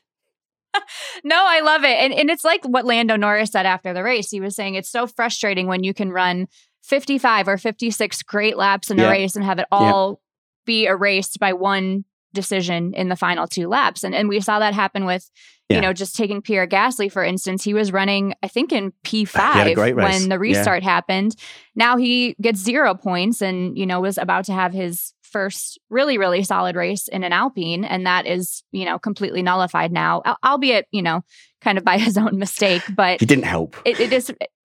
No, 1.23 1.35
I 1.45 1.59
love 1.61 1.83
it. 1.83 1.97
And, 1.99 2.13
and 2.13 2.29
it's 2.29 2.43
like 2.45 2.63
what 2.65 2.85
Lando 2.85 3.15
Norris 3.15 3.51
said 3.51 3.65
after 3.65 3.93
the 3.93 4.03
race. 4.03 4.29
He 4.31 4.39
was 4.41 4.55
saying 4.55 4.75
it's 4.75 4.89
so 4.89 5.05
frustrating 5.07 5.67
when 5.67 5.83
you 5.83 5.93
can 5.93 6.11
run 6.11 6.47
55 6.83 7.47
or 7.47 7.57
56 7.57 8.23
great 8.23 8.57
laps 8.57 8.89
in 8.89 8.97
Yeah. 8.97 9.07
a 9.07 9.11
race 9.11 9.35
and 9.35 9.45
have 9.45 9.59
it 9.59 9.67
all 9.71 10.21
be 10.65 10.85
erased 10.85 11.39
by 11.39 11.53
one 11.53 12.05
decision 12.33 12.93
in 12.95 13.09
the 13.09 13.15
final 13.15 13.45
two 13.47 13.67
laps. 13.67 14.03
And, 14.03 14.15
and 14.15 14.29
we 14.29 14.39
saw 14.39 14.59
that 14.59 14.73
happen 14.73 15.05
with, 15.05 15.29
Yeah. 15.69 15.75
you 15.77 15.81
know, 15.81 15.91
just 15.93 16.15
taking 16.15 16.41
Pierre 16.41 16.65
Gasly, 16.67 17.11
for 17.11 17.23
instance. 17.23 17.63
He 17.63 17.73
was 17.73 17.91
running, 17.91 18.33
I 18.41 18.47
think, 18.47 18.71
in 18.71 18.93
ah, 18.95 19.07
He 19.07 19.19
had 19.25 19.67
a 19.67 19.75
P5 19.75 19.95
when 19.95 20.29
the 20.29 20.35
Yeah. 20.35 20.57
restart 20.57 20.81
happened. 20.83 21.35
Now 21.75 21.97
he 21.97 22.35
gets 22.41 22.59
zero 22.61 22.95
points 22.95 23.41
and, 23.41 23.77
you 23.77 23.85
know, 23.85 23.99
was 23.99 24.17
about 24.17 24.45
to 24.45 24.53
have 24.53 24.71
his 24.73 25.13
first 25.31 25.79
really, 25.89 26.17
really 26.17 26.43
solid 26.43 26.75
race 26.75 27.07
in 27.07 27.23
an 27.23 27.33
Alpine. 27.33 27.83
And 27.85 28.05
that 28.05 28.25
is, 28.27 28.63
you 28.71 28.85
know, 28.85 28.99
completely 28.99 29.41
nullified 29.41 29.91
now, 29.91 30.21
al- 30.25 30.37
albeit, 30.43 30.87
you 30.91 31.01
know, 31.01 31.23
kind 31.61 31.77
of 31.77 31.83
by 31.83 31.97
his 32.07 32.17
own 32.17 32.37
mistake. 32.37 32.83
But 32.95 33.19
He 33.19 33.25
didn't 33.25 33.45
help. 33.45 33.75
it, 33.85 33.99
it 33.99 34.13
is 34.13 34.31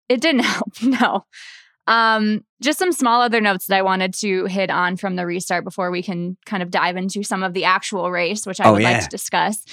it 0.08 0.20
didn't 0.20 0.40
help 0.44 0.82
no 0.82 1.24
um 1.88 2.44
just 2.62 2.78
some 2.78 2.92
small 2.92 3.20
other 3.22 3.40
notes 3.40 3.66
that 3.66 3.76
i 3.76 3.82
wanted 3.82 4.14
to 4.14 4.44
hit 4.46 4.70
on 4.70 4.96
from 4.96 5.16
the 5.16 5.26
restart 5.26 5.64
before 5.64 5.90
we 5.90 6.00
can 6.02 6.36
kind 6.46 6.62
of 6.62 6.70
dive 6.70 6.96
into 6.96 7.22
some 7.24 7.42
of 7.42 7.54
the 7.54 7.64
actual 7.64 8.10
race 8.12 8.46
which 8.46 8.60
i 8.60 8.64
Oh, 8.68 8.74
would 8.74 8.82
yeah. 8.82 8.92
like 8.92 9.02
to 9.02 9.08
discuss 9.08 9.64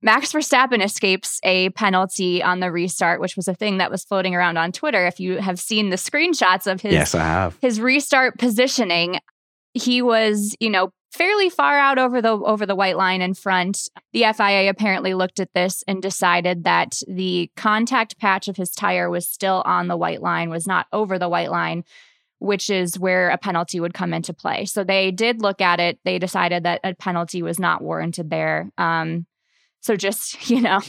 max 0.00 0.32
verstappen 0.32 0.80
escapes 0.84 1.40
a 1.42 1.70
penalty 1.70 2.40
on 2.42 2.60
the 2.60 2.70
restart 2.70 3.20
which 3.20 3.34
was 3.36 3.48
a 3.48 3.54
thing 3.54 3.78
that 3.78 3.90
was 3.90 4.04
floating 4.04 4.34
around 4.34 4.58
on 4.58 4.70
twitter 4.70 5.06
if 5.06 5.18
you 5.18 5.38
have 5.38 5.58
seen 5.58 5.90
the 5.90 5.96
screenshots 5.96 6.70
of 6.70 6.80
his 6.82 6.92
yes, 6.92 7.14
I 7.16 7.24
have. 7.24 7.58
his 7.60 7.80
restart 7.80 8.38
positioning 8.38 9.18
he 9.76 10.02
was 10.02 10.56
you 10.60 10.70
know 10.70 10.90
fairly 11.12 11.48
far 11.48 11.78
out 11.78 11.98
over 11.98 12.20
the 12.20 12.30
over 12.30 12.66
the 12.66 12.74
white 12.74 12.96
line 12.96 13.22
in 13.22 13.34
front. 13.34 13.88
The 14.12 14.24
FIA 14.36 14.68
apparently 14.68 15.14
looked 15.14 15.40
at 15.40 15.52
this 15.54 15.84
and 15.86 16.02
decided 16.02 16.64
that 16.64 17.00
the 17.06 17.50
contact 17.56 18.18
patch 18.18 18.48
of 18.48 18.56
his 18.56 18.70
tire 18.70 19.08
was 19.08 19.28
still 19.28 19.62
on 19.64 19.88
the 19.88 19.96
white 19.96 20.22
line 20.22 20.50
was 20.50 20.66
not 20.66 20.86
over 20.92 21.18
the 21.18 21.28
white 21.28 21.50
line 21.50 21.84
which 22.38 22.68
is 22.68 22.98
where 22.98 23.30
a 23.30 23.38
penalty 23.38 23.80
would 23.80 23.94
come 23.94 24.12
into 24.12 24.34
play. 24.34 24.66
So 24.66 24.84
they 24.84 25.10
did 25.10 25.40
look 25.40 25.62
at 25.62 25.80
it. 25.80 25.98
They 26.04 26.18
decided 26.18 26.64
that 26.64 26.80
a 26.84 26.94
penalty 26.94 27.40
was 27.40 27.58
not 27.58 27.80
warranted 27.80 28.28
there. 28.28 28.70
Um 28.76 29.26
so 29.80 29.96
just 29.96 30.50
you 30.50 30.60
know 30.60 30.80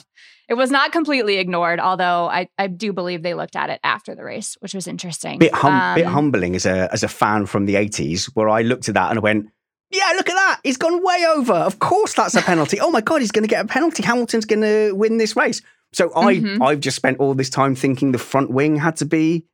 it 0.50 0.54
was 0.56 0.72
not 0.72 0.92
completely 0.92 1.38
ignored 1.38 1.80
although 1.80 2.28
i 2.28 2.48
i 2.58 2.68
do 2.68 2.94
believe 2.94 3.22
they 3.24 3.34
looked 3.34 3.56
at 3.56 3.70
it 3.70 3.80
after 3.84 4.16
the 4.16 4.24
race 4.24 4.56
which 4.62 4.74
was 4.74 4.88
interesting. 4.88 5.40
Bit 5.40 5.54
hum- 5.54 5.96
bit 5.96 6.06
Um, 6.06 6.14
humbling 6.14 6.56
as 6.56 6.66
a 6.66 6.90
as 6.92 7.04
a 7.04 7.08
fan 7.08 7.46
from 7.46 7.66
the 7.66 7.76
80s 7.76 8.26
where 8.36 8.50
I 8.50 8.62
looked 8.62 8.88
at 8.90 8.96
that 8.96 9.10
and 9.12 9.20
I 9.20 9.22
went 9.22 9.48
yeah 9.92 10.12
look 10.18 10.30
at 10.30 10.36
that. 10.36 10.60
He's 10.64 10.78
gone 10.78 11.02
way 11.04 11.26
over. 11.36 11.54
Of 11.54 11.80
course 11.80 12.14
that's 12.14 12.36
a 12.36 12.42
penalty. 12.42 12.80
Oh 12.80 12.92
my 12.92 13.02
god 13.02 13.22
he's 13.22 13.32
going 13.32 13.44
to 13.48 13.54
get 13.56 13.64
a 13.66 13.68
penalty. 13.68 14.04
Hamilton's 14.04 14.46
going 14.46 14.62
to 14.62 14.94
win 14.94 15.18
this 15.18 15.36
race. 15.36 15.62
So 15.94 16.12
I 16.16 16.36
Mhm. 16.36 16.62
I've 16.66 16.82
just 16.82 16.98
spent 16.98 17.20
all 17.20 17.34
this 17.34 17.50
time 17.50 17.74
thinking 17.76 18.12
the 18.12 18.18
front 18.32 18.50
wing 18.52 18.76
had 18.78 18.96
to 18.98 19.06
be 19.06 19.46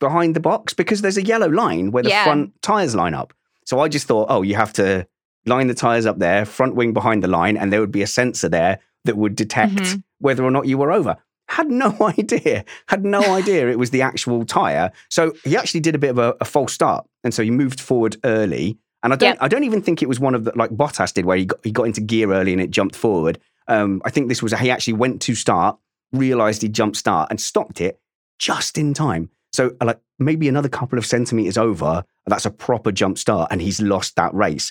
behind 0.00 0.34
the 0.34 0.40
box 0.40 0.72
because 0.74 1.02
there's 1.02 1.18
a 1.18 1.22
yellow 1.32 1.48
line 1.48 1.90
where 1.92 2.02
the 2.02 2.08
Yeah. 2.08 2.24
front 2.24 2.50
tires 2.62 2.94
line 2.94 3.14
up. 3.14 3.32
So 3.66 3.78
I 3.80 3.88
just 3.88 4.06
thought, 4.08 4.26
oh, 4.30 4.42
you 4.42 4.54
have 4.56 4.72
to 4.74 5.06
line 5.46 5.66
the 5.68 5.74
tires 5.74 6.06
up 6.06 6.18
there, 6.18 6.44
front 6.44 6.74
wing 6.74 6.92
behind 6.92 7.22
the 7.22 7.28
line, 7.28 7.56
and 7.56 7.72
there 7.72 7.80
would 7.80 7.92
be 7.92 8.02
a 8.02 8.06
sensor 8.06 8.48
there 8.48 8.78
that 9.04 9.16
would 9.16 9.36
detect 9.36 9.74
Mhm. 9.74 10.02
Whether 10.22 10.42
or 10.44 10.50
not 10.50 10.66
you 10.66 10.78
were 10.78 10.90
over. 10.92 11.16
Had 11.48 11.70
no 11.70 11.94
idea, 12.18 12.64
had 12.88 13.04
no 13.04 13.20
idea 13.34 13.68
it 13.68 13.78
was 13.78 13.90
the 13.90 14.02
actual 14.02 14.44
tire. 14.46 14.90
So 15.10 15.32
he 15.44 15.56
actually 15.56 15.80
did 15.80 15.94
a 15.94 15.98
bit 15.98 16.10
of 16.10 16.18
a, 16.18 16.34
a 16.40 16.44
false 16.44 16.72
start, 16.72 17.06
and 17.24 17.34
so 17.34 17.42
he 17.42 17.50
moved 17.50 17.80
forward 17.80 18.16
early. 18.24 18.78
And 19.02 19.12
I 19.12 19.16
don't, 19.16 19.30
Yep. 19.30 19.38
I 19.40 19.48
don't 19.48 19.64
even 19.64 19.82
think 19.82 20.00
it 20.02 20.08
was 20.08 20.20
one 20.20 20.34
of 20.34 20.44
the 20.44 20.52
like 20.56 20.70
Bottas 20.70 21.12
did, 21.12 21.24
where 21.26 21.36
he 21.36 21.44
got, 21.46 21.58
he 21.64 21.72
got 21.72 21.84
into 21.84 22.00
gear 22.00 22.32
early 22.32 22.52
and 22.52 22.62
it 22.62 22.70
jumped 22.70 22.94
forward. 22.96 23.38
Um, 23.68 24.00
I 24.04 24.10
think 24.10 24.28
this 24.28 24.42
was 24.42 24.52
a, 24.52 24.56
he 24.56 24.70
actually 24.70 24.92
went 24.94 25.20
to 25.22 25.34
start, 25.34 25.76
realized 26.12 26.62
he 26.62 26.68
jumped 26.68 26.96
start 26.96 27.28
and 27.30 27.40
stopped 27.40 27.80
it 27.80 27.98
just 28.38 28.78
in 28.78 28.94
time. 28.94 29.28
So 29.52 29.72
uh, 29.80 29.86
like 29.86 30.00
maybe 30.20 30.48
another 30.48 30.68
couple 30.68 30.98
of 30.98 31.04
centimeters 31.06 31.58
over, 31.58 32.04
that's 32.26 32.46
a 32.46 32.50
proper 32.50 32.92
jump 32.92 33.18
start, 33.18 33.48
and 33.50 33.60
he's 33.60 33.80
lost 33.82 34.14
that 34.16 34.32
race. 34.34 34.70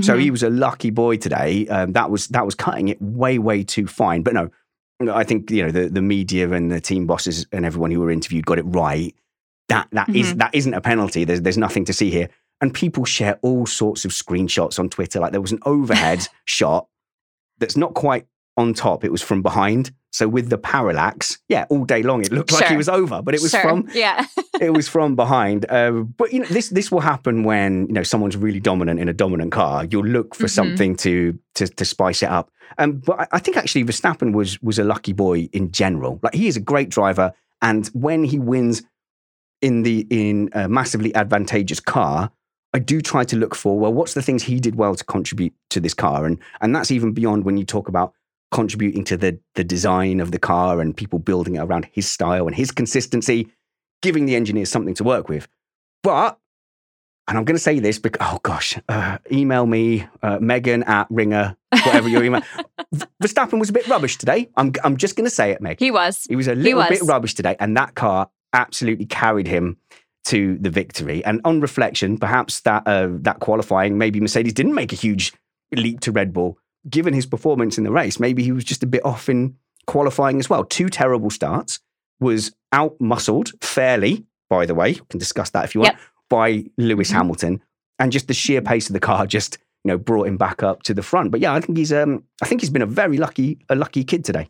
So 0.00 0.14
Mhm. 0.16 0.20
he 0.20 0.30
was 0.30 0.42
a 0.42 0.50
lucky 0.50 0.90
boy 0.90 1.16
today. 1.18 1.66
Um, 1.68 1.92
that 1.92 2.10
was 2.10 2.28
that 2.28 2.44
was 2.44 2.54
cutting 2.54 2.88
it 2.88 3.00
way 3.00 3.38
way 3.38 3.62
too 3.62 3.86
fine. 3.86 4.22
But 4.22 4.34
no, 4.34 4.50
I 5.00 5.24
think 5.24 5.50
you 5.50 5.62
know 5.64 5.70
the 5.70 5.88
the 5.88 6.02
media 6.02 6.50
and 6.52 6.70
the 6.70 6.80
team 6.80 7.06
bosses 7.06 7.46
and 7.52 7.64
everyone 7.66 7.90
who 7.90 8.00
were 8.00 8.10
interviewed 8.10 8.46
got 8.46 8.58
it 8.58 8.64
right. 8.64 9.14
That 9.68 9.88
that 9.92 10.08
is- 10.14 10.32
Mhm. 10.34 10.38
that 10.38 10.54
isn't 10.54 10.74
a 10.74 10.80
penalty. 10.80 11.24
There's 11.24 11.42
there's 11.42 11.58
nothing 11.58 11.84
to 11.86 11.92
see 11.92 12.10
here. 12.10 12.28
And 12.62 12.72
people 12.72 13.04
share 13.04 13.38
all 13.42 13.66
sorts 13.66 14.04
of 14.06 14.12
screenshots 14.12 14.78
on 14.78 14.88
Twitter. 14.88 15.20
Like 15.20 15.32
there 15.32 15.42
was 15.42 15.52
an 15.52 15.58
overhead 15.66 16.26
shot 16.46 16.86
that's 17.58 17.76
not 17.76 17.92
quite 17.94 18.26
on 18.56 18.72
top. 18.72 19.04
It 19.04 19.12
was 19.12 19.20
from 19.20 19.42
behind. 19.42 19.90
So 20.12 20.26
with 20.28 20.48
the 20.48 20.56
parallax, 20.56 21.38
yeah, 21.50 21.66
all 21.68 21.84
day 21.84 22.02
long 22.02 22.22
it 22.22 22.32
looked 22.32 22.50
like 22.52 22.68
he 22.68 22.76
was 22.78 22.88
over, 22.88 23.20
but 23.20 23.34
it 23.34 23.42
was 23.42 23.50
Sure. 23.50 23.60
from 23.60 23.88
yeah. 23.92 24.24
it 24.62 24.70
was 24.72 24.88
from 24.88 25.14
behind. 25.14 25.66
Uh, 25.70 25.90
but 26.16 26.32
you 26.32 26.40
know, 26.40 26.46
this 26.46 26.70
this 26.70 26.90
will 26.90 27.00
happen 27.00 27.42
when 27.44 27.86
you 27.88 27.92
know 27.92 28.02
someone's 28.02 28.36
really 28.38 28.60
dominant 28.60 28.98
in 28.98 29.10
a 29.10 29.12
dominant 29.12 29.52
car. 29.52 29.84
You'll 29.84 30.06
look 30.06 30.34
for 30.34 30.46
Mhm. 30.46 30.50
something 30.50 30.96
to 30.96 31.38
to 31.56 31.66
to 31.68 31.84
spice 31.84 32.22
it 32.22 32.30
up. 32.30 32.50
Um, 32.78 32.98
but 32.98 33.28
I, 33.32 33.38
think 33.38 33.56
actually 33.56 33.84
Verstappen 33.84 34.32
was 34.32 34.60
was 34.62 34.78
a 34.78 34.84
lucky 34.84 35.12
boy 35.12 35.48
in 35.52 35.72
general. 35.72 36.18
Like 36.22 36.34
he 36.34 36.46
is 36.46 36.56
a 36.56 36.60
great 36.60 36.88
driver, 36.88 37.32
and 37.62 37.86
when 37.88 38.24
he 38.24 38.38
wins 38.38 38.82
in 39.62 39.82
the 39.82 40.06
in 40.10 40.50
a 40.52 40.68
massively 40.68 41.14
advantageous 41.14 41.80
car. 41.80 42.30
I 42.74 42.78
do 42.78 43.00
try 43.00 43.24
to 43.24 43.36
look 43.36 43.54
for 43.54 43.78
well, 43.78 43.92
what's 43.92 44.12
the 44.12 44.20
things 44.20 44.42
he 44.42 44.60
did 44.60 44.74
well 44.74 44.94
to 44.94 45.04
contribute 45.04 45.54
to 45.70 45.80
this 45.80 45.94
car, 45.94 46.26
and 46.26 46.38
and 46.60 46.74
that's 46.76 46.90
even 46.90 47.12
beyond 47.12 47.44
when 47.44 47.56
you 47.56 47.64
talk 47.64 47.88
about 47.88 48.12
contributing 48.50 49.02
to 49.04 49.16
the 49.16 49.38
the 49.54 49.64
design 49.64 50.20
of 50.20 50.30
the 50.30 50.38
car 50.38 50.80
and 50.80 50.96
people 50.96 51.18
building 51.18 51.56
it 51.56 51.60
around 51.60 51.88
his 51.92 52.08
style 52.08 52.46
and 52.46 52.54
his 52.54 52.70
consistency 52.70 53.50
giving 54.02 54.26
the 54.26 54.36
engineers 54.36 54.70
something 54.70 54.94
to 54.94 55.04
work 55.04 55.28
with. 55.28 55.48
But, 56.02 56.38
and 57.28 57.36
I'm 57.36 57.44
going 57.44 57.56
to 57.56 57.62
say 57.62 57.78
this 57.80 57.98
because, 57.98 58.26
oh 58.28 58.38
gosh, 58.42 58.78
uh, 58.88 59.18
email 59.32 59.66
me, 59.66 60.06
uh, 60.22 60.38
Megan 60.40 60.84
at 60.84 61.08
Ringer, 61.10 61.56
whatever 61.70 62.08
your 62.08 62.22
email. 62.24 62.42
Verstappen 63.22 63.58
was 63.58 63.68
a 63.70 63.72
bit 63.72 63.86
rubbish 63.88 64.16
today. 64.16 64.48
I'm, 64.56 64.72
I'm 64.84 64.96
just 64.96 65.16
going 65.16 65.24
to 65.24 65.34
say 65.34 65.50
it, 65.50 65.60
Meg. 65.60 65.80
He 65.80 65.90
was. 65.90 66.24
He 66.28 66.36
was 66.36 66.46
a 66.46 66.54
little 66.54 66.84
bit 66.88 67.02
rubbish 67.02 67.34
today, 67.34 67.56
and 67.58 67.76
that 67.76 67.94
car 67.94 68.30
absolutely 68.52 69.06
carried 69.06 69.48
him 69.48 69.76
to 70.26 70.56
the 70.58 70.70
victory. 70.70 71.24
And 71.24 71.40
on 71.44 71.60
reflection, 71.60 72.18
perhaps 72.18 72.60
that 72.60 72.86
uh, 72.86 73.08
that 73.22 73.40
qualifying, 73.40 73.98
maybe 73.98 74.20
Mercedes 74.20 74.52
didn't 74.52 74.74
make 74.74 74.92
a 74.92 74.96
huge 74.96 75.32
leap 75.72 76.00
to 76.00 76.12
Red 76.12 76.32
Bull. 76.32 76.58
Given 76.88 77.14
his 77.14 77.26
performance 77.26 77.78
in 77.78 77.84
the 77.84 77.90
race, 77.90 78.20
maybe 78.20 78.44
he 78.44 78.52
was 78.52 78.62
just 78.64 78.84
a 78.84 78.86
bit 78.86 79.04
off 79.04 79.28
in 79.28 79.56
qualifying 79.88 80.38
as 80.38 80.48
well. 80.48 80.64
Two 80.64 80.88
terrible 80.88 81.30
starts, 81.30 81.80
was 82.20 82.54
out 82.72 83.00
muscled 83.00 83.52
fairly, 83.60 84.24
by 84.48 84.66
the 84.66 84.74
way. 84.74 84.92
We 84.92 85.00
can 85.10 85.18
discuss 85.18 85.50
that 85.50 85.64
if 85.64 85.74
you 85.74 85.80
want, 85.80 85.94
Yep. 85.94 86.00
By 86.30 86.64
Lewis 86.78 87.10
Mhm. 87.10 87.14
Hamilton. 87.14 87.62
And 87.98 88.12
just 88.12 88.28
the 88.28 88.34
sheer 88.34 88.60
pace 88.60 88.88
of 88.88 88.92
the 88.92 89.00
car 89.00 89.26
just 89.26 89.58
you 89.84 89.88
know 89.92 89.98
brought 89.98 90.26
him 90.26 90.36
back 90.36 90.62
up 90.62 90.82
to 90.84 90.92
the 90.94 91.02
front. 91.02 91.30
But 91.30 91.40
yeah, 91.40 91.54
I 91.54 91.60
think 91.60 91.78
he's 91.78 91.92
um 91.92 92.24
I 92.42 92.46
think 92.46 92.60
he's 92.60 92.70
been 92.70 92.82
a 92.82 92.86
very 92.86 93.16
lucky 93.18 93.58
a 93.68 93.74
lucky 93.74 94.04
kid 94.04 94.24
today. 94.24 94.48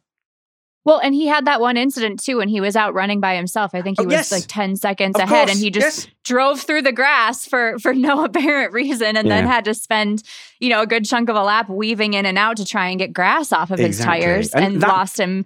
Well, 0.84 1.00
and 1.02 1.16
he 1.16 1.26
had 1.26 1.46
that 1.46 1.60
one 1.60 1.76
incident 1.76 2.22
too 2.22 2.36
when 2.36 2.48
he 2.48 2.60
was 2.60 2.76
out 2.76 2.94
running 2.94 3.18
by 3.20 3.34
himself. 3.34 3.72
I 3.74 3.82
think 3.82 3.98
he 3.98 4.04
Oh, 4.04 4.06
was 4.06 4.12
yes. 4.12 4.30
like 4.32 4.44
10 4.46 4.76
seconds 4.76 5.16
Of 5.16 5.22
ahead 5.22 5.48
course, 5.48 5.50
and 5.50 5.58
he 5.64 5.68
just 5.68 6.06
yes. 6.06 6.14
drove 6.24 6.60
through 6.60 6.82
the 6.82 6.92
grass 6.92 7.44
for 7.44 7.76
for 7.80 7.92
no 7.92 8.24
apparent 8.28 8.72
reason 8.72 9.16
and 9.16 9.28
then 9.28 9.46
had 9.46 9.64
to 9.64 9.74
spend, 9.74 10.22
you 10.60 10.68
know, 10.68 10.82
a 10.82 10.86
good 10.86 11.04
chunk 11.04 11.28
of 11.28 11.34
a 11.34 11.42
lap 11.42 11.68
weaving 11.68 12.14
in 12.14 12.24
and 12.24 12.38
out 12.38 12.56
to 12.58 12.64
try 12.64 12.88
and 12.88 13.00
get 13.00 13.12
grass 13.12 13.52
off 13.52 13.72
of 13.72 13.80
his 13.80 13.98
tires 13.98 14.52
And 14.52 14.64
and, 14.64 14.80
that- 14.82 14.88
lost 14.88 15.18
him 15.18 15.44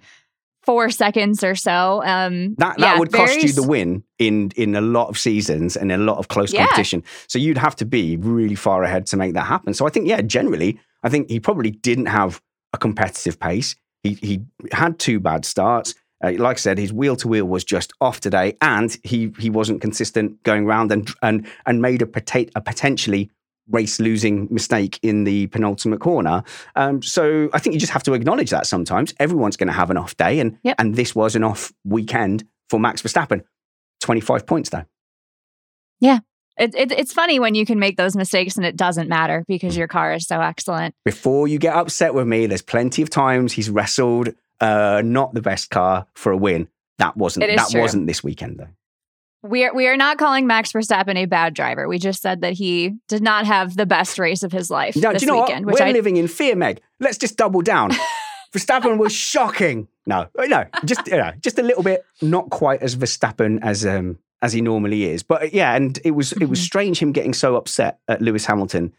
4 0.63 0.89
seconds 0.89 1.43
or 1.43 1.55
so. 1.55 2.01
Um 2.03 2.55
That 2.57 2.77
that 2.77 2.79
yeah, 2.79 2.99
would 2.99 3.11
cost 3.11 3.31
very 3.33 3.43
you 3.47 3.53
the 3.53 3.63
win 3.63 4.03
in 4.19 4.51
in 4.55 4.75
a 4.75 4.81
lot 4.81 5.07
of 5.09 5.17
seasons 5.17 5.75
and 5.77 5.91
in 5.91 5.99
a 6.01 6.03
lot 6.03 6.17
of 6.17 6.27
close 6.27 6.53
Yeah. 6.53 6.65
competition. 6.65 7.03
So 7.27 7.39
you'd 7.39 7.57
have 7.57 7.75
to 7.77 7.85
be 7.85 8.17
really 8.17 8.55
far 8.55 8.83
ahead 8.83 9.05
to 9.07 9.17
make 9.17 9.33
that 9.33 9.47
happen. 9.47 9.73
So 9.73 9.87
I 9.87 9.89
think 9.89 10.07
yeah, 10.07 10.21
generally, 10.21 10.79
I 11.03 11.09
think 11.09 11.29
he 11.29 11.39
probably 11.39 11.71
didn't 11.71 12.07
have 12.07 12.41
a 12.73 12.77
competitive 12.77 13.39
pace. 13.39 13.75
He 14.03 14.13
he 14.21 14.41
had 14.71 14.97
two 14.99 15.19
bad 15.19 15.45
starts. 15.45 15.93
Uh, 16.23 16.33
like 16.37 16.57
I 16.57 16.59
said, 16.59 16.77
his 16.77 16.93
wheel 16.93 17.15
to 17.15 17.27
wheel 17.27 17.45
was 17.45 17.63
just 17.63 17.93
off 17.99 18.19
today, 18.19 18.55
and 18.61 18.95
he 19.03 19.31
he 19.39 19.49
wasn't 19.49 19.81
consistent 19.81 20.43
going 20.43 20.65
round 20.67 20.91
and 20.91 21.09
and 21.21 21.47
and 21.65 21.81
made 21.81 22.01
a 22.03 22.05
potat- 22.05 22.51
a 22.55 22.61
potentially 22.61 23.29
race 23.71 23.99
losing 23.99 24.47
mistake 24.51 24.99
in 25.01 25.23
the 25.23 25.47
penultimate 25.47 25.99
corner. 25.99 26.43
Um, 26.75 27.01
so 27.01 27.49
I 27.53 27.59
think 27.59 27.73
you 27.73 27.79
just 27.79 27.93
have 27.93 28.03
to 28.03 28.13
acknowledge 28.13 28.49
that 28.51 28.67
sometimes 28.67 29.13
everyone's 29.19 29.57
going 29.57 29.67
to 29.67 29.73
have 29.73 29.89
an 29.89 29.97
off 29.97 30.15
day, 30.17 30.39
and 30.39 30.57
Yep. 30.63 30.75
and 30.79 30.95
this 30.95 31.15
was 31.15 31.35
an 31.35 31.43
off 31.43 31.71
weekend 31.83 32.43
for 32.69 32.79
Max 32.79 33.01
Verstappen. 33.01 33.43
Twenty 34.01 34.21
five 34.21 34.45
points 34.45 34.69
though. 34.69 34.85
It, 36.57 36.75
it, 36.75 36.91
it's 36.91 37.13
funny 37.13 37.39
when 37.39 37.55
you 37.55 37.65
can 37.65 37.79
make 37.79 37.95
those 37.97 38.15
mistakes 38.15 38.57
and 38.57 38.65
it 38.65 38.75
doesn't 38.75 39.07
matter 39.07 39.39
Mm. 39.41 39.47
because 39.47 39.75
your 39.77 39.87
car 39.87 40.13
is 40.13 40.27
so 40.27 40.41
excellent. 40.41 40.93
Before 41.05 41.47
you 41.47 41.57
get 41.57 41.73
upset 41.75 42.13
with 42.13 42.27
me, 42.27 42.45
there's 42.45 42.61
plenty 42.61 43.01
of 43.01 43.09
times 43.09 43.53
he's 43.53 43.69
wrestled 43.69 44.29
uh, 44.59 45.01
not 45.03 45.33
the 45.33 45.41
best 45.41 45.69
car 45.71 46.05
for 46.13 46.31
a 46.31 46.37
win. 46.37 46.67
That 46.99 47.17
wasn't 47.17 47.47
that 47.47 47.69
true. 47.71 47.81
wasn't 47.81 48.05
this 48.05 48.23
weekend 48.23 48.57
though. 48.59 48.67
We 49.43 49.65
are 49.65 49.73
we 49.73 49.87
are 49.87 49.97
not 49.97 50.17
calling 50.19 50.45
Max 50.45 50.71
Verstappen 50.71 51.15
a 51.17 51.25
bad 51.25 51.53
driver. 51.55 51.87
We 51.87 51.97
just 51.97 52.21
said 52.21 52.41
that 52.41 52.53
he 52.53 52.93
did 53.07 53.23
not 53.23 53.45
have 53.47 53.75
the 53.75 53.85
best 53.87 54.19
race 54.19 54.43
of 54.43 54.51
his 54.51 54.69
life 54.69 54.95
No, 54.95 55.11
this 55.13 55.21
do 55.21 55.25
you 55.25 55.31
know 55.31 55.41
weekend, 55.41 55.65
what? 55.65 55.79
We're 55.79 55.85
I 55.87 55.91
living 55.91 56.17
in 56.17 56.27
fear, 56.27 56.55
Meg. 56.55 56.79
Let's 56.99 57.17
just 57.17 57.37
double 57.37 57.61
down. 57.61 57.91
Verstappen 58.53 58.97
was 58.97 59.13
shocking. 59.13 59.87
No, 60.05 60.27
uh, 60.37 60.45
no, 60.45 60.65
just 60.85 61.07
you 61.07 61.17
know, 61.17 61.31
just 61.39 61.57
a 61.57 61.63
little 61.63 61.83
bit 61.83 62.03
not 62.21 62.49
quite 62.49 62.81
as 62.83 62.95
Verstappen 62.95 63.59
as 63.63 63.85
um 63.85 64.19
as 64.43 64.53
he 64.53 64.61
normally 64.61 65.05
is. 65.05 65.23
But 65.23 65.43
uh, 65.43 65.47
yeah, 65.51 65.75
and 65.75 65.97
it 66.03 66.11
was 66.11 66.33
it 66.33 66.45
was 66.45 66.59
Mhm. 66.59 66.63
strange 66.63 66.99
him 66.99 67.11
getting 67.11 67.33
so 67.33 67.55
upset 67.55 67.99
at 68.07 68.21
Lewis 68.21 68.45
Hamilton 68.45 68.93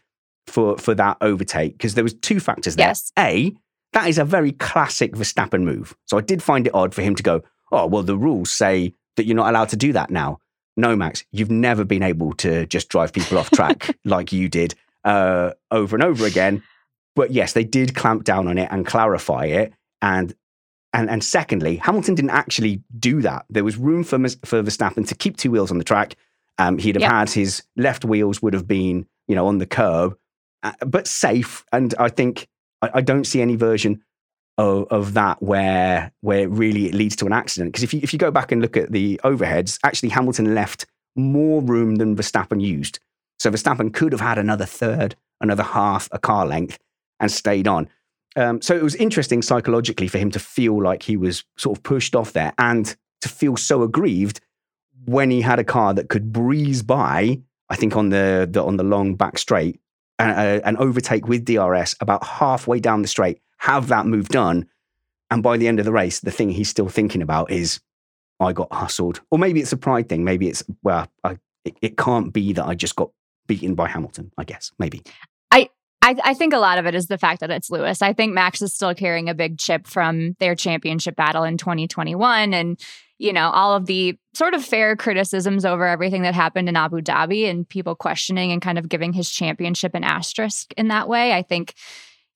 for 0.47 0.77
for 0.77 0.93
that 0.95 1.17
overtake 1.21 1.77
because 1.77 1.93
there 1.93 2.03
was 2.03 2.13
two 2.15 2.39
factors 2.41 2.75
there. 2.75 2.87
Yes. 2.87 3.11
A, 3.17 3.53
that 3.93 4.09
is 4.09 4.17
a 4.17 4.25
very 4.25 4.51
classic 4.51 5.13
Verstappen 5.13 5.61
move. 5.63 5.95
So 6.05 6.17
I 6.17 6.21
did 6.21 6.43
find 6.43 6.67
it 6.67 6.73
odd 6.75 6.93
for 6.93 7.01
him 7.01 7.15
to 7.15 7.23
go, 7.23 7.43
"Oh, 7.71 7.85
well 7.87 8.03
the 8.03 8.17
rules 8.17 8.51
say 8.51 8.93
that 9.17 9.25
you're 9.25 9.35
not 9.35 9.49
allowed 9.49 9.69
to 9.69 9.77
do 9.77 9.93
that 9.93 10.09
now." 10.09 10.39
No, 10.75 10.95
Max, 10.95 11.23
you've 11.31 11.51
never 11.51 11.83
been 11.83 12.01
able 12.03 12.33
to 12.33 12.65
just 12.65 12.89
drive 12.89 13.13
people 13.13 13.37
off 13.37 13.51
track 13.51 13.95
like 14.05 14.31
you 14.31 14.49
did 14.49 14.73
uh, 15.03 15.51
over 15.69 15.95
and 15.95 16.03
over 16.03 16.25
again. 16.25 16.63
But 17.15 17.29
yes, 17.31 17.53
they 17.53 17.63
did 17.63 17.93
clamp 17.93 18.23
down 18.23 18.47
on 18.47 18.57
it 18.57 18.69
and 18.71 18.85
clarify 18.85 19.45
it. 19.45 19.73
And 20.01 20.33
and 20.93 21.09
and 21.09 21.23
secondly, 21.23 21.77
Hamilton 21.77 22.15
didn't 22.15 22.31
actually 22.31 22.81
do 22.99 23.21
that. 23.21 23.45
There 23.49 23.63
was 23.63 23.77
room 23.77 24.03
for 24.03 24.17
for 24.45 24.63
Verstappen 24.63 25.07
to 25.07 25.15
keep 25.15 25.37
two 25.37 25.51
wheels 25.51 25.71
on 25.71 25.77
the 25.77 25.83
track. 25.83 26.15
Um, 26.57 26.77
he'd 26.77 26.95
have 26.95 27.01
Yep. 27.01 27.11
had 27.11 27.29
his 27.29 27.63
left 27.75 28.05
wheels 28.05 28.41
would 28.41 28.53
have 28.53 28.67
been 28.67 29.05
you 29.27 29.35
know 29.35 29.47
on 29.47 29.59
the 29.59 29.65
curb, 29.67 30.17
uh, 30.63 30.73
but 30.85 31.07
safe. 31.07 31.63
And 31.71 31.93
I 31.99 32.09
think 32.09 32.47
I, 32.81 32.89
I 32.95 33.01
don't 33.01 33.25
see 33.25 33.41
any 33.41 33.55
version 33.55 34.01
of, 34.57 34.87
of 34.89 35.13
that 35.13 35.41
where 35.41 36.11
where 36.21 36.47
really 36.47 36.85
it 36.85 36.93
leads 36.93 37.15
to 37.17 37.25
an 37.25 37.33
accident. 37.33 37.71
Because 37.71 37.83
if 37.83 37.93
you 37.93 37.99
if 38.03 38.13
you 38.13 38.19
go 38.19 38.31
back 38.31 38.51
and 38.51 38.61
look 38.61 38.77
at 38.77 38.91
the 38.91 39.19
overheads, 39.23 39.79
actually 39.83 40.09
Hamilton 40.09 40.53
left 40.53 40.85
more 41.15 41.61
room 41.61 41.95
than 41.95 42.15
Verstappen 42.15 42.61
used. 42.61 42.99
So 43.39 43.51
Verstappen 43.51 43.93
could 43.93 44.11
have 44.11 44.21
had 44.21 44.37
another 44.37 44.65
third, 44.65 45.15
another 45.41 45.63
half 45.63 46.07
a 46.11 46.19
car 46.19 46.45
length 46.45 46.79
and 47.19 47.31
stayed 47.31 47.67
on. 47.67 47.89
Um, 48.35 48.61
so 48.61 48.75
it 48.75 48.83
was 48.83 48.95
interesting 48.95 49.41
psychologically 49.41 50.07
for 50.07 50.17
him 50.17 50.31
to 50.31 50.39
feel 50.39 50.81
like 50.81 51.03
he 51.03 51.17
was 51.17 51.43
sort 51.57 51.77
of 51.77 51.83
pushed 51.83 52.15
off 52.15 52.33
there 52.33 52.53
and 52.57 52.95
to 53.21 53.29
feel 53.29 53.57
so 53.57 53.83
aggrieved 53.83 54.41
when 55.05 55.29
he 55.29 55.41
had 55.41 55.59
a 55.59 55.63
car 55.63 55.93
that 55.93 56.09
could 56.09 56.31
breeze 56.31 56.81
by, 56.81 57.39
I 57.69 57.75
think 57.75 57.95
on 57.95 58.09
the, 58.09 58.47
the 58.49 58.63
on 58.63 58.77
the 58.77 58.83
long 58.83 59.15
back 59.15 59.37
straight, 59.37 59.79
and, 60.19 60.31
uh, 60.31 60.61
and 60.65 60.77
overtake 60.77 61.27
with 61.27 61.45
DRS 61.45 61.95
about 61.99 62.23
halfway 62.23 62.79
down 62.79 63.01
the 63.01 63.07
straight, 63.07 63.39
have 63.63 63.87
that 63.87 64.05
move 64.05 64.29
done. 64.29 64.67
And 65.29 65.41
by 65.41 65.57
the 65.57 65.67
end 65.67 65.79
of 65.79 65.85
the 65.85 65.91
race, 65.91 66.19
the 66.19 66.31
thing 66.31 66.49
he's 66.49 66.69
still 66.69 66.89
thinking 66.89 67.21
about 67.21 67.51
is, 67.51 67.79
I 68.39 68.53
got 68.53 68.71
hustled. 68.71 69.21
Or 69.31 69.39
maybe 69.39 69.59
it's 69.61 69.71
a 69.71 69.77
pride 69.77 70.09
thing. 70.09 70.23
Maybe 70.23 70.47
it's, 70.47 70.63
well, 70.83 71.07
I, 71.23 71.37
it, 71.65 71.75
it 71.81 71.97
can't 71.97 72.31
be 72.31 72.53
that 72.53 72.65
I 72.65 72.75
just 72.75 72.95
got 72.95 73.09
beaten 73.47 73.75
by 73.75 73.87
Hamilton, 73.87 74.31
I 74.37 74.43
guess. 74.43 74.71
Maybe. 74.79 75.01
I, 76.03 76.17
I 76.21 76.33
think 76.33 76.53
a 76.53 76.59
lot 76.59 76.77
of 76.77 76.85
it 76.85 76.95
is 76.95 77.07
the 77.07 77.17
fact 77.17 77.39
that 77.39 77.49
it's 77.49 77.71
Lewis. 77.71 78.01
I 78.01 78.11
think 78.11 78.33
Max 78.33 78.61
is 78.61 78.73
still 78.73 78.93
carrying 78.93 79.29
a 79.29 79.33
big 79.33 79.57
chip 79.57 79.87
from 79.87 80.35
their 80.39 80.53
championship 80.53 81.15
battle 81.15 81.45
in 81.45 81.57
2021. 81.57 82.53
And, 82.53 82.77
you 83.19 83.31
know, 83.31 83.49
all 83.51 83.73
of 83.73 83.85
the 83.85 84.19
sort 84.33 84.53
of 84.53 84.65
fair 84.65 84.97
criticisms 84.97 85.63
over 85.63 85.87
everything 85.87 86.23
that 86.23 86.33
happened 86.33 86.67
in 86.67 86.75
Abu 86.75 86.99
Dhabi 86.99 87.49
and 87.49 87.67
people 87.67 87.95
questioning 87.95 88.51
and 88.51 88.61
kind 88.61 88.77
of 88.77 88.89
giving 88.89 89.13
his 89.13 89.29
championship 89.29 89.95
an 89.95 90.03
asterisk 90.03 90.73
in 90.75 90.89
that 90.89 91.07
way. 91.07 91.31
I 91.31 91.41
think 91.41 91.73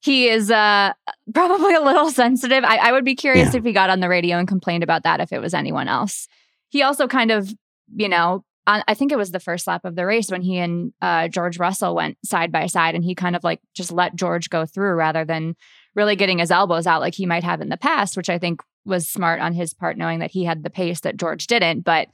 he 0.02 0.28
is 0.30 0.52
uh, 0.52 0.94
probably 1.34 1.74
a 1.74 1.82
little 1.82 2.10
sensitive. 2.24 2.64
I, 2.64 2.78
I 2.78 2.92
would 2.92 3.06
be 3.06 3.16
curious 3.16 3.54
Yeah. 3.54 3.60
if 3.60 3.64
he 3.66 3.74
got 3.74 3.90
on 3.90 4.00
the 4.00 4.10
radio 4.10 4.38
and 4.38 4.48
complained 4.48 4.84
about 4.84 5.04
that 5.04 5.20
if 5.20 5.32
it 5.34 5.40
was 5.40 5.54
anyone 5.54 5.88
else. 5.88 6.28
He 6.70 6.82
also 6.84 7.08
kind 7.08 7.32
of, 7.32 7.52
you 7.96 8.10
know, 8.10 8.44
on, 8.68 8.84
I 8.88 8.94
think 8.94 9.12
it 9.12 9.18
was 9.18 9.32
the 9.32 9.40
first 9.40 9.66
lap 9.66 9.86
of 9.86 9.96
the 9.96 10.06
race 10.06 10.30
when 10.30 10.42
he 10.42 10.58
and 10.58 10.92
uh, 11.02 11.30
George 11.30 11.58
Russell 11.58 11.96
went 11.96 12.18
side 12.26 12.52
by 12.52 12.68
side 12.68 12.96
and 12.96 13.04
he 13.04 13.16
kind 13.16 13.36
of 13.36 13.44
like 13.44 13.62
just 13.74 13.92
let 13.92 14.16
George 14.16 14.50
go 14.50 14.66
through 14.66 14.94
rather 14.94 15.24
than 15.26 15.56
really 15.96 16.16
getting 16.18 16.40
his 16.40 16.52
elbows 16.52 16.86
out 16.86 17.02
like 17.02 17.16
he 17.16 17.26
might 17.26 17.44
have 17.44 17.62
in 17.62 17.70
the 17.70 17.78
past, 17.78 18.18
which 18.18 18.30
I 18.30 18.38
think 18.38 18.62
was 18.86 19.08
smart 19.08 19.40
on 19.42 19.54
his 19.54 19.74
part, 19.74 19.98
knowing 19.98 20.20
that 20.20 20.32
he 20.32 20.44
had 20.44 20.64
the 20.64 20.70
pace 20.70 21.00
that 21.02 21.18
George 21.18 21.48
didn't. 21.48 21.82
But 21.82 22.10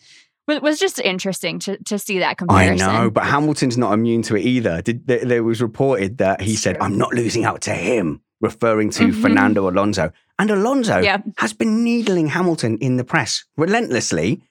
it 0.48 0.62
was 0.62 0.80
just 0.80 1.00
interesting 1.00 1.60
to, 1.60 1.78
to 1.86 1.98
see 1.98 2.20
that 2.20 2.38
comparison. 2.38 2.88
I 2.88 3.04
know, 3.04 3.10
but 3.10 3.26
Hamilton's 3.26 3.78
not 3.78 3.94
immune 3.94 4.22
to 4.24 4.36
it 4.36 4.42
either. 4.46 4.82
Did, 4.82 5.08
there, 5.08 5.24
there 5.26 5.44
was 5.44 5.62
reported 5.62 6.18
that 6.20 6.42
he 6.42 6.54
It's 6.54 6.62
said, 6.62 6.76
true. 6.78 6.86
"I'm 6.86 6.98
not 6.98 7.14
losing 7.14 7.46
out 7.46 7.62
to 7.62 7.72
him," 7.74 8.22
referring 8.42 8.90
to 8.92 9.06
Mhm. 9.06 9.22
Fernando 9.22 9.70
Alonso. 9.70 10.12
And 10.40 10.50
Alonso 10.52 11.00
Yeah. 11.00 11.20
has 11.38 11.54
been 11.54 11.84
needling 11.84 12.28
Hamilton 12.28 12.78
in 12.80 12.98
the 12.98 13.04
press 13.04 13.46
relentlessly. 13.58 14.42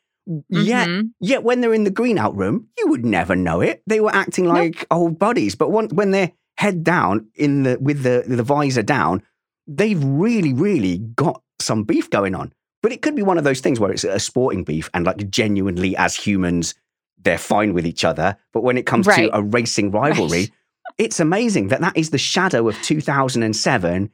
Yet, 0.48 0.88
Mhm. 0.88 1.10
yet 1.20 1.42
when 1.42 1.60
they're 1.60 1.74
in 1.74 1.82
the 1.84 1.90
green 1.90 2.16
out 2.16 2.36
room, 2.36 2.68
you 2.78 2.86
would 2.88 3.04
never 3.04 3.34
know 3.34 3.60
it. 3.60 3.82
They 3.88 3.98
were 4.00 4.14
acting 4.14 4.46
like 4.46 4.86
old 4.90 5.18
buddies. 5.18 5.56
But 5.56 5.70
when, 5.72 5.88
when 5.88 6.12
they're 6.12 6.30
head 6.58 6.84
down 6.84 7.26
in 7.34 7.64
the 7.64 7.76
with 7.80 8.02
the 8.04 8.22
the 8.26 8.44
visor 8.44 8.84
down, 8.84 9.22
they've 9.66 10.02
really, 10.02 10.52
really 10.52 10.98
got 10.98 11.42
some 11.60 11.82
beef 11.82 12.08
going 12.08 12.34
on. 12.36 12.52
But 12.82 12.92
it 12.92 13.00
could 13.02 13.14
be 13.14 13.22
one 13.22 13.38
of 13.38 13.44
those 13.44 13.60
things 13.60 13.78
where 13.78 13.92
it's 13.92 14.04
a 14.04 14.18
sporting 14.18 14.64
beef 14.64 14.90
and 14.92 15.06
like 15.06 15.30
genuinely 15.30 15.96
as 15.96 16.14
humans, 16.16 16.74
they're 17.22 17.38
fine 17.38 17.74
with 17.74 17.86
each 17.86 18.04
other. 18.04 18.36
But 18.52 18.62
when 18.64 18.76
it 18.76 18.86
comes 18.86 19.06
Right. 19.06 19.28
to 19.30 19.36
a 19.36 19.42
racing 19.42 19.90
rivalry, 19.92 20.40
Right. 20.40 20.50
it's 20.98 21.20
amazing 21.20 21.68
that 21.68 21.80
that 21.80 21.96
is 21.96 22.10
the 22.10 22.18
shadow 22.18 22.68
of 22.68 22.80
2007 22.82 24.10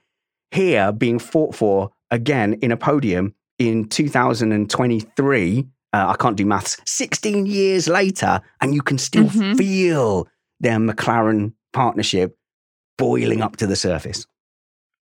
here 0.50 0.92
being 0.92 1.18
fought 1.18 1.54
for 1.54 1.90
again 2.10 2.54
in 2.54 2.70
a 2.70 2.76
podium 2.76 3.34
in 3.58 3.88
2023. 3.88 5.66
Uh, 5.94 6.06
I 6.08 6.16
can't 6.22 6.36
do 6.36 6.44
maths. 6.44 6.76
16 6.84 7.46
years 7.46 7.88
later, 7.88 8.40
and 8.60 8.74
you 8.74 8.82
can 8.82 8.98
still 8.98 9.24
Mhm. 9.24 9.56
feel 9.56 10.28
their 10.60 10.76
McLaren 10.78 11.52
partnership 11.72 12.36
boiling 12.98 13.40
up 13.40 13.56
to 13.56 13.66
the 13.66 13.76
surface. 13.76 14.26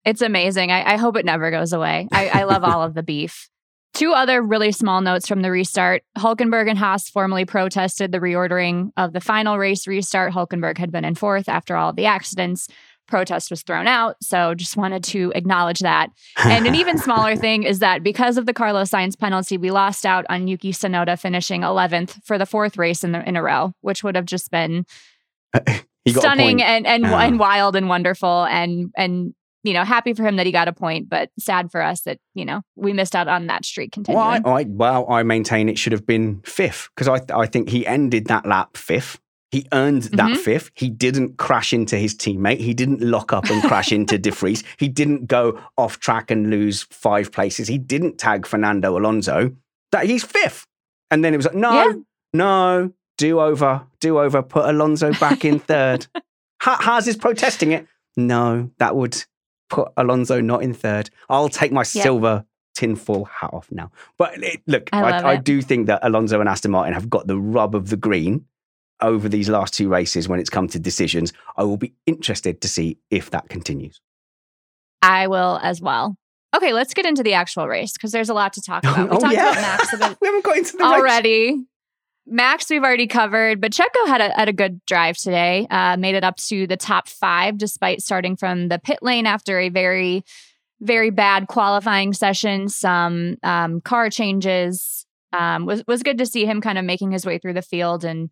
It's 0.04 0.22
amazing. 0.22 0.70
I, 0.70 0.94
I 0.94 0.96
hope 0.96 1.16
it 1.16 1.24
never 1.24 1.50
goes 1.50 1.72
away. 1.72 2.08
I, 2.12 2.28
I 2.28 2.44
love 2.44 2.64
all 2.64 2.82
of 2.82 2.94
the 2.94 3.02
beef. 3.02 3.48
Two 3.92 4.12
other 4.12 4.40
really 4.40 4.70
small 4.72 5.00
notes 5.00 5.26
from 5.26 5.42
the 5.42 5.50
restart. 5.50 6.02
Hulkenberg 6.16 6.70
and 6.70 6.78
Haas 6.78 7.10
formally 7.10 7.44
protested 7.44 8.12
the 8.12 8.20
reordering 8.20 8.92
of 8.96 9.12
the 9.12 9.20
final 9.20 9.58
race 9.58 9.86
restart. 9.86 10.32
Hulkenberg 10.32 10.78
had 10.78 10.92
been 10.92 11.04
in 11.04 11.16
fourth 11.16 11.48
after 11.48 11.76
all 11.76 11.90
of 11.90 11.96
the 11.96 12.06
accidents. 12.06 12.68
Protest 13.08 13.50
was 13.50 13.62
thrown 13.62 13.88
out. 13.88 14.14
So 14.22 14.54
just 14.54 14.76
wanted 14.76 15.02
to 15.04 15.32
acknowledge 15.34 15.80
that. 15.80 16.10
And 16.36 16.68
an 16.68 16.76
even 16.76 16.96
smaller 17.02 17.34
thing 17.34 17.64
is 17.64 17.80
that 17.80 18.04
because 18.04 18.38
of 18.38 18.46
the 18.46 18.54
Carlos 18.54 18.90
Sainz 18.90 19.18
penalty, 19.18 19.58
we 19.58 19.72
lost 19.72 20.06
out 20.06 20.24
on 20.28 20.46
Yuki 20.46 20.72
Tsunoda 20.72 21.18
finishing 21.18 21.62
11th 21.62 22.22
for 22.24 22.38
the 22.38 22.46
fourth 22.46 22.78
race 22.78 23.02
in, 23.02 23.10
the, 23.10 23.28
in 23.28 23.34
a 23.34 23.42
row, 23.42 23.72
which 23.80 24.04
would 24.04 24.14
have 24.14 24.26
just 24.26 24.52
been 24.52 24.86
a 25.52 25.80
stunning 26.06 26.62
and 26.62 26.86
and, 26.86 27.02
Yeah. 27.02 27.22
and 27.24 27.40
wild 27.40 27.74
and 27.74 27.88
wonderful 27.88 28.44
and 28.44 28.92
and 28.96 29.34
you 29.64 29.72
know 29.72 29.84
happy 29.84 30.12
for 30.14 30.24
him 30.26 30.36
that 30.36 30.46
he 30.46 30.52
got 30.52 30.68
a 30.68 30.72
point 30.72 31.08
but 31.08 31.30
sad 31.38 31.70
for 31.70 31.82
us 31.82 32.02
that 32.02 32.18
you 32.34 32.44
know 32.44 32.62
we 32.76 32.92
missed 32.92 33.14
out 33.16 33.28
on 33.28 33.46
that 33.48 33.64
streak 33.64 33.94
Well, 34.08 34.18
I, 34.18 34.40
I, 34.44 34.64
well, 34.68 35.06
I 35.10 35.22
maintain 35.22 35.68
it 35.68 35.78
should 35.78 35.92
have 35.92 36.06
been 36.06 36.40
fifth 36.44 36.88
because 36.94 37.08
I, 37.08 37.20
I 37.38 37.46
think 37.46 37.68
he 37.68 37.86
ended 37.86 38.26
that 38.26 38.46
lap 38.46 38.76
fifth. 38.76 39.18
He 39.50 39.66
earned 39.72 40.04
that 40.04 40.30
Mhm. 40.30 40.36
fifth. 40.36 40.70
He 40.74 40.88
didn't 40.88 41.36
crash 41.36 41.72
into 41.72 41.96
his 41.98 42.14
teammate. 42.14 42.58
He 42.60 42.72
didn't 42.72 43.00
lock 43.02 43.32
up 43.32 43.50
and 43.50 43.60
crash 43.64 43.90
into 43.90 44.16
De 44.16 44.30
Vries. 44.30 44.62
He 44.78 44.86
didn't 44.88 45.26
go 45.26 45.58
off 45.76 45.98
track 45.98 46.30
and 46.30 46.50
lose 46.50 46.84
five 46.90 47.32
places. 47.32 47.66
He 47.66 47.76
didn't 47.76 48.16
tag 48.18 48.46
Fernando 48.46 48.96
Alonso. 48.96 49.50
That 49.90 50.06
he's 50.06 50.22
fifth. 50.22 50.66
And 51.10 51.24
then 51.24 51.34
it 51.34 51.36
was 51.38 51.46
like, 51.46 51.56
no, 51.56 51.72
Yeah. 51.72 51.92
no, 52.32 52.92
do 53.18 53.40
over, 53.40 53.82
do 54.00 54.20
over. 54.20 54.40
Put 54.40 54.66
Alonso 54.66 55.12
back 55.14 55.44
in 55.44 55.58
third. 55.58 56.06
Ha- 56.62 56.76
Haas 56.80 57.06
is 57.08 57.16
protesting 57.16 57.72
it. 57.72 57.86
No, 58.18 58.70
that 58.78 58.94
would 58.94 59.24
put 59.70 59.92
Alonso 59.96 60.40
not 60.40 60.62
in 60.62 60.74
third. 60.74 61.10
I'll 61.28 61.48
take 61.48 61.72
my 61.72 61.80
Yeah. 61.80 62.02
silver 62.02 62.44
tinfoil 62.74 63.24
hat 63.24 63.50
off 63.52 63.68
now. 63.70 63.90
But 64.18 64.42
it, 64.42 64.62
look, 64.66 64.90
I 64.92 65.02
I, 65.02 65.30
I, 65.32 65.36
do 65.36 65.60
think 65.60 65.86
that 65.86 66.00
Alonso 66.02 66.40
and 66.40 66.48
Aston 66.48 66.70
Martin 66.70 66.94
have 66.94 67.10
got 67.10 67.26
the 67.26 67.38
rub 67.38 67.74
of 67.74 67.90
the 67.90 67.96
green 67.96 68.46
over 69.00 69.28
these 69.28 69.48
last 69.48 69.74
two 69.74 69.88
races 69.88 70.28
when 70.28 70.38
it's 70.38 70.50
come 70.50 70.68
to 70.68 70.78
decisions. 70.78 71.32
I 71.56 71.64
will 71.64 71.76
be 71.76 71.94
interested 72.06 72.60
to 72.60 72.68
see 72.68 72.98
if 73.10 73.30
that 73.30 73.48
continues. 73.48 74.00
i 75.02 75.26
will 75.26 75.58
as 75.62 75.80
well 75.80 76.14
okay 76.54 76.74
let's 76.74 76.92
get 76.92 77.06
into 77.06 77.22
the 77.22 77.32
actual 77.32 77.66
race 77.66 77.92
because 77.94 78.12
there's 78.12 78.28
a 78.28 78.34
lot 78.34 78.52
to 78.52 78.60
talk 78.60 78.84
about 78.84 79.08
we 79.08 79.16
oh, 79.16 79.20
talked 79.20 79.34
about 79.34 79.54
max 79.54 79.92
we 80.20 80.26
haven't 80.28 80.44
got 80.44 80.58
into 80.58 80.76
the 80.76 80.84
race. 80.84 81.64
Max 82.26 82.68
we've 82.70 82.82
already 82.82 83.06
covered 83.06 83.60
but 83.60 83.72
checo 83.72 84.06
had 84.06 84.20
a, 84.20 84.32
had 84.34 84.48
a 84.48 84.52
good 84.52 84.80
drive 84.86 85.16
today 85.16 85.66
uh, 85.70 85.96
made 85.96 86.14
it 86.14 86.24
up 86.24 86.36
to 86.36 86.66
the 86.66 86.76
top 86.76 87.08
five 87.08 87.58
despite 87.58 88.00
starting 88.00 88.36
from 88.36 88.68
the 88.68 88.78
pit 88.78 88.98
lane 89.02 89.26
after 89.26 89.58
a 89.58 89.68
very 89.68 90.22
very 90.80 91.10
bad 91.10 91.46
qualifying 91.46 92.12
session 92.12 92.68
some 92.68 93.36
um, 93.42 93.80
car 93.80 94.10
changes 94.10 95.06
um, 95.32 95.66
was 95.66 95.82
was 95.86 96.02
good 96.02 96.18
to 96.18 96.26
see 96.26 96.44
him 96.44 96.60
kind 96.60 96.78
of 96.78 96.84
making 96.84 97.10
his 97.10 97.26
way 97.26 97.38
through 97.38 97.54
the 97.54 97.62
field 97.62 98.04
and 98.04 98.30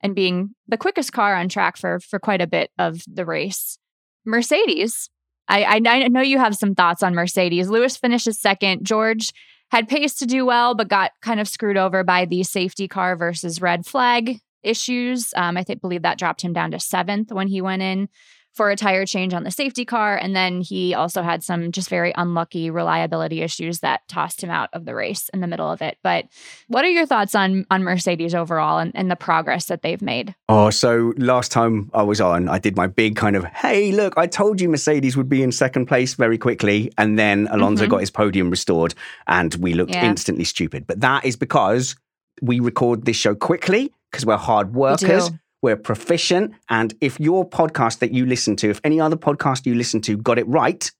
and 0.00 0.14
being 0.14 0.54
the 0.68 0.76
quickest 0.76 1.12
car 1.12 1.34
on 1.34 1.48
track 1.48 1.76
for 1.76 2.00
for 2.00 2.18
quite 2.18 2.40
a 2.40 2.46
bit 2.46 2.70
of 2.78 3.02
the 3.06 3.24
race 3.24 3.78
mercedes 4.24 5.10
I, 5.48 5.64
I 5.64 5.80
I 5.86 6.08
know 6.08 6.20
you 6.20 6.38
have 6.38 6.54
some 6.54 6.74
thoughts 6.74 7.02
on 7.02 7.14
Mercedes. 7.14 7.68
Lewis 7.68 7.96
finishes 7.96 8.40
second. 8.40 8.84
George 8.84 9.30
had 9.70 9.88
pace 9.88 10.14
to 10.14 10.26
do 10.26 10.46
well, 10.46 10.74
but 10.74 10.88
got 10.88 11.12
kind 11.22 11.40
of 11.40 11.48
screwed 11.48 11.76
over 11.76 12.04
by 12.04 12.24
the 12.24 12.42
safety 12.42 12.88
car 12.88 13.16
versus 13.16 13.60
red 13.60 13.86
flag 13.86 14.38
issues. 14.62 15.32
Um, 15.36 15.56
I 15.56 15.62
think 15.62 15.80
believe 15.80 16.02
that 16.02 16.18
dropped 16.18 16.42
him 16.42 16.52
down 16.52 16.70
to 16.70 16.80
seventh 16.80 17.32
when 17.32 17.48
he 17.48 17.60
went 17.60 17.82
in 17.82 18.08
for 18.54 18.70
a 18.70 18.76
tire 18.76 19.04
change 19.04 19.34
on 19.34 19.42
the 19.44 19.50
safety 19.50 19.84
car, 19.84 20.16
and 20.16 20.34
then 20.34 20.60
he 20.60 20.94
also 20.94 21.22
had 21.22 21.42
some 21.42 21.72
just 21.72 21.88
very 21.88 22.12
unlucky 22.16 22.70
reliability 22.70 23.42
issues 23.42 23.80
that 23.80 24.06
tossed 24.08 24.42
him 24.42 24.50
out 24.50 24.68
of 24.72 24.84
the 24.84 24.94
race 24.94 25.28
in 25.34 25.40
the 25.40 25.46
middle 25.46 25.70
of 25.70 25.82
it. 25.82 25.98
But 26.02 26.26
what 26.68 26.84
are 26.84 26.88
your 26.90 27.04
thoughts 27.06 27.34
on 27.34 27.66
on 27.70 27.82
Mercedes 27.82 28.34
overall 28.34 28.78
and, 28.78 28.92
and 28.94 29.10
the 29.10 29.16
progress 29.16 29.66
that 29.66 29.82
they've 29.82 30.00
made? 30.00 30.34
Oh, 30.48 30.70
so 30.70 31.12
last 31.16 31.50
time 31.50 31.90
I 31.92 32.02
was 32.02 32.20
on, 32.20 32.48
I 32.48 32.58
did 32.58 32.76
my 32.76 32.86
big 32.86 33.16
kind 33.16 33.34
of, 33.36 33.44
hey, 33.44 33.90
look, 33.92 34.14
I 34.16 34.26
told 34.26 34.60
you 34.60 34.68
Mercedes 34.68 35.16
would 35.16 35.28
be 35.28 35.42
in 35.42 35.50
second 35.52 35.86
place 35.86 36.14
very 36.14 36.38
quickly. 36.38 36.92
And 36.96 37.18
then 37.18 37.48
Alonso 37.50 37.86
Mhm. 37.86 37.90
got 37.90 38.00
his 38.00 38.10
podium 38.10 38.50
restored 38.50 38.94
and 39.26 39.54
we 39.56 39.74
looked 39.74 39.92
Yeah. 39.94 40.06
instantly 40.06 40.44
stupid. 40.44 40.86
But 40.86 41.00
that 41.00 41.24
is 41.24 41.36
because 41.36 41.96
we 42.40 42.60
record 42.60 43.04
this 43.04 43.16
show 43.16 43.34
quickly 43.34 43.92
because 44.10 44.24
we're 44.26 44.36
hard 44.36 44.74
workers. 44.74 45.30
do. 45.30 45.38
We're 45.64 45.76
proficient. 45.76 46.52
And 46.68 46.92
if 47.00 47.18
your 47.18 47.48
podcast 47.48 48.00
that 48.00 48.12
you 48.12 48.26
listen 48.26 48.54
to, 48.56 48.68
if 48.68 48.82
any 48.84 49.00
other 49.00 49.16
podcast 49.16 49.64
you 49.64 49.74
listen 49.74 50.02
to 50.02 50.14
got 50.18 50.38
it 50.38 50.46
right, 50.46 50.90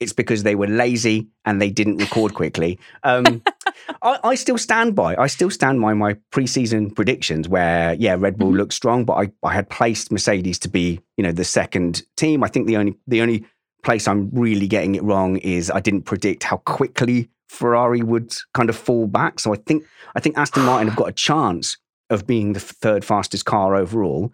it's 0.00 0.14
because 0.14 0.44
they 0.44 0.54
were 0.54 0.66
lazy 0.66 1.28
and 1.44 1.60
they 1.60 1.68
didn't 1.68 1.98
record 1.98 2.32
quickly. 2.32 2.78
Um, 3.02 3.42
I, 4.02 4.18
I 4.24 4.34
still 4.34 4.56
stand 4.56 4.94
by. 4.94 5.14
I 5.16 5.26
still 5.26 5.50
stand 5.50 5.78
by 5.82 5.92
my 5.92 6.14
preseason 6.32 6.94
predictions. 6.96 7.50
Where 7.50 7.92
yeah, 7.94 8.16
Red 8.18 8.38
Bull 8.38 8.52
Mhm. 8.52 8.56
looked 8.56 8.72
strong, 8.72 9.04
but 9.04 9.12
I, 9.12 9.30
I 9.42 9.52
had 9.52 9.68
placed 9.68 10.10
Mercedes 10.10 10.58
to 10.60 10.68
be 10.70 11.00
you 11.18 11.22
know 11.22 11.32
the 11.32 11.44
second 11.44 12.02
team. 12.16 12.42
I 12.42 12.48
think 12.48 12.66
the 12.66 12.78
only 12.78 12.96
the 13.06 13.20
only 13.20 13.44
place 13.82 14.08
I'm 14.08 14.30
really 14.32 14.66
getting 14.66 14.94
it 14.94 15.02
wrong 15.02 15.36
is 15.36 15.70
I 15.70 15.80
didn't 15.80 16.04
predict 16.06 16.44
how 16.44 16.56
quickly 16.64 17.28
Ferrari 17.50 18.02
would 18.02 18.34
kind 18.54 18.70
of 18.70 18.76
fall 18.76 19.06
back. 19.06 19.38
So 19.38 19.52
I 19.52 19.56
think 19.66 19.84
I 20.16 20.20
think 20.20 20.38
Aston 20.38 20.64
Martin 20.64 20.88
have 20.88 20.96
got 20.96 21.10
a 21.10 21.12
chance 21.12 21.76
of 22.14 22.26
being 22.26 22.52
the 22.54 22.60
third 22.60 23.04
fastest 23.04 23.44
car 23.44 23.74
overall. 23.76 24.32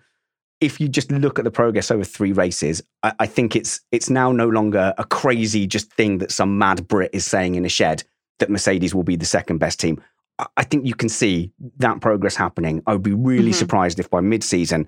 If 0.61 0.79
you 0.79 0.89
just 0.89 1.11
look 1.11 1.39
at 1.39 1.45
the 1.45 1.51
progress 1.51 1.91
over 1.91 2.05
three 2.05 2.33
races, 2.33 2.83
I, 3.03 3.13
I 3.21 3.27
think 3.27 3.57
it's 3.57 3.81
it's 3.91 4.11
now 4.11 4.31
no 4.31 4.49
longer 4.49 4.95
a 4.99 5.05
crazy 5.05 5.67
just 5.67 5.91
thing 5.95 6.19
that 6.19 6.31
some 6.31 6.59
mad 6.59 6.87
Brit 6.87 7.11
is 7.15 7.25
saying 7.25 7.55
in 7.55 7.65
a 7.65 7.69
shed 7.71 8.05
that 8.39 8.51
Mercedes 8.51 8.95
will 8.95 9.03
be 9.03 9.17
the 9.17 9.25
second 9.27 9.59
best 9.59 9.81
team. 9.81 10.01
I- 10.39 10.47
I 10.59 10.63
think 10.65 10.87
you 10.87 10.95
can 10.95 11.09
see 11.09 11.53
that 11.79 12.01
progress 12.01 12.37
happening. 12.37 12.83
I 12.87 12.93
would 12.93 13.03
be 13.03 13.13
really 13.15 13.51
Mhm. 13.53 13.55
surprised 13.55 13.99
if 13.99 14.09
by 14.11 14.21
mid-season 14.21 14.87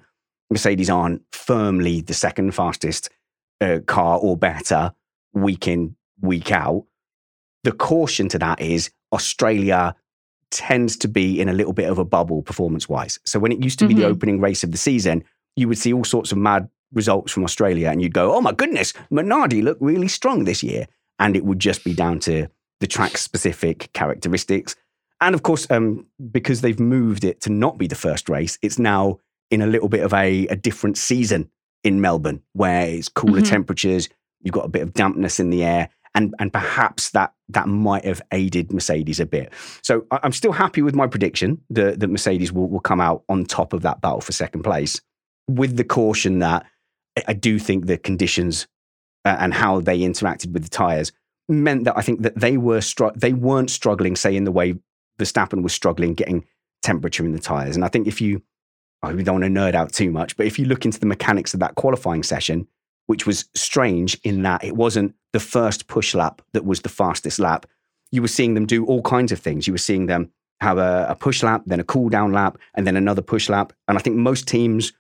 Mercedes 0.51 0.91
aren't 0.91 1.23
firmly 1.33 2.03
the 2.03 2.15
second 2.15 2.55
fastest 2.55 3.09
uh, 3.63 3.79
car 3.87 4.19
or 4.19 4.37
better 4.37 4.93
week 5.33 5.67
in 5.69 5.97
week 6.21 6.51
out. 6.53 6.85
The 7.65 7.73
caution 7.73 8.29
to 8.29 8.39
that 8.41 8.61
is 8.61 8.91
Australia 9.13 9.95
tends 10.53 10.97
to 10.99 11.09
be 11.09 11.41
in 11.41 11.49
a 11.49 11.53
little 11.53 11.73
bit 11.73 11.91
of 11.91 11.99
a 11.99 12.05
bubble 12.05 12.43
performance 12.43 12.89
wise. 12.89 13.19
So 13.25 13.39
when 13.41 13.51
it 13.53 13.65
used 13.65 13.79
to 13.81 13.89
be 13.89 13.95
the 13.95 14.03
Mhm. 14.03 14.11
opening 14.11 14.41
race 14.41 14.63
of 14.63 14.71
the 14.71 14.79
season, 14.79 15.25
you 15.57 15.67
would 15.69 15.79
see 15.79 15.93
all 15.93 16.05
sorts 16.05 16.31
of 16.33 16.39
mad 16.39 16.69
results 16.93 17.33
from 17.33 17.43
Australia 17.45 17.89
and 17.89 18.01
you'd 18.03 18.13
go, 18.15 18.35
oh 18.35 18.41
my 18.41 18.53
goodness, 18.53 18.93
Minardi 19.11 19.63
looked 19.63 19.83
really 19.83 20.09
strong 20.09 20.45
this 20.45 20.63
year. 20.63 20.87
And 21.19 21.35
it 21.37 21.45
would 21.45 21.59
just 21.59 21.85
be 21.85 21.95
down 21.95 22.21
to 22.21 22.47
the 22.81 22.87
track 22.87 23.17
specific 23.19 23.91
characteristics. 23.93 24.77
and 25.21 25.37
of 25.37 25.43
course, 25.45 25.69
um, 25.71 26.05
because 26.33 26.63
they've 26.63 26.81
moved 26.81 27.23
it 27.23 27.41
to 27.41 27.49
not 27.51 27.79
be 27.79 27.87
the 27.87 27.95
first 27.95 28.29
race, 28.29 28.59
it's 28.61 28.77
now 28.79 29.19
in 29.53 29.63
a 29.63 29.67
little 29.69 29.89
bit 29.89 30.03
of 30.03 30.13
a, 30.13 30.49
a 30.49 30.57
different 30.57 30.99
season 30.99 31.49
in 31.85 32.01
Melbourne, 32.01 32.43
where 32.55 32.87
it's 32.89 33.09
cooler 33.09 33.41
Mhm. 33.41 33.49
temperatures. 33.49 34.09
You've 34.43 34.53
got 34.55 34.65
a 34.65 34.69
bit 34.69 34.83
of 34.83 34.93
dampness 34.95 35.39
in 35.39 35.51
the 35.51 35.63
air, 35.63 35.91
and 36.15 36.35
and 36.39 36.53
perhaps 36.53 37.11
that 37.11 37.33
that 37.49 37.69
might 37.69 38.05
have 38.05 38.23
aided 38.33 38.73
Mercedes 38.73 39.21
a 39.21 39.27
bit. 39.27 39.53
So 39.83 40.07
I'm 40.11 40.33
still 40.33 40.53
happy 40.53 40.83
with 40.83 40.95
my 40.95 41.07
prediction 41.07 41.61
that, 41.71 42.01
that 42.01 42.09
Mercedes 42.09 42.53
will, 42.53 42.69
will 42.69 42.81
come 42.81 43.01
out 43.01 43.25
on 43.29 43.45
top 43.45 43.73
of 43.73 43.83
that 43.83 44.01
battle 44.01 44.21
for 44.21 44.33
second 44.33 44.63
place, 44.63 45.01
with 45.49 45.77
the 45.77 45.85
caution 45.85 46.39
that 46.39 46.67
I- 47.29 47.35
do 47.35 47.59
think 47.59 47.87
the 47.87 47.99
conditions 47.99 48.67
uh, 49.25 49.37
and 49.39 49.53
how 49.53 49.81
they 49.81 49.99
interacted 50.01 50.53
with 50.53 50.63
the 50.63 50.71
tires 50.71 51.13
meant 51.49 51.85
that 51.85 51.97
I 51.97 52.03
think 52.03 52.23
that 52.23 52.39
they 52.39 52.57
were 52.57 52.81
str- 52.81 53.15
they 53.15 53.33
weren't 53.33 53.71
struggling, 53.71 54.17
say 54.17 54.35
in 54.35 54.45
the 54.45 54.53
way 54.53 54.75
Verstappen 55.19 55.63
was 55.63 55.73
struggling 55.73 56.15
getting 56.15 56.45
temperature 56.83 57.25
in 57.25 57.33
the 57.33 57.39
tires. 57.39 57.77
And 57.77 57.85
I 57.85 57.89
think 57.89 58.07
if 58.07 58.21
you, 58.21 58.43
I 59.03 59.13
don't 59.13 59.41
want 59.41 59.45
to 59.45 59.51
nerd 59.51 59.75
out 59.75 59.93
too 59.93 60.11
much, 60.11 60.37
but 60.37 60.47
if 60.47 60.59
you 60.59 60.65
look 60.65 60.85
into 60.85 60.99
the 60.99 61.07
mechanics 61.07 61.55
of 61.55 61.61
that 61.61 61.75
qualifying 61.75 62.23
session, 62.23 62.67
which 63.07 63.27
was 63.27 63.47
strange 63.55 64.19
in 64.25 64.43
that 64.43 64.63
it 64.65 64.77
wasn't 64.77 65.15
the 65.33 65.41
first 65.41 65.87
push 65.87 66.15
lap 66.15 66.43
that 66.53 66.65
was 66.65 66.81
the 66.81 66.89
fastest 66.89 67.39
lap. 67.39 67.67
You 68.11 68.23
were 68.23 68.29
seeing 68.29 68.55
them 68.55 68.67
do 68.67 68.85
all 68.85 69.03
kinds 69.03 69.33
of 69.33 69.39
things. 69.41 69.67
You 69.67 69.73
were 69.73 69.79
seeing 69.79 70.07
them 70.07 70.31
have 70.61 70.79
a, 70.79 71.07
a 71.09 71.15
push 71.17 71.43
lap, 71.43 71.63
then 71.67 71.81
a 71.81 71.85
cool 71.85 72.09
down 72.09 72.33
lap, 72.33 72.59
and 72.75 72.87
then 72.87 72.97
another 72.97 73.23
push 73.23 73.49
lap. 73.49 73.73
And 73.89 73.99
I 73.99 74.01
think 74.01 74.17
most 74.17 74.47
teams 74.47 74.93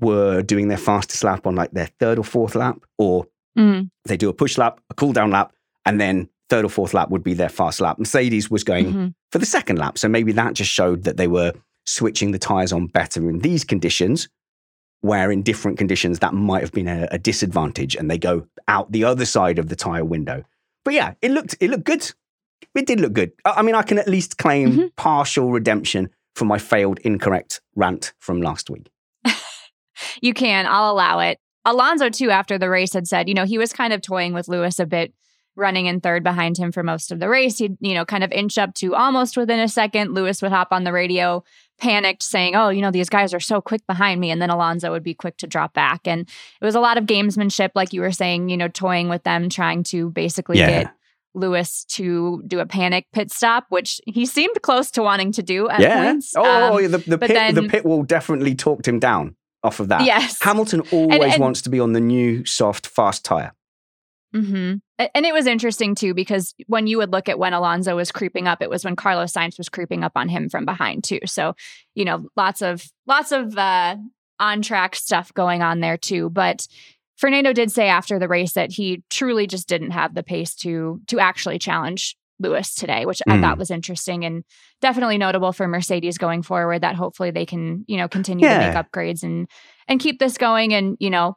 were 0.00 0.42
doing 0.42 0.68
their 0.68 0.78
fastest 0.78 1.24
lap 1.24 1.46
on 1.46 1.54
like 1.54 1.70
their 1.72 1.88
third 2.00 2.18
or 2.18 2.24
fourth 2.24 2.54
lap, 2.54 2.78
or 2.98 3.26
Mm. 3.56 3.90
they 4.04 4.16
do 4.16 4.28
a 4.28 4.32
push 4.32 4.56
lap, 4.56 4.80
a 4.90 4.94
cool 4.94 5.12
down 5.12 5.30
lap, 5.32 5.52
and 5.84 6.00
then 6.00 6.28
third 6.48 6.64
or 6.64 6.68
fourth 6.68 6.94
lap 6.94 7.10
would 7.10 7.24
be 7.24 7.34
their 7.34 7.48
fast 7.48 7.80
lap. 7.80 7.98
Mercedes 7.98 8.48
was 8.50 8.62
going 8.62 8.92
Mhm. 8.92 9.14
for 9.32 9.38
the 9.38 9.46
second 9.46 9.78
lap. 9.78 9.98
So 9.98 10.08
maybe 10.08 10.30
that 10.32 10.54
just 10.54 10.70
showed 10.70 11.02
that 11.04 11.16
they 11.16 11.26
were 11.26 11.52
switching 11.84 12.30
the 12.30 12.38
tyres 12.38 12.72
on 12.72 12.86
better 12.86 13.28
in 13.28 13.40
these 13.40 13.64
conditions, 13.64 14.28
where 15.00 15.30
in 15.30 15.42
different 15.42 15.78
conditions 15.78 16.18
that 16.18 16.34
might 16.34 16.60
have 16.62 16.72
been 16.72 16.88
a, 16.88 17.06
a 17.12 17.18
disadvantage 17.18 17.94
and 17.94 18.10
they 18.10 18.18
go 18.18 18.46
out 18.66 18.90
the 18.92 19.04
other 19.04 19.24
side 19.24 19.58
of 19.58 19.68
the 19.68 19.76
tyre 19.76 20.04
window. 20.04 20.44
But 20.84 20.94
yeah, 20.94 21.14
it 21.22 21.30
looked 21.30 21.56
it 21.60 21.70
looked 21.70 21.84
good. 21.84 22.10
It 22.74 22.86
did 22.86 23.00
look 23.00 23.12
good. 23.12 23.32
I 23.44 23.50
I 23.58 23.62
mean, 23.62 23.74
I 23.74 23.82
can 23.82 23.98
at 23.98 24.08
least 24.08 24.38
claim 24.38 24.72
Mhm. 24.72 24.96
partial 24.96 25.50
redemption 25.52 26.10
for 26.34 26.44
my 26.44 26.58
failed 26.58 26.98
incorrect 27.00 27.60
rant 27.76 28.12
from 28.18 28.40
last 28.42 28.70
week. 28.70 28.90
You 30.22 30.32
can. 30.34 30.66
I'll 30.66 30.92
allow 30.92 31.18
it. 31.20 31.38
Alonso, 31.64 32.08
too, 32.08 32.30
after 32.30 32.56
the 32.58 32.70
race 32.70 32.92
had 32.92 33.06
said, 33.08 33.28
you 33.28 33.34
know, 33.34 33.44
he 33.44 33.58
was 33.58 33.72
kind 33.72 33.92
of 33.92 34.00
toying 34.00 34.32
with 34.32 34.48
Lewis 34.48 34.78
a 34.78 34.86
bit, 34.86 35.12
running 35.58 35.86
in 35.86 36.00
third 36.00 36.22
behind 36.22 36.56
him 36.56 36.72
for 36.72 36.82
most 36.82 37.12
of 37.12 37.18
the 37.20 37.28
race. 37.28 37.58
He'd, 37.58 37.76
you 37.80 37.92
know, 37.94 38.04
kind 38.04 38.24
of 38.24 38.32
inch 38.32 38.56
up 38.56 38.74
to 38.76 38.94
almost 38.94 39.36
within 39.36 39.60
a 39.60 39.68
second. 39.68 40.14
Lewis 40.14 40.40
would 40.40 40.52
hop 40.52 40.68
on 40.70 40.84
the 40.84 40.92
radio, 40.92 41.44
panicked, 41.78 42.22
saying, 42.22 42.54
oh, 42.56 42.68
you 42.70 42.80
know, 42.80 42.90
these 42.90 43.08
guys 43.08 43.34
are 43.34 43.40
so 43.40 43.60
quick 43.60 43.86
behind 43.86 44.20
me. 44.20 44.30
And 44.30 44.40
then 44.40 44.50
Alonso 44.50 44.90
would 44.92 45.02
be 45.02 45.14
quick 45.14 45.36
to 45.38 45.46
drop 45.46 45.74
back. 45.74 46.02
And 46.06 46.20
it 46.60 46.64
was 46.64 46.74
a 46.74 46.80
lot 46.80 46.96
of 46.96 47.04
gamesmanship, 47.04 47.70
like 47.74 47.92
you 47.92 48.00
were 48.00 48.12
saying, 48.12 48.48
you 48.48 48.56
know, 48.56 48.68
toying 48.68 49.08
with 49.08 49.24
them, 49.24 49.48
trying 49.48 49.82
to 49.84 50.10
basically 50.10 50.58
Yeah. 50.58 50.84
get 50.84 50.92
Lewis 51.34 51.84
to 51.84 52.42
do 52.46 52.58
a 52.60 52.66
panic 52.66 53.06
pit 53.12 53.30
stop, 53.30 53.66
which 53.68 54.00
he 54.06 54.26
seemed 54.26 54.60
close 54.62 54.90
to 54.92 55.02
wanting 55.02 55.30
to 55.32 55.42
do 55.42 55.68
at 55.68 55.80
yeah. 55.80 56.04
points. 56.04 56.34
Oh, 56.36 56.74
Um, 56.76 56.82
yeah, 56.82 56.88
the, 56.88 56.98
the 56.98 57.18
but 57.18 57.28
pit 57.28 57.54
the 57.54 57.62
pit 57.64 57.84
wall 57.84 58.02
definitely 58.02 58.54
talked 58.54 58.88
him 58.88 58.98
down 58.98 59.36
off 59.62 59.80
of 59.80 59.88
that. 59.88 60.04
Yes. 60.04 60.40
Hamilton 60.42 60.82
always 60.92 61.34
and- 61.34 61.40
wants 61.42 61.62
to 61.62 61.70
be 61.70 61.80
on 61.80 61.92
the 61.92 62.00
new 62.00 62.44
soft 62.44 62.86
fast 62.86 63.24
tire. 63.24 63.52
Hmm 64.32 64.74
And 64.98 65.26
it 65.26 65.32
was 65.32 65.46
interesting 65.46 65.94
too 65.94 66.12
because 66.14 66.54
when 66.66 66.86
you 66.86 66.98
would 66.98 67.12
look 67.12 67.28
at 67.28 67.38
when 67.38 67.52
Alonso 67.54 67.96
was 67.96 68.12
creeping 68.12 68.46
up, 68.46 68.60
it 68.62 68.70
was 68.70 68.84
when 68.84 68.96
Carlos 68.96 69.32
Sainz 69.32 69.56
was 69.58 69.68
creeping 69.68 70.04
up 70.04 70.12
on 70.16 70.28
him 70.28 70.48
from 70.48 70.64
behind 70.64 71.04
too. 71.04 71.20
So 71.26 71.54
you 71.94 72.04
know, 72.04 72.28
lots 72.36 72.60
of 72.62 72.82
lots 73.06 73.32
of 73.32 73.56
uh, 73.56 73.96
on 74.38 74.62
track 74.62 74.94
stuff 74.96 75.32
going 75.34 75.62
on 75.62 75.80
there 75.80 75.96
too. 75.96 76.30
But 76.30 76.66
Fernando 77.16 77.52
did 77.52 77.72
say 77.72 77.88
after 77.88 78.18
the 78.18 78.28
race 78.28 78.52
that 78.52 78.70
he 78.72 79.02
truly 79.10 79.46
just 79.46 79.68
didn't 79.68 79.90
have 79.92 80.14
the 80.14 80.22
pace 80.22 80.54
to 80.56 81.00
to 81.08 81.18
actually 81.18 81.58
challenge 81.58 82.16
Lewis 82.40 82.74
today, 82.74 83.04
which 83.06 83.20
I 83.26 83.36
Mm. 83.36 83.40
thought 83.40 83.58
was 83.58 83.70
interesting 83.70 84.24
and 84.24 84.44
definitely 84.80 85.18
notable 85.18 85.52
for 85.52 85.66
Mercedes 85.66 86.18
going 86.18 86.42
forward. 86.42 86.82
That 86.82 86.94
hopefully 86.94 87.30
they 87.32 87.46
can 87.46 87.84
you 87.88 87.96
know 87.96 88.08
continue 88.08 88.46
to 88.48 88.58
make 88.58 88.74
upgrades 88.74 89.22
and 89.24 89.48
and 89.88 89.98
keep 89.98 90.18
this 90.20 90.38
going. 90.38 90.72
And 90.74 90.96
you 91.00 91.10
know, 91.10 91.36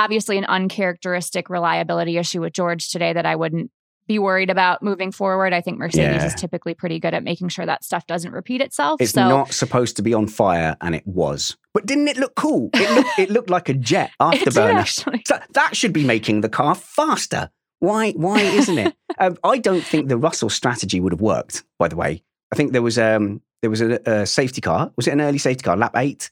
obviously 0.00 0.38
an 0.38 0.44
uncharacteristic 0.46 1.50
reliability 1.50 2.16
issue 2.16 2.40
with 2.40 2.52
George 2.52 2.88
today 2.90 3.12
that 3.12 3.26
I 3.26 3.36
wouldn't 3.36 3.70
be 4.08 4.18
worried 4.18 4.50
about 4.50 4.82
moving 4.82 5.12
forward. 5.12 5.52
I 5.52 5.60
think 5.60 5.78
Mercedes 5.78 6.22
Yeah. 6.22 6.26
is 6.26 6.34
typically 6.34 6.74
pretty 6.74 6.98
good 6.98 7.14
at 7.14 7.22
making 7.22 7.48
sure 7.48 7.64
that 7.66 7.84
stuff 7.84 8.06
doesn't 8.06 8.32
repeat 8.32 8.60
itself. 8.60 9.00
It's 9.00 9.12
so 9.12 9.28
not 9.28 9.52
supposed 9.52 9.96
to 9.96 10.02
be 10.02 10.14
on 10.14 10.26
fire, 10.26 10.76
and 10.80 10.94
it 10.96 11.06
was. 11.06 11.56
But 11.74 11.86
didn't 11.86 12.08
it 12.08 12.16
look 12.16 12.34
cool? 12.34 12.70
It 12.74 12.90
looked, 12.96 13.18
it 13.18 13.30
looked 13.30 13.50
like 13.50 13.68
a 13.68 13.74
jet 13.74 14.10
afterburner. 14.20 14.86
So 15.26 15.38
that 15.52 15.76
should 15.76 15.92
be 15.92 16.02
making 16.04 16.40
the 16.40 16.48
car 16.48 16.74
faster. 16.74 17.50
Why? 17.78 18.12
Why 18.12 18.40
isn't 18.40 18.78
it? 18.78 18.96
um, 19.20 19.36
I 19.44 19.58
don't 19.58 19.84
think 19.84 20.08
the 20.08 20.16
Russell 20.16 20.50
strategy 20.50 20.98
would 20.98 21.12
have 21.12 21.20
worked. 21.20 21.62
By 21.78 21.86
the 21.88 21.96
way, 21.96 22.22
I 22.52 22.56
think 22.56 22.72
there 22.72 22.82
was 22.82 22.98
um 22.98 23.42
there 23.62 23.70
was 23.70 23.80
a, 23.80 24.00
a 24.10 24.26
safety 24.26 24.60
car. 24.60 24.90
Was 24.96 25.06
it 25.06 25.12
an 25.12 25.20
early 25.20 25.38
safety 25.38 25.62
car? 25.62 25.76
Lap 25.76 25.92
eight 25.96 26.30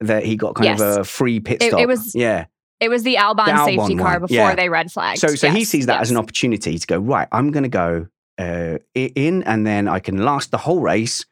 that 0.00 0.24
he 0.24 0.36
got 0.36 0.54
kind 0.54 0.66
Yes. 0.66 0.80
of 0.80 0.98
a 0.98 1.04
free 1.04 1.40
pit 1.40 1.62
It- 1.62 1.68
stop. 1.70 1.80
it 1.80 1.86
was- 1.88 2.14
yeah. 2.14 2.46
It 2.80 2.88
was 2.88 3.02
the 3.02 3.16
Albon, 3.16 3.46
The 3.46 3.52
Albon 3.52 3.64
safety 3.64 3.96
car 3.96 4.12
one, 4.12 4.20
before 4.22 4.36
yeah. 4.36 4.54
they 4.54 4.68
red 4.68 4.90
flagged. 4.92 5.18
So 5.20 5.28
so 5.34 5.50
he 5.50 5.64
sees 5.64 5.86
that 5.86 6.00
as 6.00 6.10
an 6.10 6.16
opportunity 6.16 6.78
to 6.78 6.86
go 6.86 6.98
right. 6.98 7.26
I'm 7.32 7.50
going 7.50 7.64
to 7.64 7.68
go 7.68 8.06
uh, 8.38 8.78
in, 8.94 9.42
and 9.44 9.66
then 9.66 9.88
I 9.88 9.98
can 9.98 10.18
last 10.24 10.50
the 10.52 10.58
whole 10.58 10.80
race, 10.80 11.24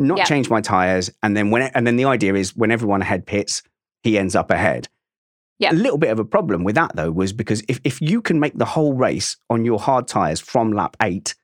not 0.00 0.18
Yep. 0.18 0.26
change 0.26 0.50
my 0.50 0.60
tires, 0.60 1.10
and 1.22 1.36
then 1.36 1.50
when 1.50 1.62
and 1.62 1.86
then 1.86 1.96
the 1.96 2.04
idea 2.06 2.34
is 2.34 2.56
when 2.56 2.70
everyone 2.72 3.00
ahead 3.02 3.26
pits, 3.26 3.62
he 4.02 4.18
ends 4.18 4.34
up 4.34 4.50
ahead. 4.50 4.88
Yep. 5.60 5.72
A 5.72 5.76
little 5.76 5.98
bit 5.98 6.10
of 6.10 6.18
a 6.18 6.24
problem 6.24 6.64
with 6.64 6.74
that 6.74 6.96
though 6.96 7.12
was 7.12 7.32
because 7.32 7.62
if 7.68 7.80
if 7.84 8.00
you 8.02 8.20
can 8.20 8.40
make 8.40 8.58
the 8.58 8.64
whole 8.64 8.94
race 8.94 9.36
on 9.48 9.64
your 9.64 9.78
hard 9.78 10.08
tires 10.08 10.40
from 10.40 10.72
lap 10.72 10.96
eight. 11.00 11.34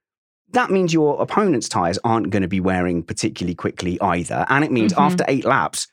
That 0.53 0.71
means 0.71 0.95
your 0.95 1.21
opponent's 1.21 1.69
tires 1.69 1.99
aren't 2.05 2.31
going 2.31 2.41
to 2.41 2.49
be 2.49 2.59
wearing 2.59 3.03
particularly 3.03 3.55
quickly 3.55 4.01
either. 4.01 4.47
And 4.49 4.65
it 4.65 4.73
means 4.73 4.95
Mhm. 4.95 5.03
after 5.03 5.25
eight 5.29 5.45
laps, 5.45 5.89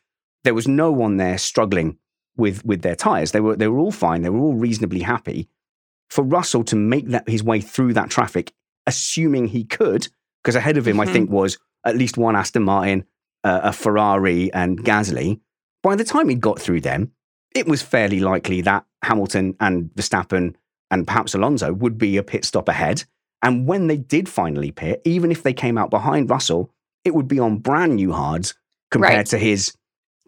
there 0.45 0.53
was 0.53 0.65
no 0.65 0.93
one 0.93 1.17
there 1.17 1.37
struggling 1.37 1.97
with, 2.37 2.65
with 2.65 2.81
their 2.81 2.95
tires. 2.95 3.31
They 3.31 3.39
were, 3.41 3.55
they 3.55 3.67
were 3.67 3.79
all 3.79 3.91
fine. 3.91 4.21
They 4.21 4.29
were 4.29 4.39
all 4.39 4.55
reasonably 4.55 5.01
happy 5.01 5.47
for 6.09 6.23
Russell 6.23 6.63
to 6.65 6.75
make 6.75 7.07
that 7.09 7.27
his 7.27 7.43
way 7.43 7.61
through 7.61 7.93
that 7.93 8.09
traffic, 8.09 8.53
assuming 8.85 9.47
he 9.47 9.63
could, 9.63 10.07
because 10.43 10.55
ahead 10.55 10.77
of 10.77 10.87
him, 10.87 10.99
I 10.99 11.05
Mhm. 11.05 11.11
think, 11.13 11.29
was 11.29 11.57
at 11.85 11.97
least 11.97 12.17
one 12.17 12.35
Aston 12.35 12.63
Martin, 12.63 13.05
uh, 13.43 13.61
a 13.63 13.73
Ferrari, 13.73 14.51
and 14.53 14.83
Gasly. 14.83 15.39
By 15.83 15.95
the 15.95 16.03
time 16.03 16.29
he 16.29 16.35
got 16.35 16.59
through 16.59 16.81
them, 16.81 17.11
it 17.53 17.67
was 17.67 17.81
fairly 17.81 18.19
likely 18.19 18.61
that 18.61 18.85
Hamilton 19.03 19.55
and 19.59 19.89
Verstappen 19.95 20.55
and 20.91 21.07
perhaps 21.07 21.33
Alonso 21.33 21.73
would 21.73 21.97
be 21.97 22.17
a 22.17 22.23
pit 22.23 22.45
stop 22.45 22.67
ahead. 22.69 23.03
And 23.41 23.67
when 23.67 23.87
they 23.87 23.97
did 23.97 24.27
finally 24.29 24.71
pit, 24.71 25.01
even 25.05 25.31
if 25.31 25.43
they 25.43 25.53
came 25.53 25.77
out 25.77 25.89
behind 25.89 26.29
Russell, 26.29 26.71
it 27.03 27.13
would 27.13 27.27
be 27.27 27.39
on 27.39 27.57
brand 27.59 27.95
new 27.95 28.11
hards 28.11 28.55
compared 28.91 29.15
Right. 29.17 29.25
to 29.27 29.37
his 29.37 29.73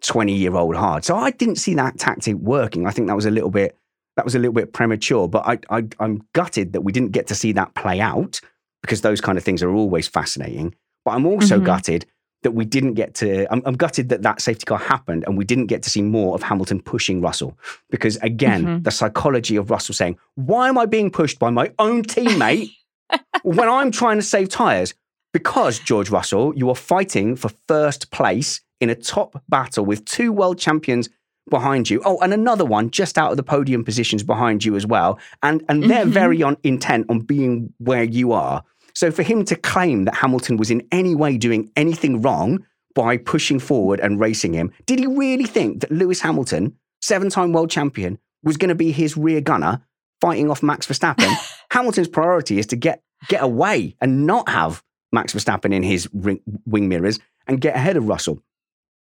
20 0.02 0.32
year 0.34 0.54
old 0.54 0.76
hard. 0.76 1.04
So 1.04 1.16
I 1.16 1.30
didn't 1.30 1.56
see 1.56 1.74
that 1.74 1.98
tactic 1.98 2.36
working. 2.36 2.86
I 2.86 2.90
think 2.90 3.08
that 3.08 3.16
was 3.16 3.26
a 3.26 3.30
little 3.30 3.50
bit 3.50 3.76
that 4.16 4.24
was 4.24 4.34
a 4.34 4.38
little 4.38 4.52
bit 4.52 4.72
premature, 4.72 5.28
but 5.28 5.46
I, 5.46 5.58
I 5.70 5.84
I'm 6.00 6.26
gutted 6.32 6.72
that 6.72 6.80
we 6.82 6.92
didn't 6.92 7.12
get 7.12 7.26
to 7.28 7.34
see 7.34 7.52
that 7.52 7.74
play 7.74 8.00
out 8.00 8.40
because 8.82 9.00
those 9.02 9.20
kind 9.20 9.38
of 9.38 9.44
things 9.44 9.62
are 9.62 9.70
always 9.72 10.08
fascinating. 10.08 10.74
But 11.04 11.12
I'm 11.12 11.26
also 11.26 11.60
Mhm. 11.60 11.64
gutted 11.64 12.06
that 12.42 12.52
we 12.52 12.64
didn't 12.64 12.94
get 12.94 13.14
to. 13.14 13.52
I'm, 13.52 13.62
I'm 13.64 13.74
gutted 13.76 14.08
that 14.10 14.22
that 14.22 14.40
safety 14.40 14.64
car 14.64 14.78
happened 14.78 15.24
and 15.26 15.36
we 15.36 15.44
didn't 15.44 15.66
get 15.66 15.82
to 15.84 15.90
see 15.90 16.02
more 16.02 16.34
of 16.34 16.42
Hamilton 16.42 16.80
pushing 16.80 17.20
Russell 17.20 17.58
because 17.90 18.16
again, 18.18 18.64
Mhm. 18.66 18.84
the 18.84 18.90
psychology 18.92 19.56
of 19.56 19.70
Russell 19.70 19.94
saying, 19.94 20.16
"Why 20.36 20.68
am 20.68 20.78
I 20.78 20.86
being 20.86 21.10
pushed 21.10 21.38
by 21.40 21.50
my 21.50 21.72
own 21.78 22.02
teammate 22.02 22.70
when 23.42 23.68
I'm 23.68 23.90
trying 23.90 24.18
to 24.18 24.22
save 24.22 24.48
tires?" 24.48 24.94
Because 25.32 25.78
George 25.78 26.10
Russell, 26.10 26.54
you 26.56 26.68
are 26.70 26.74
fighting 26.76 27.36
for 27.36 27.50
first 27.68 28.10
place 28.10 28.60
in 28.80 28.90
a 28.90 28.94
top 28.94 29.42
battle 29.48 29.84
with 29.84 30.04
two 30.04 30.32
world 30.32 30.58
champions 30.58 31.08
behind 31.50 31.88
you. 31.88 32.02
Oh, 32.04 32.18
and 32.20 32.32
another 32.34 32.64
one 32.64 32.90
just 32.90 33.16
out 33.18 33.30
of 33.30 33.36
the 33.36 33.42
podium 33.42 33.84
positions 33.84 34.22
behind 34.22 34.64
you 34.64 34.76
as 34.76 34.86
well. 34.86 35.18
And 35.42 35.64
and 35.68 35.84
they're 35.84 36.04
Mhm. 36.04 36.10
very 36.10 36.42
on 36.42 36.56
intent 36.62 37.06
on 37.08 37.20
being 37.20 37.72
where 37.78 38.04
you 38.04 38.32
are. 38.32 38.62
So 38.94 39.10
for 39.10 39.22
him 39.22 39.44
to 39.46 39.56
claim 39.56 40.04
that 40.04 40.16
Hamilton 40.16 40.56
was 40.56 40.70
in 40.70 40.82
any 40.92 41.14
way 41.14 41.38
doing 41.38 41.70
anything 41.76 42.20
wrong 42.20 42.64
by 42.94 43.16
pushing 43.16 43.58
forward 43.60 44.00
and 44.00 44.18
racing 44.20 44.52
him, 44.54 44.70
did 44.86 44.98
he 44.98 45.06
really 45.06 45.44
think 45.46 45.80
that 45.80 45.90
Lewis 45.92 46.20
Hamilton, 46.20 46.74
seven-time 47.00 47.52
world 47.52 47.70
champion, 47.70 48.18
was 48.42 48.56
going 48.56 48.68
to 48.70 48.74
be 48.74 48.90
his 48.90 49.16
rear 49.16 49.40
gunner 49.40 49.80
fighting 50.20 50.50
off 50.50 50.62
Max 50.62 50.86
Verstappen? 50.86 51.32
Hamilton's 51.70 52.08
priority 52.08 52.58
is 52.58 52.66
to 52.66 52.76
get 52.76 53.02
get 53.28 53.42
away 53.42 53.96
and 54.00 54.26
not 54.26 54.48
have 54.48 54.82
Max 55.12 55.32
Verstappen 55.32 55.72
in 55.72 55.82
his 55.82 56.08
ring, 56.12 56.40
wing 56.66 56.88
mirrors 56.88 57.18
and 57.46 57.60
get 57.60 57.74
ahead 57.74 57.96
of 57.96 58.06
Russell. 58.06 58.42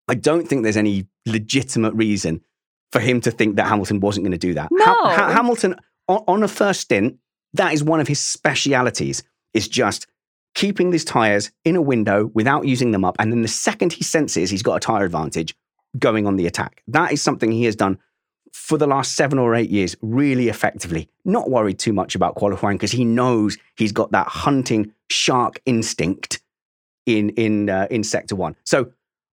I 0.10 0.16
don't 0.16 0.48
think 0.48 0.64
there's 0.64 0.78
any 0.78 1.08
legitimate 1.26 1.94
reason 1.94 2.42
for 2.92 3.00
him 3.00 3.22
to 3.22 3.32
think 3.32 3.56
that 3.58 3.68
Hamilton 3.68 4.00
wasn't 4.00 4.26
going 4.26 4.32
to 4.32 4.38
do 4.38 4.54
that. 4.56 4.70
No. 4.72 5.10
Hamilton, 5.10 5.76
on, 6.08 6.24
on 6.28 6.44
a 6.44 6.48
first 6.48 6.82
stint, 6.82 7.18
that 7.54 7.74
is 7.74 7.84
one 7.84 8.00
of 8.00 8.08
his 8.08 8.20
specialities, 8.20 9.24
is 9.54 9.68
just 9.68 10.08
keeping 10.56 10.90
these 10.90 11.06
tires 11.06 11.52
in 11.64 11.76
a 11.76 11.82
window 11.82 12.32
without 12.34 12.66
using 12.66 12.92
them 12.92 13.06
up. 13.06 13.16
And 13.20 13.32
then 13.32 13.44
the 13.44 13.48
second 13.48 13.94
he 13.94 14.04
senses 14.04 14.50
he's 14.50 14.64
got 14.64 14.76
a 14.76 14.80
tire 14.80 15.06
advantage, 15.06 15.56
going 15.98 16.26
on 16.26 16.36
the 16.36 16.48
attack. 16.48 16.84
That 16.88 17.12
is 17.12 17.22
something 17.22 17.52
he 17.52 17.66
has 17.66 17.76
done 17.76 18.00
for 18.52 18.80
the 18.80 18.88
last 18.88 19.16
seven 19.16 19.38
or 19.38 19.54
eight 19.54 19.70
years 19.70 19.96
really 20.02 20.50
effectively. 20.50 21.08
Not 21.24 21.52
worried 21.52 21.78
too 21.78 21.94
much 21.94 22.16
about 22.16 22.36
qualifying 22.36 22.78
because 22.78 22.92
he 22.92 23.06
knows 23.06 23.58
he's 23.76 23.92
got 23.92 24.12
that 24.12 24.28
hunting 24.28 24.92
shark 25.10 25.62
instinct 25.66 26.42
in 27.06 27.30
in 27.30 27.70
uh, 27.70 27.88
in 27.92 28.04
sector 28.04 28.36
one. 28.36 28.56
So 28.66 28.92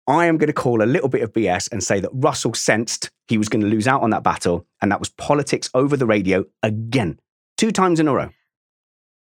I 0.08 0.26
am 0.26 0.38
going 0.38 0.46
to 0.46 0.52
call 0.52 0.82
a 0.82 0.86
little 0.86 1.08
bit 1.08 1.22
of 1.22 1.32
BS 1.32 1.70
and 1.72 1.82
say 1.82 1.98
that 2.00 2.10
Russell 2.12 2.54
sensed 2.54 3.10
he 3.28 3.38
was 3.38 3.48
going 3.48 3.62
to 3.62 3.66
lose 3.68 3.88
out 3.88 4.02
on 4.02 4.10
that 4.10 4.22
battle, 4.22 4.66
and 4.80 4.90
that 4.92 5.00
was 5.00 5.08
politics 5.10 5.68
over 5.74 5.96
the 5.96 6.06
radio 6.06 6.44
again, 6.62 7.18
two 7.56 7.72
times 7.72 7.98
in 7.98 8.06
a 8.08 8.14
row. 8.14 8.30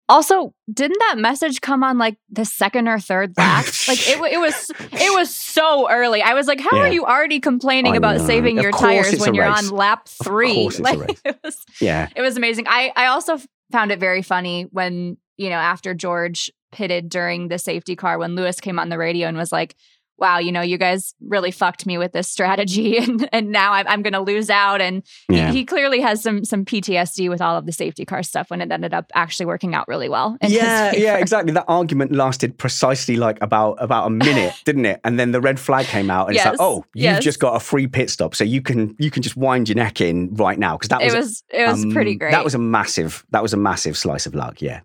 Also, 0.08 0.54
didn't 0.72 0.98
that 1.08 1.18
message 1.18 1.60
come 1.60 1.82
on 1.82 1.98
like 1.98 2.16
the 2.30 2.44
second 2.44 2.86
or 2.86 3.00
third 3.00 3.34
lap? 3.38 3.64
like 3.88 3.98
it, 4.08 4.20
it 4.34 4.38
was, 4.38 4.70
it 4.92 5.12
was 5.18 5.34
so 5.34 5.90
early. 5.90 6.22
I 6.22 6.34
was 6.34 6.46
like, 6.46 6.60
"How 6.60 6.76
are 6.78 6.88
you 6.92 7.04
already 7.04 7.40
complaining 7.40 7.94
I 7.94 7.96
about 7.96 8.18
know. 8.18 8.26
saving 8.26 8.58
Of 8.58 8.62
your 8.62 8.70
tires 8.72 9.18
when 9.18 9.34
you're 9.34 9.44
on 9.44 9.68
lap 9.70 10.06
three? 10.06 10.54
course 10.54 10.78
it's 10.78 10.88
a 10.88 10.94
like 10.96 11.18
it 11.24 11.40
was, 11.42 11.64
Yeah. 11.80 12.08
it 12.14 12.22
was 12.22 12.36
amazing. 12.36 12.66
I, 12.68 12.92
I 12.94 13.06
also 13.06 13.38
found 13.72 13.90
it 13.90 13.98
very 13.98 14.22
funny 14.22 14.68
when 14.70 15.16
you 15.36 15.50
know 15.50 15.56
after 15.56 15.92
George 15.92 16.52
pitted 16.70 17.08
during 17.08 17.48
the 17.48 17.58
safety 17.58 17.96
car 17.96 18.16
when 18.16 18.36
Lewis 18.36 18.60
came 18.60 18.78
on 18.78 18.88
the 18.90 18.98
radio 18.98 19.26
and 19.26 19.36
was 19.36 19.50
like. 19.50 19.74
Wow, 20.18 20.38
you 20.38 20.50
know, 20.50 20.62
you 20.62 20.78
guys 20.78 21.14
really 21.20 21.50
fucked 21.50 21.84
me 21.84 21.98
with 21.98 22.12
this 22.12 22.28
strategy, 22.28 22.96
and 23.02 23.28
and 23.32 23.50
now 23.50 23.72
I'm, 23.72 23.86
I'm 23.88 24.02
going 24.02 24.14
to 24.14 24.20
lose 24.20 24.48
out. 24.50 24.80
And 24.80 25.02
he- 25.28 25.36
Yeah. 25.36 25.52
he, 25.52 25.64
clearly 25.64 26.00
has 26.00 26.22
some 26.22 26.44
some 26.44 26.64
PTSD 26.64 27.28
with 27.28 27.42
all 27.42 27.56
of 27.56 27.66
the 27.66 27.72
safety 27.72 28.04
car 28.04 28.22
stuff 28.22 28.50
when 28.50 28.60
it 28.60 28.70
ended 28.72 28.94
up 28.94 29.10
actually 29.14 29.46
working 29.46 29.74
out 29.74 29.86
really 29.88 30.08
well. 30.08 30.36
yeah, 30.42 30.92
yeah, 30.94 31.16
exactly. 31.16 31.52
That 31.52 31.64
argument 31.68 32.12
lasted 32.12 32.56
precisely 32.56 33.16
like 33.16 33.38
about 33.42 33.76
about 33.80 34.06
a 34.06 34.10
minute, 34.10 34.54
didn't 34.64 34.86
it? 34.86 35.00
And 35.04 35.18
then 35.18 35.32
the 35.32 35.40
red 35.40 35.58
flag 35.60 35.86
came 35.86 36.10
out, 36.10 36.28
and 36.28 36.36
it's 36.36 36.46
like, 36.46 36.56
oh, 36.60 36.84
you've 36.94 37.02
yes. 37.04 37.24
just 37.24 37.40
got 37.40 37.56
a 37.56 37.60
free 37.60 37.86
pit 37.86 38.08
stop, 38.10 38.34
so 38.34 38.44
you 38.44 38.62
can 38.62 38.94
you 38.98 39.10
can 39.10 39.22
just 39.22 39.36
wind 39.36 39.68
your 39.68 39.76
neck 39.76 40.00
in 40.00 40.34
right 40.34 40.58
now 40.58 40.76
because 40.76 40.88
that 40.88 41.02
was 41.02 41.12
it 41.12 41.16
was 41.18 41.44
it 41.50 41.66
was 41.66 41.84
um, 41.84 41.92
pretty 41.92 42.14
great. 42.14 42.30
That 42.30 42.44
was 42.44 42.54
a 42.54 42.58
massive 42.58 43.24
that 43.30 43.42
was 43.42 43.52
a 43.52 43.56
massive 43.58 43.96
slice 43.98 44.26
of 44.26 44.34
luck. 44.34 44.62
Yeah, 44.62 44.80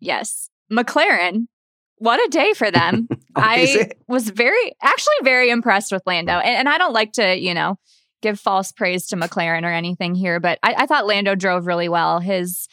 yes, 0.00 0.48
McLaren. 0.72 1.46
What 1.98 2.24
a 2.24 2.28
day 2.30 2.52
for 2.54 2.70
them! 2.70 3.08
Oh, 3.36 3.42
I 3.42 3.90
was 4.06 4.30
very 4.30 4.76
actually 4.80 5.16
very 5.24 5.50
impressed 5.50 5.90
with 5.90 6.04
Lando, 6.06 6.34
and, 6.34 6.56
and 6.56 6.68
I 6.68 6.78
don't 6.78 6.92
like 6.92 7.14
to 7.14 7.36
you 7.36 7.52
know 7.52 7.80
give 8.22 8.38
false 8.38 8.70
praise 8.70 9.08
to 9.08 9.16
McLaren 9.16 9.64
or 9.64 9.72
anything 9.72 10.14
here, 10.14 10.38
but 10.38 10.60
I, 10.62 10.74
I 10.78 10.86
thought 10.86 11.08
Lando 11.08 11.34
drove 11.34 11.66
really 11.66 11.88
well. 11.88 12.20
His 12.20 12.68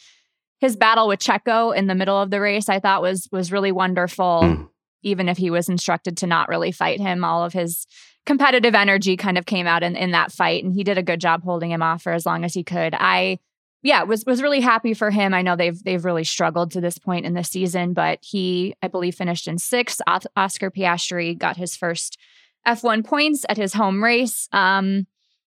his 0.60 0.76
battle 0.76 1.08
with 1.08 1.18
Checo 1.18 1.76
in 1.76 1.88
the 1.88 1.96
middle 1.96 2.16
of 2.16 2.30
the 2.30 2.40
race, 2.40 2.68
I 2.68 2.78
thought 2.78 3.02
was 3.02 3.28
was 3.32 3.50
really 3.50 3.72
wonderful. 3.72 4.42
Mm. 4.44 4.68
Even 5.02 5.28
if 5.28 5.36
he 5.36 5.50
was 5.50 5.68
instructed 5.68 6.16
to 6.18 6.28
not 6.28 6.48
really 6.48 6.70
fight 6.70 7.00
him, 7.00 7.24
all 7.24 7.44
of 7.44 7.52
his 7.52 7.88
competitive 8.24 8.76
energy 8.76 9.16
kind 9.16 9.36
of 9.36 9.46
came 9.46 9.66
out 9.66 9.82
in, 9.82 9.96
in 9.96 10.12
that 10.12 10.30
fight, 10.30 10.62
and 10.62 10.72
he 10.72 10.84
did 10.84 10.96
a 10.96 11.02
good 11.02 11.20
job 11.20 11.42
holding 11.42 11.72
him 11.72 11.82
off 11.82 12.02
for 12.02 12.12
as 12.12 12.24
long 12.24 12.44
as 12.44 12.54
he 12.54 12.62
could. 12.62 12.94
I 12.94 13.40
yeah, 13.82 14.04
was 14.04 14.24
was 14.24 14.42
really 14.42 14.60
happy 14.60 14.94
for 14.94 15.10
him. 15.10 15.34
I 15.34 15.42
know 15.42 15.56
they've 15.56 15.82
they've 15.82 16.04
really 16.04 16.24
struggled 16.24 16.70
to 16.72 16.80
this 16.80 16.98
point 16.98 17.26
in 17.26 17.34
the 17.34 17.44
season, 17.44 17.92
but 17.92 18.20
he, 18.22 18.74
I 18.82 18.88
believe, 18.88 19.14
finished 19.14 19.48
in 19.48 19.58
sixth. 19.58 20.00
Os- 20.06 20.26
Oscar 20.36 20.70
Piastri 20.70 21.36
got 21.36 21.56
his 21.56 21.76
first 21.76 22.16
F1 22.66 23.04
points 23.04 23.44
at 23.48 23.56
his 23.56 23.74
home 23.74 24.02
race. 24.02 24.48
Um, 24.52 25.06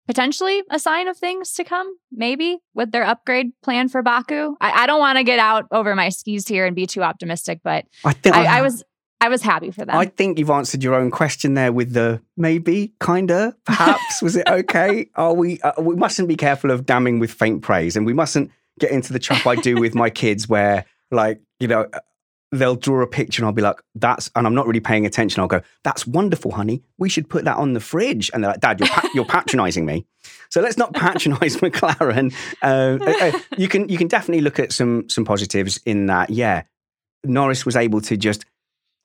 potentially 0.05 0.63
a 0.71 0.79
sign 0.79 1.07
of 1.07 1.17
things 1.17 1.53
to 1.53 1.63
come, 1.63 1.87
maybe 2.11 2.57
with 2.73 2.91
their 2.91 3.03
upgrade 3.03 3.51
plan 3.61 3.87
for 3.87 4.01
Baku. 4.01 4.55
I, 4.59 4.83
I 4.83 4.87
don't 4.87 4.99
want 4.99 5.19
to 5.19 5.23
get 5.23 5.37
out 5.37 5.65
over 5.71 5.95
my 5.95 6.09
skis 6.09 6.47
here 6.47 6.65
and 6.65 6.75
be 6.75 6.87
too 6.87 7.03
optimistic, 7.03 7.61
but 7.63 7.85
I 8.03 8.13
think 8.13 8.35
I, 8.35 8.57
I 8.57 8.61
was 8.61 8.83
I 9.21 9.27
was 9.27 9.41
happy 9.41 9.71
for 9.71 9.83
them. 9.85 9.95
I 9.95 10.05
think 10.05 10.39
you've 10.39 10.49
answered 10.49 10.81
your 10.83 10.95
own 10.95 11.11
question 11.11 11.53
there 11.53 11.73
with 11.73 11.93
the 11.93 12.21
maybe, 12.37 12.93
kinda, 13.03 13.55
perhaps. 13.65 14.21
was 14.21 14.35
it 14.37 14.47
okay? 14.47 15.09
Are 15.15 15.33
we? 15.33 15.59
Uh, 15.61 15.73
we 15.81 15.95
mustn't 15.95 16.27
be 16.27 16.37
careful 16.37 16.71
of 16.71 16.85
damning 16.85 17.19
with 17.19 17.31
faint 17.31 17.61
praise, 17.61 17.97
and 17.97 18.05
we 18.05 18.13
mustn't 18.13 18.49
get 18.79 18.91
into 18.91 19.11
the 19.11 19.19
trap 19.19 19.45
I 19.45 19.55
do 19.55 19.75
with 19.79 19.93
my 19.93 20.09
kids, 20.09 20.47
where 20.47 20.85
like 21.11 21.41
you 21.59 21.67
know 21.67 21.87
they'll 22.51 22.75
draw 22.75 23.01
a 23.01 23.07
picture 23.07 23.41
and 23.41 23.47
I'll 23.47 23.53
be 23.53 23.61
like, 23.61 23.81
"That's," 23.93 24.31
and 24.35 24.47
I'm 24.47 24.55
not 24.55 24.67
really 24.67 24.79
paying 24.79 25.05
attention. 25.05 25.41
I'll 25.41 25.47
go, 25.47 25.61
"That's 25.83 26.07
wonderful, 26.07 26.51
honey. 26.51 26.81
We 26.97 27.09
should 27.09 27.29
put 27.29 27.43
that 27.43 27.57
on 27.57 27.73
the 27.73 27.81
fridge." 27.81 28.31
And 28.33 28.41
they're 28.43 28.51
like, 28.51 28.61
"Dad, 28.61 28.79
you're 28.79 28.87
pa- 28.89 29.09
you're 29.13 29.25
patronising 29.25 29.85
me." 29.85 30.05
So 30.49 30.61
let's 30.61 30.77
not 30.77 30.93
patronise 30.93 31.57
McLaren. 31.61 32.33
Uh, 32.61 32.97
uh, 33.05 33.37
you 33.57 33.67
can 33.67 33.89
you 33.89 33.97
can 33.97 34.07
definitely 34.07 34.41
look 34.41 34.59
at 34.59 34.71
some 34.71 35.09
some 35.09 35.25
positives 35.25 35.77
in 35.85 36.05
that. 36.05 36.29
Yeah, 36.29 36.63
Norris 37.25 37.65
was 37.65 37.75
able 37.75 37.99
to 38.01 38.15
just 38.15 38.45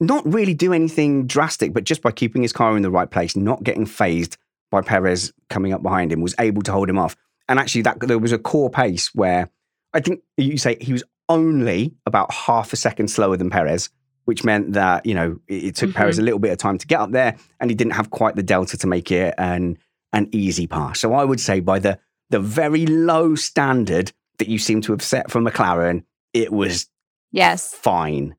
not 0.00 0.30
really 0.30 0.54
do 0.54 0.72
anything 0.72 1.26
drastic, 1.26 1.72
but 1.72 1.84
just 1.84 2.02
by 2.02 2.10
keeping 2.10 2.42
his 2.42 2.52
car 2.52 2.76
in 2.76 2.82
the 2.82 2.90
right 2.90 3.10
place, 3.10 3.36
not 3.36 3.62
getting 3.62 3.86
phased 3.86 4.36
by 4.70 4.82
Perez 4.82 5.32
coming 5.50 5.72
up 5.72 5.82
behind 5.82 6.12
him, 6.12 6.20
was 6.20 6.34
able 6.38 6.62
to 6.62 6.72
hold 6.72 6.88
him 6.88 6.98
off. 6.98 7.16
And 7.48 7.58
actually, 7.58 7.82
that 7.82 8.00
there 8.00 8.18
was 8.18 8.32
a 8.32 8.38
core 8.38 8.70
pace 8.70 9.14
where 9.14 9.50
I 9.92 10.00
think 10.00 10.22
you 10.36 10.58
say 10.58 10.76
he 10.80 10.92
was 10.92 11.04
only 11.28 11.94
about 12.06 12.32
half 12.32 12.72
a 12.72 12.76
second 12.76 13.08
slower 13.08 13.36
than 13.36 13.50
Perez, 13.50 13.90
which 14.24 14.44
meant 14.44 14.72
that 14.72 15.06
you 15.06 15.14
know 15.14 15.38
it, 15.46 15.64
it 15.64 15.76
took 15.76 15.90
Mhm. 15.90 15.94
Perez 15.94 16.18
a 16.18 16.22
little 16.22 16.38
bit 16.38 16.52
of 16.52 16.58
time 16.58 16.78
to 16.78 16.86
get 16.86 17.00
up 17.00 17.12
there, 17.12 17.36
and 17.60 17.70
he 17.70 17.74
didn't 17.74 17.92
have 17.92 18.10
quite 18.10 18.36
the 18.36 18.42
delta 18.42 18.76
to 18.78 18.86
make 18.86 19.10
it 19.10 19.34
an 19.38 19.78
an 20.12 20.28
easy 20.32 20.66
pass. 20.66 21.00
So 21.00 21.12
I 21.12 21.24
would 21.24 21.40
say 21.40 21.60
by 21.60 21.78
the 21.78 21.98
the 22.30 22.40
very 22.40 22.86
low 22.86 23.34
standard 23.34 24.12
that 24.38 24.48
you 24.48 24.58
seem 24.58 24.80
to 24.82 24.92
have 24.92 25.02
set 25.02 25.30
for 25.30 25.40
McLaren, 25.40 26.02
it 26.32 26.52
was 26.52 26.88
yes. 27.30 27.72
fine. 27.72 28.34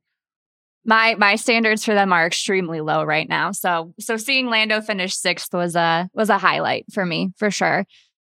My 0.86 1.16
my 1.16 1.36
standards 1.36 1.84
for 1.84 1.94
them 1.94 2.14
are 2.14 2.26
extremely 2.26 2.82
low 2.82 3.04
right 3.04 3.28
now. 3.28 3.52
So 3.52 3.94
so 4.00 4.18
seeing 4.18 4.48
Lando 4.48 4.82
finish 4.82 5.16
sixth 5.16 5.54
was 5.54 5.76
a 5.76 6.10
was 6.14 6.30
a 6.30 6.38
highlight 6.38 6.86
for 6.94 7.06
me 7.06 7.32
for 7.38 7.52
sure. 7.52 7.86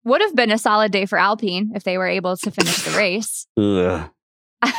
Would 0.05 0.21
have 0.21 0.35
been 0.35 0.51
a 0.51 0.57
solid 0.57 0.91
day 0.91 1.05
for 1.05 1.17
Alpine 1.17 1.71
if 1.75 1.83
they 1.83 1.97
were 1.97 2.07
able 2.07 2.35
to 2.37 2.51
finish 2.51 2.83
the 2.83 2.97
race. 2.97 3.45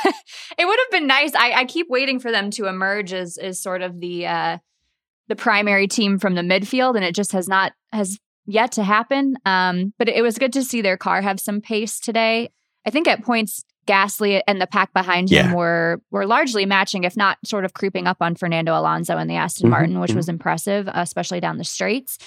It 0.59 0.67
would 0.67 0.79
have 0.79 0.91
been 0.91 1.07
nice. 1.07 1.35
I, 1.35 1.53
I 1.53 1.65
keep 1.65 1.89
waiting 1.89 2.19
for 2.19 2.31
them 2.31 2.51
to 2.53 2.67
emerge 2.67 3.15
as 3.15 3.39
as 3.39 3.63
sort 3.63 3.81
of 3.81 4.01
the 4.01 4.27
uh, 4.27 4.59
the 5.29 5.37
primary 5.37 5.87
team 5.87 6.19
from 6.19 6.35
the 6.35 6.43
midfield, 6.43 6.97
and 6.97 7.05
it 7.05 7.15
just 7.15 7.33
has 7.33 7.49
not 7.49 7.73
has 7.93 8.19
yet 8.47 8.73
to 8.73 8.83
happen. 8.83 9.37
Um, 9.47 9.95
but 9.99 10.09
it 10.09 10.23
was 10.23 10.39
good 10.39 10.53
to 10.55 10.65
see 10.65 10.83
their 10.83 10.99
car 10.99 11.23
have 11.23 11.41
some 11.41 11.61
pace 11.61 11.99
today. 11.99 12.51
I 12.87 12.91
think 12.91 13.09
at 13.09 13.25
points 13.25 13.65
Gasly 13.91 14.41
and 14.47 14.61
the 14.61 14.67
pack 14.67 14.93
behind 14.93 15.31
him 15.31 15.47
Yeah. 15.51 15.55
were 15.55 16.01
were 16.11 16.27
largely 16.27 16.65
matching, 16.67 17.05
if 17.05 17.17
not 17.17 17.39
sort 17.45 17.65
of 17.65 17.73
creeping 17.75 18.07
up 18.07 18.19
on 18.21 18.35
Fernando 18.37 18.73
Alonso 18.79 19.17
and 19.17 19.29
the 19.29 19.37
Aston 19.37 19.67
Mhm, 19.67 19.71
Martin, 19.71 20.01
which 20.01 20.13
mhm. 20.13 20.17
was 20.17 20.29
impressive, 20.29 20.89
especially 20.93 21.41
down 21.41 21.59
the 21.59 21.65
straights. 21.65 22.19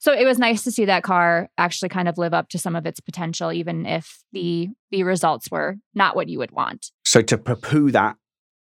So 0.00 0.12
it 0.12 0.24
was 0.24 0.38
nice 0.38 0.62
to 0.62 0.70
see 0.70 0.84
that 0.84 1.02
car 1.02 1.48
actually 1.58 1.88
kind 1.88 2.08
of 2.08 2.18
live 2.18 2.32
up 2.32 2.48
to 2.50 2.58
some 2.58 2.76
of 2.76 2.86
its 2.86 3.00
potential, 3.00 3.52
even 3.52 3.84
if 3.84 4.22
the 4.32 4.68
the 4.92 5.02
results 5.02 5.50
were 5.50 5.76
not 5.94 6.14
what 6.14 6.28
you 6.28 6.38
would 6.38 6.52
want. 6.52 6.92
So 7.04 7.20
to 7.22 7.36
poo 7.38 7.90
that 7.90 8.16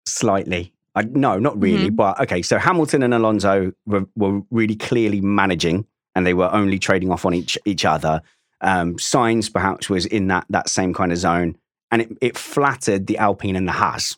slightly, 0.06 0.72
I, 0.94 1.02
no, 1.02 1.38
not 1.38 1.60
really, 1.60 1.90
but 1.90 2.18
okay. 2.20 2.40
So 2.42 2.58
Hamilton 2.58 3.02
and 3.02 3.12
Alonso 3.12 3.72
were, 3.84 4.06
were 4.16 4.40
really 4.50 4.76
clearly 4.76 5.20
managing, 5.20 5.84
and 6.14 6.26
they 6.26 6.32
were 6.34 6.50
only 6.52 6.78
trading 6.78 7.10
off 7.12 7.26
on 7.26 7.34
each 7.34 7.58
each 7.66 7.84
other. 7.84 8.22
Um, 8.62 8.94
Sainz 8.96 9.52
perhaps 9.52 9.90
was 9.90 10.06
in 10.06 10.28
that 10.28 10.46
that 10.48 10.70
same 10.70 10.94
kind 10.94 11.12
of 11.12 11.18
zone, 11.18 11.56
and 11.90 12.02
it, 12.02 12.18
it 12.20 12.38
flattered 12.38 13.06
the 13.06 13.18
Alpine 13.18 13.56
and 13.56 13.66
the 13.68 13.72
Haas. 13.72 14.16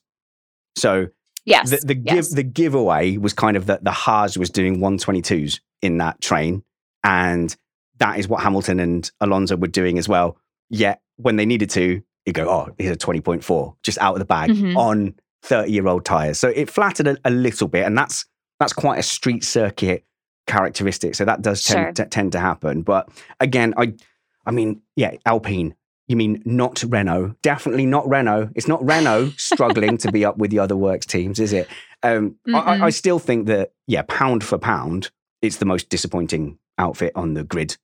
So 0.76 1.08
Yes. 1.44 1.70
the, 1.70 1.86
the 1.86 1.94
give 1.94 2.28
the 2.30 2.42
giveaway 2.42 3.16
was 3.16 3.32
kind 3.32 3.56
of 3.56 3.66
that 3.66 3.82
the 3.82 3.90
Haas 3.90 4.36
was 4.36 4.50
doing 4.50 4.78
122s 4.80 5.60
in 5.80 5.98
that 5.98 6.20
train, 6.20 6.62
and 7.02 7.54
that 7.98 8.18
is 8.18 8.28
what 8.28 8.42
Hamilton 8.42 8.78
and 8.80 9.10
Alonso 9.20 9.56
were 9.56 9.66
doing 9.66 9.98
as 9.98 10.08
well. 10.08 10.36
Yet 10.68 11.00
when 11.16 11.36
they 11.36 11.46
needed 11.46 11.70
to, 11.70 12.02
you 12.26 12.32
go, 12.32 12.48
oh, 12.50 12.68
here's 12.78 12.94
a 12.94 12.98
20.4 12.98 13.74
just 13.82 13.98
out 13.98 14.12
of 14.14 14.18
the 14.18 14.24
bag 14.26 14.50
Mhm. 14.50 14.76
on 14.76 15.14
30 15.42 15.72
year 15.72 15.86
old 15.88 16.04
tires. 16.04 16.38
So 16.38 16.48
it 16.48 16.68
flattered 16.70 17.06
a, 17.08 17.16
a 17.24 17.30
little 17.30 17.66
bit, 17.68 17.86
and 17.86 17.96
that's 17.96 18.26
that's 18.60 18.72
quite 18.74 18.98
a 18.98 19.02
street 19.02 19.42
circuit 19.44 20.04
characteristic. 20.46 21.14
So 21.14 21.24
that 21.24 21.42
does 21.42 21.62
tend, 21.64 21.96
Sure. 21.96 22.04
to, 22.04 22.06
tend 22.06 22.32
to 22.32 22.40
happen. 22.40 22.82
But 22.82 23.08
again, 23.40 23.72
I 23.76 23.94
I 24.44 24.50
mean, 24.50 24.82
yeah, 24.96 25.12
Alpine. 25.24 25.74
You 26.08 26.16
mean 26.16 26.42
not 26.44 26.82
Renault? 26.88 27.34
Definitely 27.42 27.86
not 27.86 28.08
Renault. 28.08 28.50
It's 28.54 28.66
not 28.68 28.84
Renault 28.84 29.30
struggling 29.36 29.98
to 29.98 30.10
be 30.10 30.24
up 30.24 30.38
with 30.38 30.50
the 30.50 30.58
other 30.58 30.76
works 30.76 31.06
teams, 31.06 31.38
is 31.38 31.52
it? 31.52 31.68
Um, 32.02 32.36
I, 32.52 32.86
I- 32.86 32.90
still 32.90 33.18
think 33.18 33.46
that, 33.46 33.72
yeah, 33.86 34.02
pound 34.08 34.42
for 34.42 34.56
pound, 34.58 35.10
it's 35.42 35.58
the 35.58 35.66
most 35.66 35.88
disappointing 35.90 36.58
outfit 36.78 37.12
on 37.14 37.34
the 37.34 37.44
grid 37.44 37.76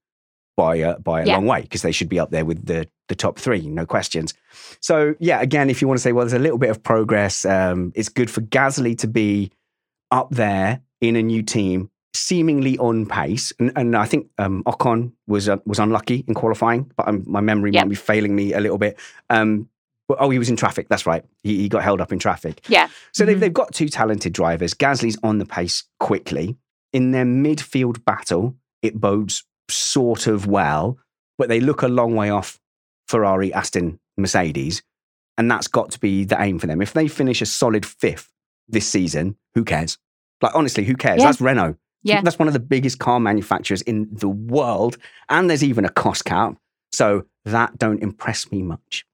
by 0.57 0.77
a, 0.77 0.99
by 0.99 1.23
a 1.23 1.27
Yeah. 1.27 1.35
long 1.35 1.47
way 1.47 1.63
because 1.63 1.83
they 1.83 1.93
should 1.93 2.09
be 2.09 2.19
up 2.19 2.31
there 2.31 2.45
with 2.45 2.67
the 2.67 2.89
the 3.09 3.15
top 3.15 3.39
three, 3.39 3.69
no 3.69 3.85
questions. 3.85 4.33
So 4.81 5.15
yeah, 5.19 5.43
again, 5.43 5.69
if 5.69 5.83
you 5.83 5.89
want 5.89 5.99
to 5.99 6.03
say, 6.03 6.13
well, 6.13 6.25
there's 6.25 6.33
a 6.33 6.39
little 6.39 6.57
bit 6.57 6.71
of 6.71 6.83
progress. 6.83 7.45
Um, 7.45 7.93
it's 7.95 8.09
good 8.09 8.31
for 8.31 8.41
Gasly 8.41 8.97
to 9.01 9.07
be 9.07 9.53
up 10.11 10.31
there 10.31 10.81
in 11.03 11.15
a 11.17 11.23
new 11.23 11.43
team, 11.43 11.91
seemingly 12.15 12.79
on 12.79 13.07
pace. 13.07 13.53
And, 13.59 13.73
and 13.77 13.97
I 13.97 14.05
think 14.07 14.29
um, 14.39 14.63
Ocon 14.65 15.13
was 15.27 15.49
uh, 15.49 15.57
was 15.67 15.79
unlucky 15.79 16.25
in 16.27 16.35
qualifying, 16.35 16.91
but 16.97 17.09
um, 17.09 17.25
my 17.27 17.41
memory 17.41 17.73
Yep. 17.73 17.85
might 17.85 17.91
be 17.91 17.97
failing 17.97 18.35
me 18.35 18.53
a 18.55 18.61
little 18.61 18.79
bit. 18.79 18.99
Um, 19.31 19.69
Well, 20.09 20.19
oh, 20.21 20.31
he 20.31 20.39
was 20.39 20.51
in 20.51 20.57
traffic. 20.57 20.89
That's 20.91 21.07
right. 21.07 21.25
He, 21.43 21.57
he 21.63 21.69
got 21.69 21.83
held 21.83 22.01
up 22.01 22.13
in 22.13 22.19
traffic. 22.19 22.61
Yeah. 22.69 22.89
So 23.13 23.25
they've, 23.25 23.37
Mhm. 23.37 23.41
they've 23.41 23.53
got 23.55 23.73
two 23.73 23.89
talented 23.89 24.33
drivers. 24.35 24.75
Gasly's 24.75 25.19
on 25.23 25.39
the 25.39 25.47
pace 25.47 25.85
quickly. 25.99 26.57
In 26.93 27.11
their 27.13 27.25
midfield 27.25 28.05
battle, 28.05 28.55
it 28.83 29.01
bodes 29.01 29.45
sort 29.71 30.27
of 30.27 30.47
well, 30.47 30.99
but 31.39 31.49
they 31.49 31.59
look 31.61 31.81
a 31.83 31.89
long 31.89 32.15
way 32.15 32.29
off 32.31 32.61
Ferrari, 33.09 33.53
Aston, 33.53 33.99
Mercedes. 34.19 34.83
And 35.39 35.51
that's 35.51 35.67
got 35.69 35.91
to 35.93 35.99
be 35.99 36.25
the 36.25 36.41
aim 36.41 36.59
for 36.59 36.67
them. 36.69 36.81
If 36.83 36.93
they 36.93 37.09
finish 37.09 37.41
a 37.43 37.47
solid 37.47 37.85
fifth 37.87 38.31
this 38.69 38.87
season, 38.87 39.37
who 39.55 39.65
cares? 39.65 39.99
Like, 40.43 40.55
honestly, 40.55 40.85
who 40.85 40.95
cares? 40.97 41.21
Yeah. 41.21 41.27
That's 41.27 41.41
Renault. 41.41 41.77
Yeah. 42.05 42.21
That's 42.23 42.39
one 42.39 42.49
of 42.49 42.55
the 42.55 42.61
biggest 42.61 42.99
car 42.99 43.19
manufacturers 43.19 43.83
in 43.83 44.09
the 44.13 44.29
world. 44.29 44.97
And 45.29 45.49
there's 45.51 45.65
even 45.65 45.85
a 45.85 45.91
cost 45.91 46.25
cap. 46.25 46.57
So 46.93 47.25
that 47.45 47.77
don't 47.79 48.03
impress 48.03 48.51
me 48.53 48.63
much. 48.63 49.05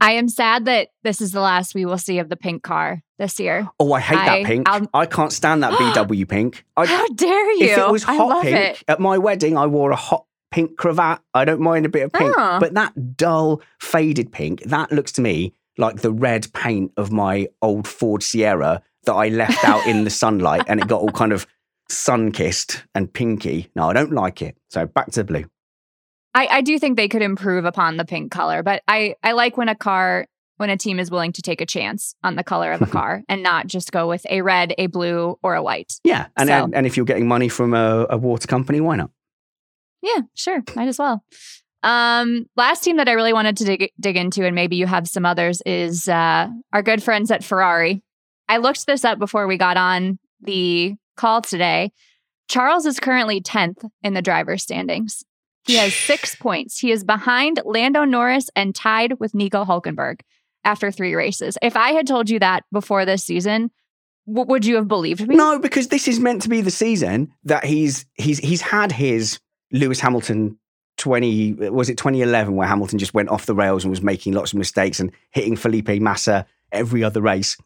I 0.00 0.12
am 0.12 0.28
sad 0.28 0.66
that 0.66 0.88
this 1.04 1.20
is 1.20 1.32
the 1.32 1.40
last 1.40 1.74
we 1.74 1.84
will 1.86 1.98
see 1.98 2.18
of 2.18 2.28
the 2.28 2.36
pink 2.36 2.62
car 2.62 3.02
this 3.18 3.40
year. 3.40 3.68
Oh, 3.80 3.92
I 3.92 4.00
hate 4.00 4.18
I- 4.18 4.26
that 4.40 4.46
pink. 4.46 4.68
I'll- 4.68 4.88
I 4.92 5.06
can't 5.06 5.32
stand 5.32 5.62
that 5.62 5.72
BW 5.78 6.28
pink. 6.28 6.64
I, 6.76 6.86
How 6.86 7.06
dare 7.08 7.52
you? 7.54 7.66
If 7.72 7.78
it 7.78 7.90
was 7.90 8.04
I 8.04 8.14
hot 8.16 8.42
pink 8.42 8.56
it. 8.56 8.84
at 8.88 9.00
my 9.00 9.16
wedding, 9.18 9.56
I 9.56 9.66
wore 9.66 9.90
a 9.90 9.96
hot 9.96 10.24
pink 10.50 10.76
cravat. 10.76 11.20
I 11.34 11.44
don't 11.44 11.60
mind 11.60 11.86
a 11.86 11.88
bit 11.88 12.02
of 12.02 12.12
pink, 12.12 12.34
Oh. 12.36 12.58
but 12.60 12.74
that 12.74 13.16
dull, 13.16 13.62
faded 13.80 14.32
pink, 14.32 14.62
that 14.64 14.92
looks 14.92 15.12
to 15.12 15.22
me 15.22 15.54
like 15.78 16.02
the 16.02 16.12
red 16.12 16.52
paint 16.52 16.92
of 16.96 17.10
my 17.10 17.48
old 17.62 17.88
Ford 17.88 18.22
Sierra 18.22 18.82
that 19.04 19.12
I 19.14 19.28
left 19.28 19.64
out 19.64 19.86
in 19.86 20.04
the 20.04 20.10
sunlight 20.10 20.62
and 20.68 20.80
it 20.80 20.88
got 20.88 21.00
all 21.00 21.10
kind 21.12 21.32
of 21.32 21.46
sun 21.88 22.32
kissed 22.32 22.84
and 22.94 23.12
pinky. 23.12 23.70
No, 23.76 23.90
I 23.90 23.92
don't 23.92 24.12
like 24.12 24.42
it. 24.42 24.56
So 24.70 24.86
back 24.86 25.10
to 25.12 25.24
blue. 25.24 25.44
I, 26.34 26.46
I 26.48 26.60
do 26.60 26.78
think 26.78 26.96
they 26.96 27.08
could 27.08 27.22
improve 27.22 27.64
upon 27.64 27.96
the 27.96 28.04
pink 28.04 28.30
color, 28.30 28.62
but 28.62 28.82
I, 28.86 29.14
I 29.22 29.32
like 29.32 29.56
when 29.56 29.68
a 29.68 29.74
car 29.74 30.26
when 30.58 30.70
a 30.70 30.76
team 30.76 30.98
is 30.98 31.10
willing 31.10 31.32
to 31.32 31.42
take 31.42 31.60
a 31.60 31.66
chance 31.66 32.14
on 32.24 32.34
the 32.36 32.42
color 32.44 32.72
of 32.72 32.80
a 32.80 32.86
car 32.98 33.22
and 33.28 33.42
not 33.42 33.66
just 33.66 33.92
go 33.92 34.08
with 34.08 34.24
a 34.30 34.40
red, 34.42 34.74
a 34.78 34.86
blue, 34.86 35.38
or 35.42 35.54
a 35.54 35.62
white. 35.62 35.92
Yeah, 36.02 36.26
and 36.36 36.48
So- 36.48 36.64
and, 36.64 36.74
and 36.74 36.86
if 36.86 36.96
you're 36.96 37.04
getting 37.06 37.28
money 37.28 37.48
from 37.48 37.74
a, 37.74 38.06
a 38.10 38.16
water 38.16 38.46
company, 38.48 38.80
why 38.80 38.96
not? 38.96 39.10
Yeah, 40.02 40.22
sure. 40.34 40.62
Might 40.74 40.88
as 40.88 40.98
well. 40.98 41.22
Um, 41.82 42.46
last 42.56 42.82
team 42.84 42.96
that 42.96 43.08
I 43.08 43.12
really 43.12 43.32
wanted 43.32 43.56
to 43.58 43.64
dig, 43.64 43.90
dig 44.00 44.16
into, 44.16 44.44
and 44.44 44.54
maybe 44.54 44.76
you 44.76 44.86
have 44.86 45.06
some 45.08 45.26
others, 45.26 45.62
is 45.66 46.08
uh, 46.08 46.48
our 46.72 46.82
good 46.82 47.02
friends 47.02 47.30
at 47.30 47.44
Ferrari. 47.44 48.02
I 48.48 48.56
looked 48.58 48.86
this 48.86 49.04
up 49.04 49.18
before 49.18 49.46
we 49.46 49.56
got 49.58 49.76
on 49.76 50.18
the 50.40 50.94
call 51.16 51.42
today. 51.42 51.92
Charles 52.48 52.86
is 52.86 53.00
currently 53.00 53.40
10th 53.40 53.88
in 54.02 54.14
the 54.14 54.22
driver's 54.22 54.62
standings. 54.62 55.24
He 55.64 55.76
has 55.76 55.94
six 55.94 56.34
points. 56.40 56.78
He 56.78 56.92
is 56.92 57.04
behind 57.04 57.60
Lando 57.64 58.04
Norris 58.04 58.50
and 58.54 58.74
tied 58.74 59.18
with 59.18 59.34
Nico 59.34 59.64
Hulkenberg 59.64 60.20
after 60.64 60.90
three 60.90 61.14
races. 61.14 61.58
If 61.62 61.76
I 61.76 61.92
had 61.92 62.06
told 62.06 62.30
you 62.30 62.38
that 62.40 62.64
before 62.72 63.04
this 63.04 63.24
season, 63.24 63.70
w- 64.26 64.46
would 64.48 64.64
you 64.64 64.76
have 64.76 64.88
believed 64.88 65.26
me? 65.26 65.36
No, 65.36 65.58
because 65.58 65.88
this 65.88 66.08
is 66.08 66.20
meant 66.20 66.42
to 66.42 66.48
be 66.48 66.60
the 66.60 66.70
season 66.70 67.32
that 67.44 67.64
he's 67.64 68.06
he's 68.14 68.38
he's 68.38 68.60
had 68.60 68.92
his 68.92 69.40
Lewis 69.72 70.00
Hamilton 70.00 70.58
20 70.98 71.52
was 71.70 71.90
it 71.90 71.98
2011 71.98 72.54
where 72.56 72.66
Hamilton 72.66 72.98
just 72.98 73.12
went 73.12 73.28
off 73.28 73.46
the 73.46 73.54
rails 73.54 73.84
and 73.84 73.90
was 73.90 74.02
making 74.02 74.32
lots 74.32 74.52
of 74.52 74.58
mistakes 74.58 74.98
and 74.98 75.12
hitting 75.30 75.56
Felipe 75.56 75.88
Massa 76.00 76.46
every 76.72 77.04
other 77.04 77.20
race. 77.20 77.56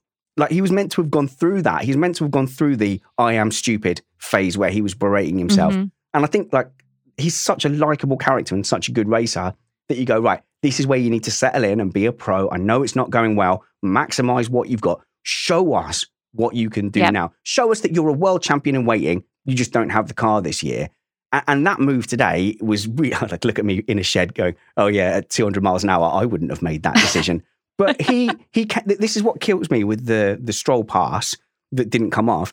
Like 0.40 0.50
he 0.50 0.60
was 0.60 0.72
meant 0.72 0.90
to 0.92 1.02
have 1.02 1.10
gone 1.10 1.28
through 1.28 1.62
that. 1.62 1.82
He's 1.84 1.96
meant 1.96 2.16
to 2.16 2.24
have 2.24 2.30
gone 2.30 2.46
through 2.46 2.76
the 2.76 3.00
I 3.18 3.34
am 3.34 3.50
stupid 3.50 4.00
phase 4.18 4.56
where 4.58 4.70
he 4.70 4.80
was 4.82 4.94
berating 4.94 5.38
himself. 5.38 5.74
Mhm. 5.74 5.90
And 6.14 6.24
I 6.24 6.26
think 6.26 6.52
like 6.52 6.68
he's 7.16 7.36
such 7.36 7.64
a 7.64 7.68
likable 7.68 8.16
character 8.16 8.54
and 8.54 8.66
such 8.66 8.88
a 8.88 8.92
good 8.92 9.08
racer 9.08 9.52
that 9.88 9.98
you 9.98 10.04
go, 10.06 10.18
right, 10.20 10.40
this 10.62 10.80
is 10.80 10.86
where 10.86 10.98
you 10.98 11.10
need 11.10 11.24
to 11.24 11.30
settle 11.30 11.62
in 11.64 11.80
and 11.80 11.92
be 11.92 12.06
a 12.06 12.12
pro. 12.12 12.50
I 12.50 12.56
know 12.56 12.82
it's 12.82 12.96
not 12.96 13.10
going 13.10 13.36
well. 13.36 13.62
Maximize 13.84 14.48
what 14.48 14.68
you've 14.68 14.80
got. 14.80 15.00
Show 15.22 15.74
us 15.74 16.06
what 16.32 16.54
you 16.54 16.70
can 16.70 16.88
do 16.88 17.00
Yep. 17.00 17.12
now. 17.12 17.32
Show 17.42 17.70
us 17.72 17.80
that 17.80 17.92
you're 17.94 18.08
a 18.08 18.12
world 18.12 18.42
champion 18.42 18.76
in 18.76 18.84
waiting. 18.86 19.24
You 19.44 19.54
just 19.54 19.72
don't 19.72 19.90
have 19.90 20.08
the 20.08 20.14
car 20.14 20.40
this 20.40 20.62
year. 20.62 20.88
A- 21.32 21.42
And 21.48 21.66
that 21.66 21.80
move 21.80 22.06
today 22.06 22.56
was 22.60 22.86
really 22.88 23.10
like, 23.30 23.44
look 23.44 23.58
at 23.58 23.64
me 23.64 23.82
in 23.88 23.98
a 23.98 24.02
shed 24.02 24.34
going, 24.34 24.54
oh 24.76 24.86
yeah, 24.86 25.10
at 25.16 25.28
200 25.30 25.62
miles 25.62 25.84
an 25.84 25.90
hour, 25.90 26.08
I 26.12 26.24
wouldn't 26.24 26.50
have 26.50 26.62
made 26.62 26.82
that 26.84 26.94
decision. 26.94 27.42
but 27.80 28.00
he, 28.00 28.30
he, 28.52 28.68
this 28.86 29.16
is 29.16 29.22
what 29.22 29.40
kills 29.40 29.70
me 29.70 29.84
with 29.84 30.06
the, 30.06 30.38
the 30.40 30.52
stroll 30.52 30.84
pass 30.84 31.34
that 31.72 31.90
didn't 31.90 32.10
come 32.10 32.28
off. 32.28 32.52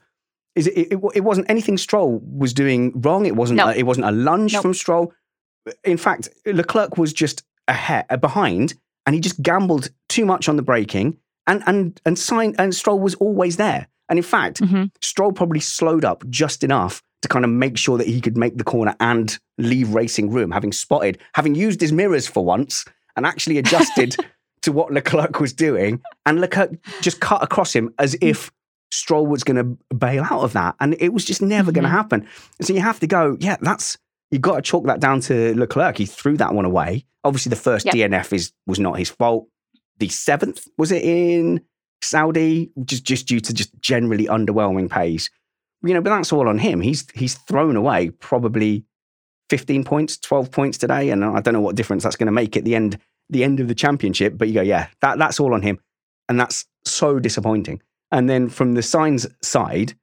Is 0.56 0.68
it, 0.68 0.94
it, 0.94 1.00
it 1.14 1.22
wasn't 1.22 1.50
anything 1.50 1.78
Stroll 1.78 2.20
was 2.24 2.52
doing 2.54 2.92
wrong. 3.02 3.26
It 3.28 3.36
wasn't. 3.36 3.58
No. 3.58 3.68
A, 3.68 3.74
it 3.76 3.84
wasn't 3.86 4.08
a 4.08 4.12
lunge 4.12 4.58
from 4.58 4.74
Stroll. 4.74 5.14
In 5.84 5.98
fact, 5.98 6.30
Leclerc 6.46 6.98
was 6.98 7.14
just 7.14 7.44
ahead, 7.68 8.06
uh, 8.10 8.18
behind, 8.18 8.74
and 9.06 9.14
he 9.14 9.22
just 9.22 9.40
gambled 9.42 9.90
too 10.10 10.26
much 10.26 10.50
on 10.50 10.56
the 10.56 10.64
braking. 10.64 11.18
And 11.46 11.62
and 11.68 12.02
and 12.06 12.18
sign 12.18 12.56
and 12.58 12.74
Stroll 12.74 13.00
was 13.00 13.14
always 13.16 13.58
there. 13.58 13.88
And 14.10 14.18
in 14.18 14.24
fact, 14.24 14.62
Mhm. 14.62 14.90
Stroll 15.02 15.32
probably 15.32 15.60
slowed 15.60 16.04
up 16.04 16.28
just 16.30 16.64
enough 16.64 17.04
to 17.22 17.28
kind 17.28 17.46
of 17.46 17.52
make 17.52 17.78
sure 17.78 17.98
that 18.00 18.08
he 18.08 18.20
could 18.22 18.38
make 18.38 18.58
the 18.58 18.64
corner 18.64 18.96
and 19.00 19.38
leave 19.60 19.94
racing 19.94 20.32
room, 20.32 20.52
having 20.52 20.72
spotted, 20.72 21.20
having 21.36 21.54
used 21.56 21.82
his 21.82 21.92
mirrors 21.92 22.26
for 22.28 22.44
once 22.44 22.84
and 23.16 23.26
actually 23.26 23.58
adjusted 23.60 24.16
to 24.68 24.74
what 24.74 24.92
Leclerc 24.92 25.40
was 25.40 25.54
doing. 25.54 26.02
And 26.26 26.42
Leclerc 26.42 26.72
just 27.02 27.22
cut 27.22 27.42
across 27.42 27.74
him 27.74 27.94
as 27.98 28.16
mm. 28.16 28.30
if 28.30 28.52
Stroll 28.92 29.26
was 29.26 29.44
going 29.44 29.56
to 29.56 29.96
bail 29.96 30.24
out 30.24 30.42
of 30.44 30.54
that. 30.54 30.76
And 30.82 30.96
it 31.00 31.14
was 31.14 31.24
just 31.24 31.42
never 31.42 31.72
going 31.72 31.84
to 31.84 31.90
mm-hmm. 31.90 31.98
happen. 31.98 32.28
So 32.62 32.74
you 32.74 32.82
have 32.82 33.00
to 33.00 33.08
go, 33.08 33.38
yeah, 33.40 33.56
that's, 33.62 33.98
you've 34.30 34.42
got 34.42 34.58
to 34.58 34.62
chalk 34.62 34.86
that 34.86 35.00
down 35.00 35.22
to 35.22 35.58
Leclerc. 35.58 35.98
He 35.98 36.06
threw 36.06 36.36
that 36.38 36.54
one 36.54 36.66
away. 36.66 37.06
Obviously, 37.24 37.50
the 37.50 37.56
first 37.56 37.86
Yep. 37.86 37.96
DNF 37.96 38.34
is 38.34 38.52
was 38.68 38.80
not 38.80 38.98
his 39.00 39.10
fault. 39.10 39.48
The 40.00 40.10
seventh, 40.10 40.68
was 40.78 40.92
it 40.92 41.04
in 41.04 41.62
Saudi? 42.02 42.72
Just, 42.84 43.04
just 43.04 43.28
due 43.28 43.40
to 43.40 43.54
just 43.54 43.72
generally 43.82 44.26
underwhelming 44.26 44.90
pace. 44.90 45.30
You 45.84 45.94
know, 45.94 46.02
but 46.02 46.10
that's 46.10 46.34
all 46.34 46.48
on 46.48 46.60
him. 46.60 46.82
He's 46.82 47.06
he's 47.14 47.36
thrown 47.36 47.76
away 47.76 48.10
probably 48.10 48.86
15 49.50 49.84
points, 49.84 50.18
12 50.18 50.52
points 50.52 50.78
today. 50.78 51.10
And 51.10 51.24
I 51.24 51.42
don't 51.42 51.54
know 51.54 51.62
what 51.62 51.76
difference 51.76 52.04
that's 52.04 52.16
going 52.16 52.28
to 52.28 52.32
make 52.32 52.58
at 52.58 52.64
the 52.64 52.76
end, 52.76 53.00
the 53.30 53.44
end 53.44 53.60
of 53.60 53.68
the 53.68 53.76
championship. 53.76 54.38
But 54.38 54.48
you 54.48 54.54
go, 54.56 54.62
yeah, 54.62 54.88
that, 55.02 55.18
that's 55.18 55.40
all 55.40 55.54
on 55.54 55.62
him. 55.62 55.80
And 56.30 56.40
that's 56.40 56.66
so 56.86 57.20
disappointing. 57.20 57.82
And 58.12 58.30
then 58.30 58.50
from 58.50 58.74
the 58.74 58.82
Sainz 58.82 59.26
side, 59.42 59.94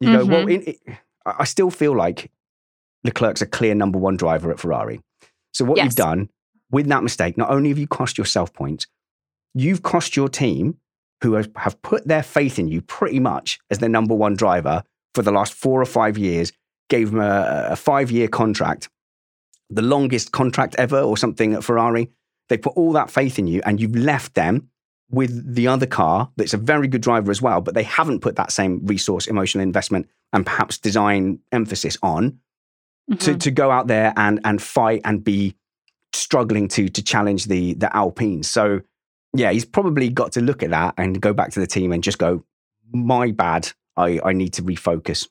you 0.00 0.12
go, 0.12 0.24
well, 0.24 0.44
mm-hmm. 0.44 0.68
in, 0.68 0.74
it, 0.74 0.98
I 1.24 1.44
still 1.44 1.70
feel 1.70 1.96
like 1.96 2.30
Leclerc's 3.04 3.42
a 3.42 3.46
clear 3.46 3.74
number 3.74 3.98
one 3.98 4.16
driver 4.16 4.50
at 4.50 4.60
Ferrari. 4.60 5.00
So 5.52 5.64
what 5.64 5.78
Yes. 5.78 5.86
you've 5.86 5.94
done 5.94 6.28
with 6.70 6.86
that 6.88 7.02
mistake, 7.02 7.38
not 7.38 7.50
only 7.50 7.70
have 7.70 7.78
you 7.78 7.86
cost 7.86 8.18
yourself 8.18 8.52
points, 8.52 8.86
you've 9.54 9.82
cost 9.82 10.16
your 10.16 10.28
team 10.28 10.78
who 11.22 11.34
have, 11.34 11.48
have 11.56 11.80
put 11.82 12.06
their 12.06 12.22
faith 12.22 12.58
in 12.58 12.68
you 12.68 12.82
pretty 12.82 13.20
much 13.20 13.58
as 13.70 13.78
their 13.78 13.88
number 13.88 14.14
one 14.14 14.34
driver 14.34 14.82
for 15.14 15.22
the 15.22 15.32
last 15.32 15.54
four 15.54 15.80
or 15.80 15.86
five 15.86 16.18
years, 16.18 16.52
gave 16.90 17.10
them 17.10 17.20
a, 17.20 17.68
a 17.70 17.76
five 17.76 18.10
year 18.10 18.28
contract, 18.28 18.90
the 19.70 19.82
longest 19.82 20.32
contract 20.32 20.74
ever 20.78 21.00
or 21.00 21.16
something 21.16 21.54
at 21.54 21.64
Ferrari. 21.64 22.10
They 22.48 22.56
put 22.56 22.74
all 22.76 22.92
that 22.92 23.10
faith 23.10 23.38
in 23.38 23.46
you 23.46 23.60
and 23.64 23.80
you've 23.80 23.96
left 23.96 24.34
them 24.34 24.70
with 25.10 25.54
the 25.54 25.68
other 25.68 25.86
car 25.86 26.30
that's 26.36 26.54
a 26.54 26.56
very 26.58 26.88
good 26.88 27.00
driver 27.00 27.30
as 27.30 27.40
well, 27.40 27.60
but 27.60 27.74
they 27.74 27.82
haven't 27.84 28.20
put 28.20 28.36
that 28.36 28.50
same 28.50 28.84
resource, 28.86 29.26
emotional 29.26 29.62
investment, 29.62 30.08
and 30.32 30.44
perhaps 30.44 30.78
design 30.78 31.38
emphasis 31.52 31.96
on 32.02 32.38
to, 33.20 33.34
Mhm. 33.34 33.40
to 33.40 33.50
go 33.52 33.70
out 33.70 33.86
there 33.86 34.12
and 34.16 34.40
and 34.44 34.60
fight 34.60 35.00
and 35.04 35.22
be 35.22 35.54
struggling 36.12 36.66
to 36.68 36.88
to 36.88 37.02
challenge 37.02 37.44
the 37.44 37.74
the 37.74 37.94
Alpines. 37.96 38.50
So 38.50 38.80
yeah, 39.34 39.52
he's 39.52 39.64
probably 39.64 40.08
got 40.08 40.32
to 40.32 40.40
look 40.40 40.62
at 40.62 40.70
that 40.70 40.94
and 40.96 41.20
go 41.20 41.32
back 41.32 41.50
to 41.52 41.60
the 41.60 41.66
team 41.66 41.92
and 41.92 42.02
just 42.02 42.18
go, 42.18 42.42
my 42.92 43.30
bad. 43.32 43.72
I, 43.98 44.20
I 44.24 44.32
need 44.32 44.52
to 44.54 44.62
refocus. 44.62 45.26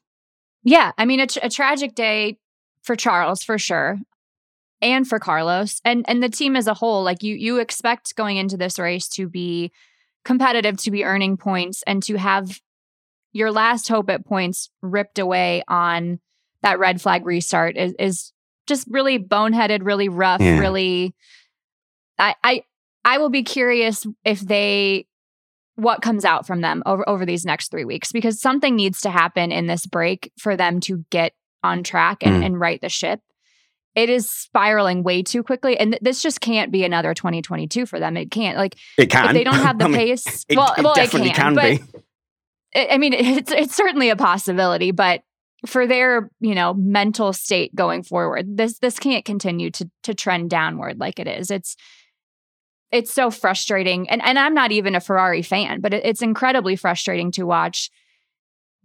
Yeah, 0.63 0.91
I 0.97 1.05
mean, 1.05 1.25
tr- 1.27 1.39
a 1.43 1.49
tragic 1.49 1.93
day 1.95 2.39
for 2.81 2.95
Charles 2.95 3.43
for 3.43 3.57
sure, 3.59 3.99
and 4.81 5.07
for 5.07 5.19
Carlos, 5.19 5.79
and 5.85 6.05
and 6.07 6.21
the 6.21 6.29
team 6.29 6.55
as 6.55 6.67
a 6.67 6.73
whole. 6.73 7.03
Like 7.03 7.23
you, 7.23 7.35
you 7.35 7.59
expect 7.59 8.15
going 8.15 8.37
into 8.37 8.57
this 8.57 8.77
race 8.79 9.07
to 9.09 9.27
be 9.27 9.71
competitive, 10.23 10.77
to 10.77 10.91
be 10.91 11.03
earning 11.03 11.37
points, 11.37 11.83
and 11.87 12.01
to 12.03 12.15
have 12.17 12.59
your 13.33 13.51
last 13.51 13.87
hope 13.87 14.09
at 14.09 14.25
points 14.25 14.69
ripped 14.81 15.19
away 15.19 15.63
on 15.67 16.19
that 16.61 16.79
red 16.79 17.01
flag 17.01 17.25
restart 17.25 17.77
is 17.77 17.93
is 17.99 18.31
just 18.67 18.87
really 18.89 19.19
boneheaded, 19.19 19.79
really 19.83 20.09
rough, 20.09 20.41
Yeah. 20.41 20.59
really. 20.59 21.13
I 22.17 22.35
I 22.43 22.63
I 23.03 23.17
will 23.19 23.29
be 23.29 23.43
curious 23.43 24.05
if 24.23 24.39
they 24.39 25.07
what 25.75 26.01
comes 26.01 26.23
out 26.25 26.47
from 26.47 26.61
them 26.61 26.81
over 26.85 27.07
over 27.07 27.25
these 27.25 27.45
next 27.45 27.69
three 27.69 27.85
weeks 27.85 28.11
because 28.11 28.39
something 28.41 28.75
needs 28.75 29.01
to 29.01 29.09
happen 29.09 29.51
in 29.51 29.67
this 29.67 29.85
break 29.85 30.31
for 30.39 30.55
them 30.55 30.79
to 30.81 31.03
get 31.09 31.33
on 31.63 31.83
track 31.83 32.19
and, 32.21 32.41
Mm. 32.41 32.45
and 32.45 32.59
right 32.59 32.79
the 32.81 32.89
ship. 32.89 33.19
It 33.95 34.09
is 34.09 34.29
spiraling 34.29 35.03
way 35.03 35.23
too 35.23 35.41
quickly, 35.41 35.77
and 35.77 35.93
th- 35.93 36.01
this 36.01 36.21
just 36.21 36.41
can't 36.41 36.71
be 36.71 36.83
another 36.83 37.13
2022 37.13 37.85
for 37.85 37.99
them. 37.99 38.17
It 38.17 38.29
can't. 38.29 38.57
Like 38.57 38.75
It 38.97 39.09
can. 39.09 39.27
if 39.27 39.33
they 39.33 39.43
don't 39.43 39.55
have 39.55 39.79
the 39.79 39.85
I 39.85 39.87
mean, 39.87 39.97
pace, 39.97 40.45
It, 40.49 40.57
well, 40.57 40.73
it 40.77 40.83
well, 40.83 40.93
definitely 40.93 41.29
it 41.29 41.35
can, 41.35 41.55
can, 41.55 41.77
be. 41.77 41.83
I 42.75 42.87
I 42.91 42.97
mean, 42.97 43.13
it's 43.17 43.51
it's 43.51 43.75
certainly 43.75 44.09
a 44.09 44.15
possibility, 44.15 44.91
but 44.91 45.23
for 45.65 45.87
their 45.87 46.29
you 46.39 46.55
know 46.55 46.73
mental 46.73 47.33
state 47.33 47.73
going 47.73 48.03
forward, 48.03 48.57
this 48.57 48.79
this 48.79 48.99
can't 48.99 49.25
continue 49.25 49.71
to 49.71 49.89
to 50.03 50.13
trend 50.13 50.49
downward 50.49 50.99
like 50.99 51.19
it 51.19 51.27
is. 51.27 51.49
It's 51.49 51.75
it's 52.91 53.13
so 53.13 53.31
frustrating. 53.31 54.09
And 54.09 54.21
and 54.23 54.37
I'm 54.37 54.53
not 54.53 54.71
even 54.71 54.95
a 54.95 55.01
Ferrari 55.01 55.41
fan, 55.41 55.81
but 55.81 55.93
it, 55.93 56.05
it's 56.05 56.21
incredibly 56.21 56.75
frustrating 56.75 57.31
to 57.31 57.43
watch 57.43 57.89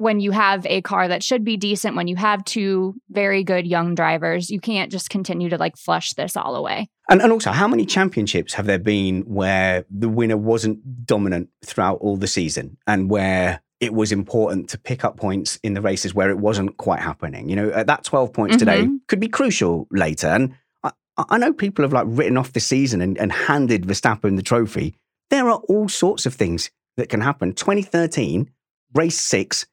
when 0.01 0.18
you 0.18 0.30
have 0.30 0.64
a 0.66 0.80
car 0.80 1.09
that 1.09 1.22
should 1.22 1.44
be 1.44 1.59
decent, 1.59 1.94
when 1.94 2.09
you 2.09 2.16
have 2.16 2.42
two 2.44 2.94
very 3.11 3.44
good 3.44 3.66
young 3.66 3.94
drivers, 3.94 4.48
you 4.48 4.59
can't 4.59 4.90
just 4.90 5.11
continue 5.11 5.51
to 5.51 5.59
like 5.59 5.76
flush 5.76 6.14
this 6.14 6.36
all 6.36 6.57
away. 6.57 6.88
And, 7.11 7.20
and 7.20 7.30
also, 7.32 7.51
how 7.51 7.68
many 7.68 7.84
championships 7.84 8.55
have 8.55 8.64
there 8.64 8.78
been 8.78 9.22
where 9.22 9.84
the 9.90 10.09
winner 10.09 10.38
wasn't 10.38 11.05
dominant 11.05 11.51
throughout 11.64 11.98
all 12.01 12.16
the 12.16 12.26
season 12.26 12.78
and 12.86 13.11
where 13.11 13.61
it 13.80 13.92
was 13.92 14.11
important 14.11 14.70
to 14.70 14.78
pick 14.78 15.05
up 15.05 15.18
points 15.18 15.59
in 15.62 15.74
the 15.74 15.82
races 15.82 16.14
where 16.14 16.30
it 16.30 16.38
wasn't 16.38 16.78
quite 16.78 17.01
happening? 17.01 17.51
You 17.51 17.57
know, 17.57 17.70
at 17.70 17.86
that 17.88 18.03
12 18.05 18.32
points 18.32 18.57
today 18.57 18.82
Mm-hmm. 18.82 18.96
could 19.07 19.20
be 19.20 19.28
crucial 19.28 19.86
later. 19.90 20.28
And 20.28 20.55
I, 20.82 20.92
I 21.18 21.36
know 21.36 21.53
people 21.53 21.82
have 21.82 21.92
like 21.92 22.07
written 22.09 22.38
off 22.38 22.55
the 22.55 22.61
season 22.61 23.03
and, 23.03 23.18
and 23.18 23.32
handed 23.32 23.82
Verstappen 23.84 24.36
the 24.36 24.42
trophy. 24.42 24.94
There 25.28 25.51
are 25.51 25.61
all 25.68 25.88
sorts 25.90 26.24
of 26.24 26.34
things 26.34 26.70
that 26.96 27.11
can 27.11 27.20
happen. 27.20 27.53
2013, 27.53 28.51
race 28.94 29.20
six, 29.20 29.66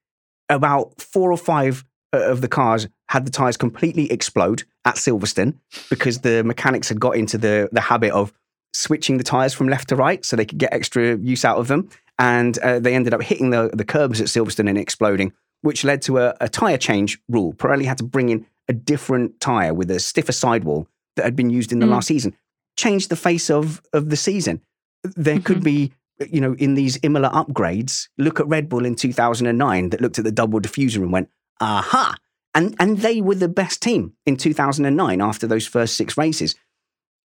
about 0.49 1.01
four 1.01 1.31
or 1.31 1.37
five 1.37 1.83
uh, 2.13 2.19
of 2.31 2.41
the 2.41 2.47
cars 2.47 2.87
had 3.09 3.25
the 3.25 3.31
tires 3.31 3.57
completely 3.57 4.11
explode 4.11 4.63
at 4.85 4.95
Silverstone 4.95 5.55
because 5.89 6.19
the 6.19 6.43
mechanics 6.43 6.89
had 6.89 6.99
got 6.99 7.15
into 7.15 7.37
the 7.37 7.69
the 7.71 7.81
habit 7.81 8.11
of 8.11 8.31
switching 8.73 9.17
the 9.17 9.23
tires 9.23 9.53
from 9.53 9.67
left 9.67 9.89
to 9.89 9.95
right 9.95 10.23
so 10.25 10.35
they 10.35 10.45
could 10.45 10.57
get 10.57 10.71
extra 10.73 11.17
use 11.17 11.43
out 11.43 11.57
of 11.57 11.67
them, 11.67 11.89
and 12.19 12.57
uh, 12.59 12.79
they 12.79 12.93
ended 12.95 13.13
up 13.13 13.21
hitting 13.21 13.49
the 13.49 13.69
the 13.73 13.85
curbs 13.85 14.21
at 14.21 14.27
Silverstone 14.27 14.69
and 14.69 14.77
exploding, 14.77 15.33
which 15.61 15.83
led 15.83 16.01
to 16.03 16.17
a, 16.19 16.35
a 16.41 16.47
tire 16.49 16.77
change 16.77 17.19
rule. 17.29 17.53
Pirelli 17.53 17.85
had 17.85 17.97
to 17.97 18.03
bring 18.03 18.29
in 18.29 18.45
a 18.69 18.73
different 18.73 19.39
tire 19.39 19.73
with 19.73 19.89
a 19.91 19.99
stiffer 19.99 20.31
sidewall 20.33 20.87
that 21.15 21.23
had 21.25 21.35
been 21.35 21.49
used 21.49 21.71
in 21.71 21.79
the 21.79 21.85
Mm. 21.85 21.91
last 21.91 22.07
season, 22.07 22.35
changed 22.77 23.09
the 23.09 23.15
face 23.15 23.49
of 23.49 23.81
of 23.93 24.09
the 24.09 24.17
season. 24.17 24.61
There 25.03 25.39
could 25.39 25.59
Mhm. 25.59 25.63
be 25.63 25.93
you 26.19 26.41
know, 26.41 26.53
in 26.55 26.73
these 26.73 26.99
Imola 27.03 27.29
upgrades, 27.29 28.07
look 28.17 28.39
at 28.39 28.47
Red 28.47 28.69
Bull 28.69 28.85
in 28.85 28.95
2009 28.95 29.89
that 29.89 30.01
looked 30.01 30.17
at 30.17 30.25
the 30.25 30.31
double 30.31 30.59
diffuser 30.59 30.97
and 30.97 31.11
went, 31.11 31.29
aha. 31.59 32.15
And, 32.55 32.75
and 32.79 32.99
they 32.99 33.21
were 33.21 33.35
the 33.35 33.47
best 33.47 33.81
team 33.81 34.13
in 34.25 34.35
2009 34.35 35.21
after 35.21 35.45
those 35.45 35.67
first 35.67 35.95
six 35.95 36.17
races. 36.17 36.55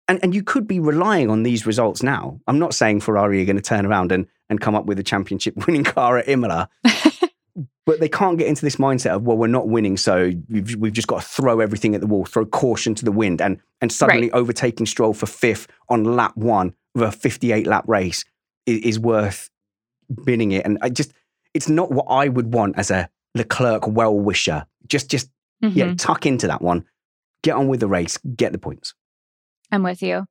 And, 0.07 0.19
and 0.23 0.33
you 0.33 0.41
could 0.41 0.67
be 0.67 0.79
relying 0.79 1.29
on 1.29 1.43
these 1.43 1.67
results 1.67 2.01
now. 2.01 2.39
I'm 2.47 2.57
not 2.57 2.73
saying 2.73 3.01
Ferrari 3.01 3.41
are 3.41 3.45
going 3.45 3.57
to 3.57 3.61
turn 3.61 3.85
around 3.85 4.11
and, 4.11 4.25
and 4.49 4.59
come 4.59 4.73
up 4.73 4.85
with 4.85 4.97
a 4.97 5.03
championship 5.03 5.55
winning 5.67 5.83
car 5.83 6.17
at 6.17 6.27
Imola, 6.27 6.67
but 7.85 7.99
they 7.99 8.09
can't 8.09 8.39
get 8.39 8.47
into 8.47 8.63
this 8.63 8.77
mindset 8.77 9.11
of, 9.11 9.21
well, 9.21 9.37
we're 9.37 9.47
not 9.47 9.67
winning, 9.67 9.97
so 9.97 10.31
we've, 10.49 10.75
we've 10.77 10.93
just 10.93 11.07
got 11.07 11.21
to 11.21 11.27
throw 11.27 11.59
everything 11.59 11.93
at 11.93 12.01
the 12.01 12.07
wall, 12.07 12.25
throw 12.25 12.45
caution 12.45 12.95
to 12.95 13.05
the 13.05 13.11
wind, 13.11 13.39
and, 13.39 13.59
and 13.81 13.91
suddenly 13.91 14.31
overtaking 14.31 14.87
Stroll 14.87 15.13
for 15.13 15.27
fifth 15.27 15.67
on 15.89 16.03
lap 16.03 16.35
one 16.35 16.73
of 16.95 17.01
a 17.01 17.11
58 17.11 17.67
lap 17.67 17.83
race 17.87 18.25
is, 18.77 18.99
worth 18.99 19.49
binning 20.25 20.51
it. 20.51 20.65
And 20.65 20.77
I 20.81 20.89
just, 20.89 21.13
it's 21.53 21.69
not 21.69 21.91
what 21.91 22.05
I 22.09 22.27
would 22.27 22.53
want 22.53 22.77
as 22.77 22.91
a 22.91 23.09
Leclerc 23.35 23.87
well 23.87 24.17
wisher. 24.17 24.65
Just, 24.87 25.09
just 25.09 25.29
yeah, 25.61 25.87
Mhm. 25.87 25.97
tuck 25.97 26.25
into 26.25 26.47
that 26.47 26.61
one, 26.61 26.85
get 27.43 27.55
on 27.55 27.67
with 27.67 27.79
the 27.79 27.87
race, 27.87 28.17
get 28.35 28.51
the 28.53 28.57
points. 28.57 28.93
I'm 29.71 29.83
with 29.83 30.01
you. 30.01 30.25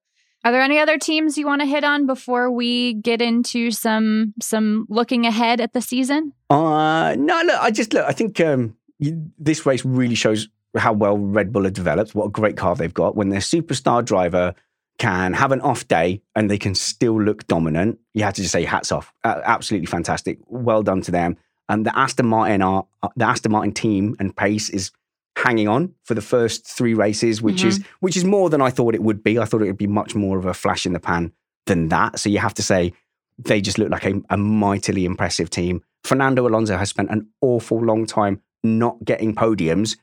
Are 0.44 0.52
there 0.52 0.62
any 0.62 0.78
other 0.78 0.98
teams 0.98 1.36
you 1.36 1.46
want 1.46 1.60
to 1.62 1.66
hit 1.66 1.84
on 1.84 2.06
before 2.06 2.50
we 2.50 2.94
get 2.94 3.20
into 3.20 3.70
some 3.72 4.34
some 4.40 4.86
looking 4.88 5.26
ahead 5.26 5.60
at 5.60 5.72
the 5.72 5.80
season? 5.80 6.32
Uh, 6.48 7.14
no, 7.18 7.42
look, 7.44 7.60
I 7.60 7.70
just 7.70 7.92
look. 7.92 8.04
I 8.06 8.12
think 8.12 8.40
um, 8.40 8.76
you, 8.98 9.30
this 9.38 9.66
race 9.66 9.84
really 9.84 10.14
shows 10.14 10.48
how 10.76 10.92
well 10.92 11.18
Red 11.18 11.52
Bull 11.52 11.64
have 11.64 11.72
developed. 11.72 12.14
What 12.14 12.26
a 12.26 12.30
great 12.30 12.56
car 12.56 12.76
they've 12.76 12.94
got. 12.94 13.16
When 13.16 13.30
their 13.30 13.40
superstar 13.40 14.04
driver 14.04 14.54
can 14.98 15.32
have 15.32 15.52
an 15.52 15.60
off 15.60 15.86
day 15.88 16.20
and 16.34 16.50
they 16.50 16.58
can 16.58 16.74
still 16.74 17.20
look 17.20 17.46
dominant, 17.46 17.98
you 18.14 18.24
have 18.24 18.34
to 18.34 18.42
just 18.42 18.52
say 18.52 18.64
hats 18.64 18.90
off. 18.90 19.12
Uh, 19.24 19.40
absolutely 19.44 19.86
fantastic. 19.86 20.38
Well 20.46 20.82
done 20.82 21.02
to 21.02 21.10
them. 21.12 21.36
And 21.68 21.84
the 21.86 21.96
Aston 21.96 22.26
Martin 22.26 22.62
are 22.62 22.86
uh, 23.02 23.08
the 23.16 23.26
Aston 23.26 23.52
Martin 23.52 23.72
team 23.72 24.16
and 24.18 24.34
pace 24.36 24.70
is 24.70 24.90
hanging 25.36 25.68
on 25.68 25.94
for 26.04 26.14
the 26.14 26.20
first 26.22 26.66
three 26.66 26.94
races, 26.94 27.40
which 27.40 27.62
is 27.62 27.84
which 28.00 28.16
is 28.16 28.24
more 28.24 28.50
than 28.50 28.60
I 28.60 28.70
thought 28.70 28.94
it 28.94 29.02
would 29.02 29.22
be. 29.22 29.38
I 29.38 29.44
thought 29.44 29.62
it 29.62 29.66
would 29.66 29.76
be 29.78 29.86
much 29.86 30.14
more 30.14 30.38
of 30.38 30.46
a 30.46 30.54
flash 30.54 30.84
in 30.86 30.94
the 30.94 31.00
pan 31.00 31.32
than 31.66 31.88
that. 31.90 32.18
So 32.18 32.28
you 32.30 32.38
have 32.38 32.54
to 32.54 32.62
say 32.62 32.92
they 33.38 33.60
just 33.60 33.78
look 33.78 33.90
like 33.90 34.04
a, 34.04 34.20
a 34.30 34.36
mightily 34.36 35.04
impressive 35.04 35.48
team. 35.50 35.82
Fernando 36.02 36.48
Alonso 36.48 36.76
has 36.76 36.88
spent 36.88 37.10
an 37.10 37.28
awful 37.40 37.78
long 37.78 38.04
time 38.06 38.40
not 38.64 39.04
getting 39.04 39.34
podiums, 39.34 39.96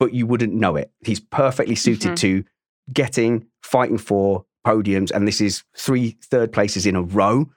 but 0.00 0.12
you 0.14 0.26
wouldn't 0.26 0.54
know 0.54 0.74
it. 0.74 0.90
He's 1.04 1.20
perfectly 1.20 1.74
suited 1.76 2.12
Mhm. 2.12 2.16
to 2.16 2.44
getting, 2.92 3.46
fighting 3.62 3.98
for 3.98 4.44
podiums, 4.66 5.10
and 5.10 5.26
this 5.26 5.40
is 5.40 5.62
three 5.76 6.16
third 6.24 6.52
places 6.52 6.86
in 6.86 6.96
a 6.96 7.02
row. 7.02 7.48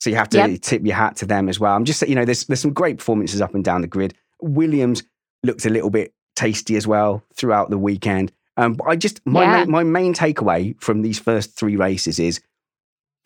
So 0.00 0.08
you 0.10 0.16
have 0.16 0.28
to 0.30 0.38
Yep. 0.38 0.60
tip 0.62 0.82
your 0.86 0.96
hat 0.96 1.16
to 1.16 1.26
them 1.26 1.48
as 1.48 1.60
well. 1.60 1.74
I'm 1.76 1.84
just, 1.84 2.00
you 2.08 2.14
know, 2.14 2.24
there's 2.24 2.44
there's 2.46 2.60
some 2.60 2.72
great 2.72 2.98
performances 2.98 3.40
up 3.40 3.54
and 3.54 3.62
down 3.64 3.82
the 3.82 3.86
grid. 3.86 4.14
Williams 4.40 5.02
looked 5.42 5.66
a 5.66 5.70
little 5.70 5.90
bit 5.90 6.12
tasty 6.36 6.76
as 6.76 6.86
well 6.86 7.22
throughout 7.34 7.70
the 7.70 7.76
weekend. 7.78 8.32
Um, 8.56 8.74
but 8.74 8.84
I 8.88 8.96
just 8.96 9.20
my 9.26 9.42
Yeah. 9.44 9.58
main, 9.64 9.70
my 9.70 9.82
main 9.84 10.14
takeaway 10.14 10.74
from 10.80 11.02
these 11.02 11.18
first 11.18 11.58
three 11.58 11.76
races 11.76 12.18
is 12.18 12.40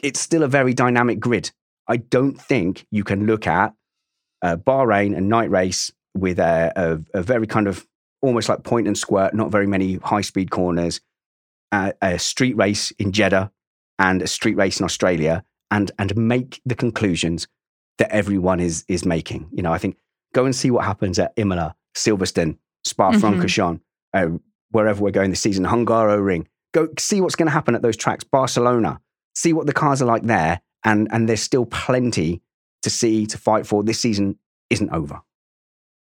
it's 0.03 0.21
still 0.21 0.43
a 0.43 0.49
very 0.49 0.75
dynamic 0.75 1.21
grid. 1.21 1.51
I 1.89 1.99
don't 1.99 2.41
think 2.41 2.87
you 2.91 3.05
can 3.05 3.27
look 3.27 3.47
at 3.47 3.75
uh, 4.43 4.57
Bahrain 4.57 5.17
and 5.17 5.29
night 5.29 5.51
race 5.51 5.93
with 6.15 6.39
a, 6.39 6.73
a, 7.15 7.19
a 7.19 7.23
very 7.23 7.47
kind 7.47 7.67
of 7.69 7.87
almost 8.23 8.49
like 8.49 8.63
point 8.65 8.87
and 8.87 8.97
squirt, 8.99 9.35
not 9.35 9.51
very 9.51 9.67
many 9.67 9.97
high 9.97 10.21
speed 10.23 10.51
corners, 10.51 11.01
uh, 11.75 11.93
a 12.01 12.19
street 12.19 12.57
race 12.57 12.93
in 12.93 13.11
Jeddah 13.11 13.51
and 13.99 14.23
a 14.23 14.27
street 14.27 14.57
race 14.57 14.79
in 14.79 14.85
Australia, 14.85 15.45
and 15.71 15.91
and 15.99 16.17
make 16.17 16.61
the 16.65 16.75
conclusions 16.75 17.49
that 17.99 18.11
everyone 18.13 18.61
is 18.61 18.85
is 18.89 19.05
making. 19.05 19.49
You 19.53 19.63
know, 19.63 19.73
I 19.73 19.79
think 19.79 19.97
go 20.35 20.45
and 20.45 20.55
see 20.55 20.71
what 20.71 20.85
happens 20.85 21.19
at 21.19 21.33
Imola, 21.37 21.75
Silverstone, 21.97 22.59
Spa-Francorchamps, 22.85 23.81
uh, 24.13 24.29
wherever 24.71 25.03
we're 25.03 25.11
going 25.11 25.31
this 25.31 25.41
season, 25.41 25.65
Hungaroring. 25.65 26.47
Go 26.73 26.89
see 26.99 27.21
what's 27.21 27.37
going 27.37 27.47
to 27.47 27.53
happen 27.53 27.75
at 27.75 27.83
those 27.83 27.97
tracks, 27.97 28.25
Barcelona. 28.25 29.01
See 29.35 29.53
what 29.53 29.67
the 29.67 29.73
cars 29.73 30.01
are 30.01 30.07
like 30.07 30.23
there, 30.23 30.61
and 30.85 31.09
and 31.11 31.29
there's 31.29 31.43
still 31.43 31.67
plenty 31.67 32.41
to 32.83 32.91
see 32.91 33.27
to 33.27 33.39
fight 33.39 33.67
for. 33.67 33.83
This 33.83 33.99
season 33.99 34.39
isn't 34.71 34.91
over. 34.91 35.21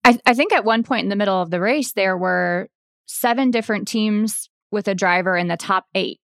I, 0.05 0.18
I 0.26 0.34
think 0.34 0.53
at 0.53 0.63
one 0.63 0.84
point 0.84 1.03
in 1.03 1.09
the 1.09 1.18
middle 1.18 1.41
of 1.41 1.49
the 1.49 1.59
race, 1.59 1.91
there 1.91 2.18
were 2.18 2.70
seven 3.05 3.51
different 3.51 3.88
teams 3.88 4.49
with 4.72 4.88
a 4.88 4.95
driver 4.95 5.36
in 5.38 5.47
the 5.47 5.57
top 5.57 5.86
eight 5.95 6.20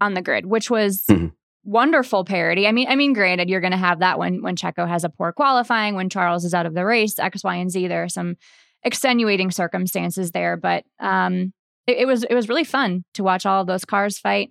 on 0.00 0.14
the 0.14 0.22
grid, 0.22 0.46
which 0.46 0.70
was 0.70 1.04
Mhm. 1.10 1.32
wonderful 1.64 2.24
parity. 2.24 2.66
I 2.66 2.72
mean, 2.72 2.88
I 2.88 2.96
mean, 2.96 3.12
granted, 3.12 3.48
you're 3.48 3.60
going 3.60 3.70
to 3.72 3.76
have 3.76 4.00
that 4.00 4.18
when 4.18 4.42
when 4.42 4.56
Checo 4.56 4.86
has 4.88 5.04
a 5.04 5.08
poor 5.08 5.32
qualifying, 5.32 5.94
when 5.94 6.08
Charles 6.08 6.44
is 6.44 6.54
out 6.54 6.66
of 6.66 6.74
the 6.74 6.84
race, 6.84 7.18
X, 7.18 7.44
Y, 7.44 7.54
and 7.56 7.70
Z. 7.70 7.86
There 7.88 8.02
are 8.04 8.08
some 8.08 8.34
extenuating 8.82 9.50
circumstances 9.52 10.32
there, 10.32 10.56
but 10.56 10.84
um, 10.98 11.52
it, 11.86 11.98
it 11.98 12.06
was 12.06 12.24
it 12.24 12.34
was 12.34 12.48
really 12.48 12.64
fun 12.64 13.04
to 13.14 13.22
watch 13.22 13.46
all 13.46 13.60
of 13.60 13.66
those 13.66 13.84
cars 13.84 14.18
fight. 14.18 14.50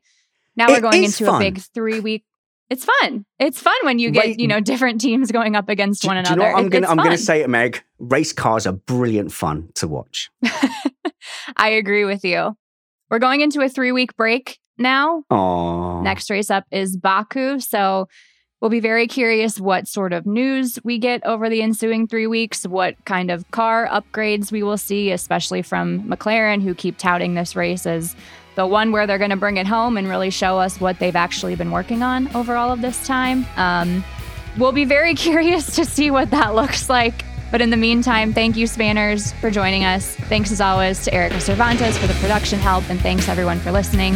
Now 0.56 0.68
we're 0.70 0.82
going 0.82 1.04
into 1.04 1.26
fun. 1.26 1.36
a 1.42 1.46
big 1.46 1.60
three 1.74 2.00
week. 2.00 2.24
It's 2.70 2.86
fun. 2.86 3.26
It's 3.40 3.60
fun 3.60 3.76
when 3.84 4.00
you 4.00 4.12
get 4.12 4.40
you 4.40 4.48
know 4.48 4.62
different 4.62 5.02
teams 5.02 5.32
going 5.34 5.58
up 5.58 5.68
against 5.68 6.04
Do, 6.04 6.08
one 6.08 6.18
another. 6.18 6.36
you 6.36 6.48
know 6.48 6.56
I'm 6.58 6.68
It- 6.68 6.72
gonna 6.72 6.88
I'm 6.88 6.96
gonna 6.98 7.18
say 7.18 7.42
it, 7.42 7.50
Meg? 7.50 7.84
Race 8.00 8.32
cars 8.32 8.66
are 8.66 8.72
brilliant 8.74 9.34
fun 9.34 9.70
to 9.76 9.88
watch. 9.90 10.30
I 11.58 11.70
agree 11.70 12.06
with 12.06 12.24
you. 12.24 12.56
We're 13.12 13.20
going 13.20 13.42
into 13.42 13.60
a 13.60 13.68
three 13.68 13.92
week 13.92 14.16
break 14.16 14.58
now. 14.78 15.24
Oh, 15.30 16.02
Next 16.02 16.30
race 16.30 16.50
up 16.50 16.64
is 16.72 16.96
Baku. 16.96 17.60
So 17.60 18.08
we'll 18.62 18.72
be 18.72 18.80
very 18.80 19.06
curious 19.06 19.60
what 19.60 19.86
sort 19.90 20.14
of 20.14 20.26
news 20.26 20.80
we 20.86 20.98
get 20.98 21.22
over 21.26 21.50
the 21.50 21.62
ensuing 21.62 22.08
three 22.08 22.26
weeks, 22.26 22.66
what 22.66 22.96
kind 23.04 23.30
of 23.30 23.52
car 23.52 23.86
upgrades 23.92 24.50
we 24.50 24.64
will 24.64 24.78
see, 24.78 25.12
especially 25.12 25.62
from 25.62 26.04
McLaren, 26.04 26.62
who 26.62 26.74
keep 26.74 26.98
touting 26.98 27.34
this 27.34 27.54
race 27.54 27.86
as 27.86 28.16
the 28.56 28.66
one 28.66 28.94
where 28.94 29.06
they're 29.06 29.18
going 29.18 29.30
to 29.30 29.36
bring 29.36 29.58
it 29.58 29.68
home 29.68 29.98
and 29.98 30.08
really 30.08 30.30
show 30.30 30.58
us 30.58 30.80
what 30.80 30.98
they've 31.00 31.16
actually 31.16 31.56
been 31.56 31.72
working 31.72 32.04
on 32.04 32.34
over 32.34 32.56
all 32.56 32.72
of 32.72 32.82
this 32.82 33.06
time. 33.06 33.46
Um, 33.58 34.06
we'll 34.58 34.72
be 34.72 34.86
very 34.86 35.16
curious 35.16 35.76
to 35.76 35.84
see 35.84 36.12
what 36.12 36.32
that 36.32 36.56
looks 36.56 36.90
like. 36.90 37.26
But 37.52 37.62
in 37.62 37.70
the 37.70 37.78
meantime, 37.78 38.34
thank 38.34 38.56
you, 38.56 38.66
Spanners, 38.66 39.34
for 39.34 39.52
joining 39.52 39.84
us. 39.84 40.16
Thanks 40.16 40.52
as 40.52 40.62
always 40.62 41.04
to 41.04 41.14
Erika 41.14 41.42
Cervantes 41.42 41.98
for 41.98 42.08
the 42.08 42.14
production 42.16 42.60
help, 42.60 42.90
and 42.90 43.00
thanks 43.00 43.28
everyone 43.28 43.60
for 43.60 43.72
listening. 43.72 44.14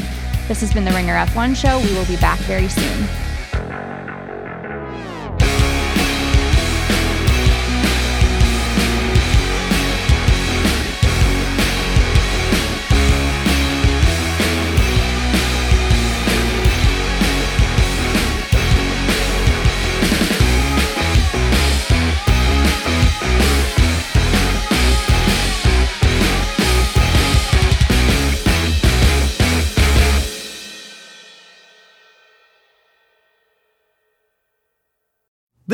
This 0.47 0.61
has 0.61 0.73
been 0.73 0.85
the 0.85 0.91
Ringer 0.91 1.15
F1 1.15 1.55
show. 1.55 1.79
We 1.79 1.93
will 1.93 2.05
be 2.05 2.17
back 2.17 2.39
very 2.39 2.69
soon. 2.69 3.24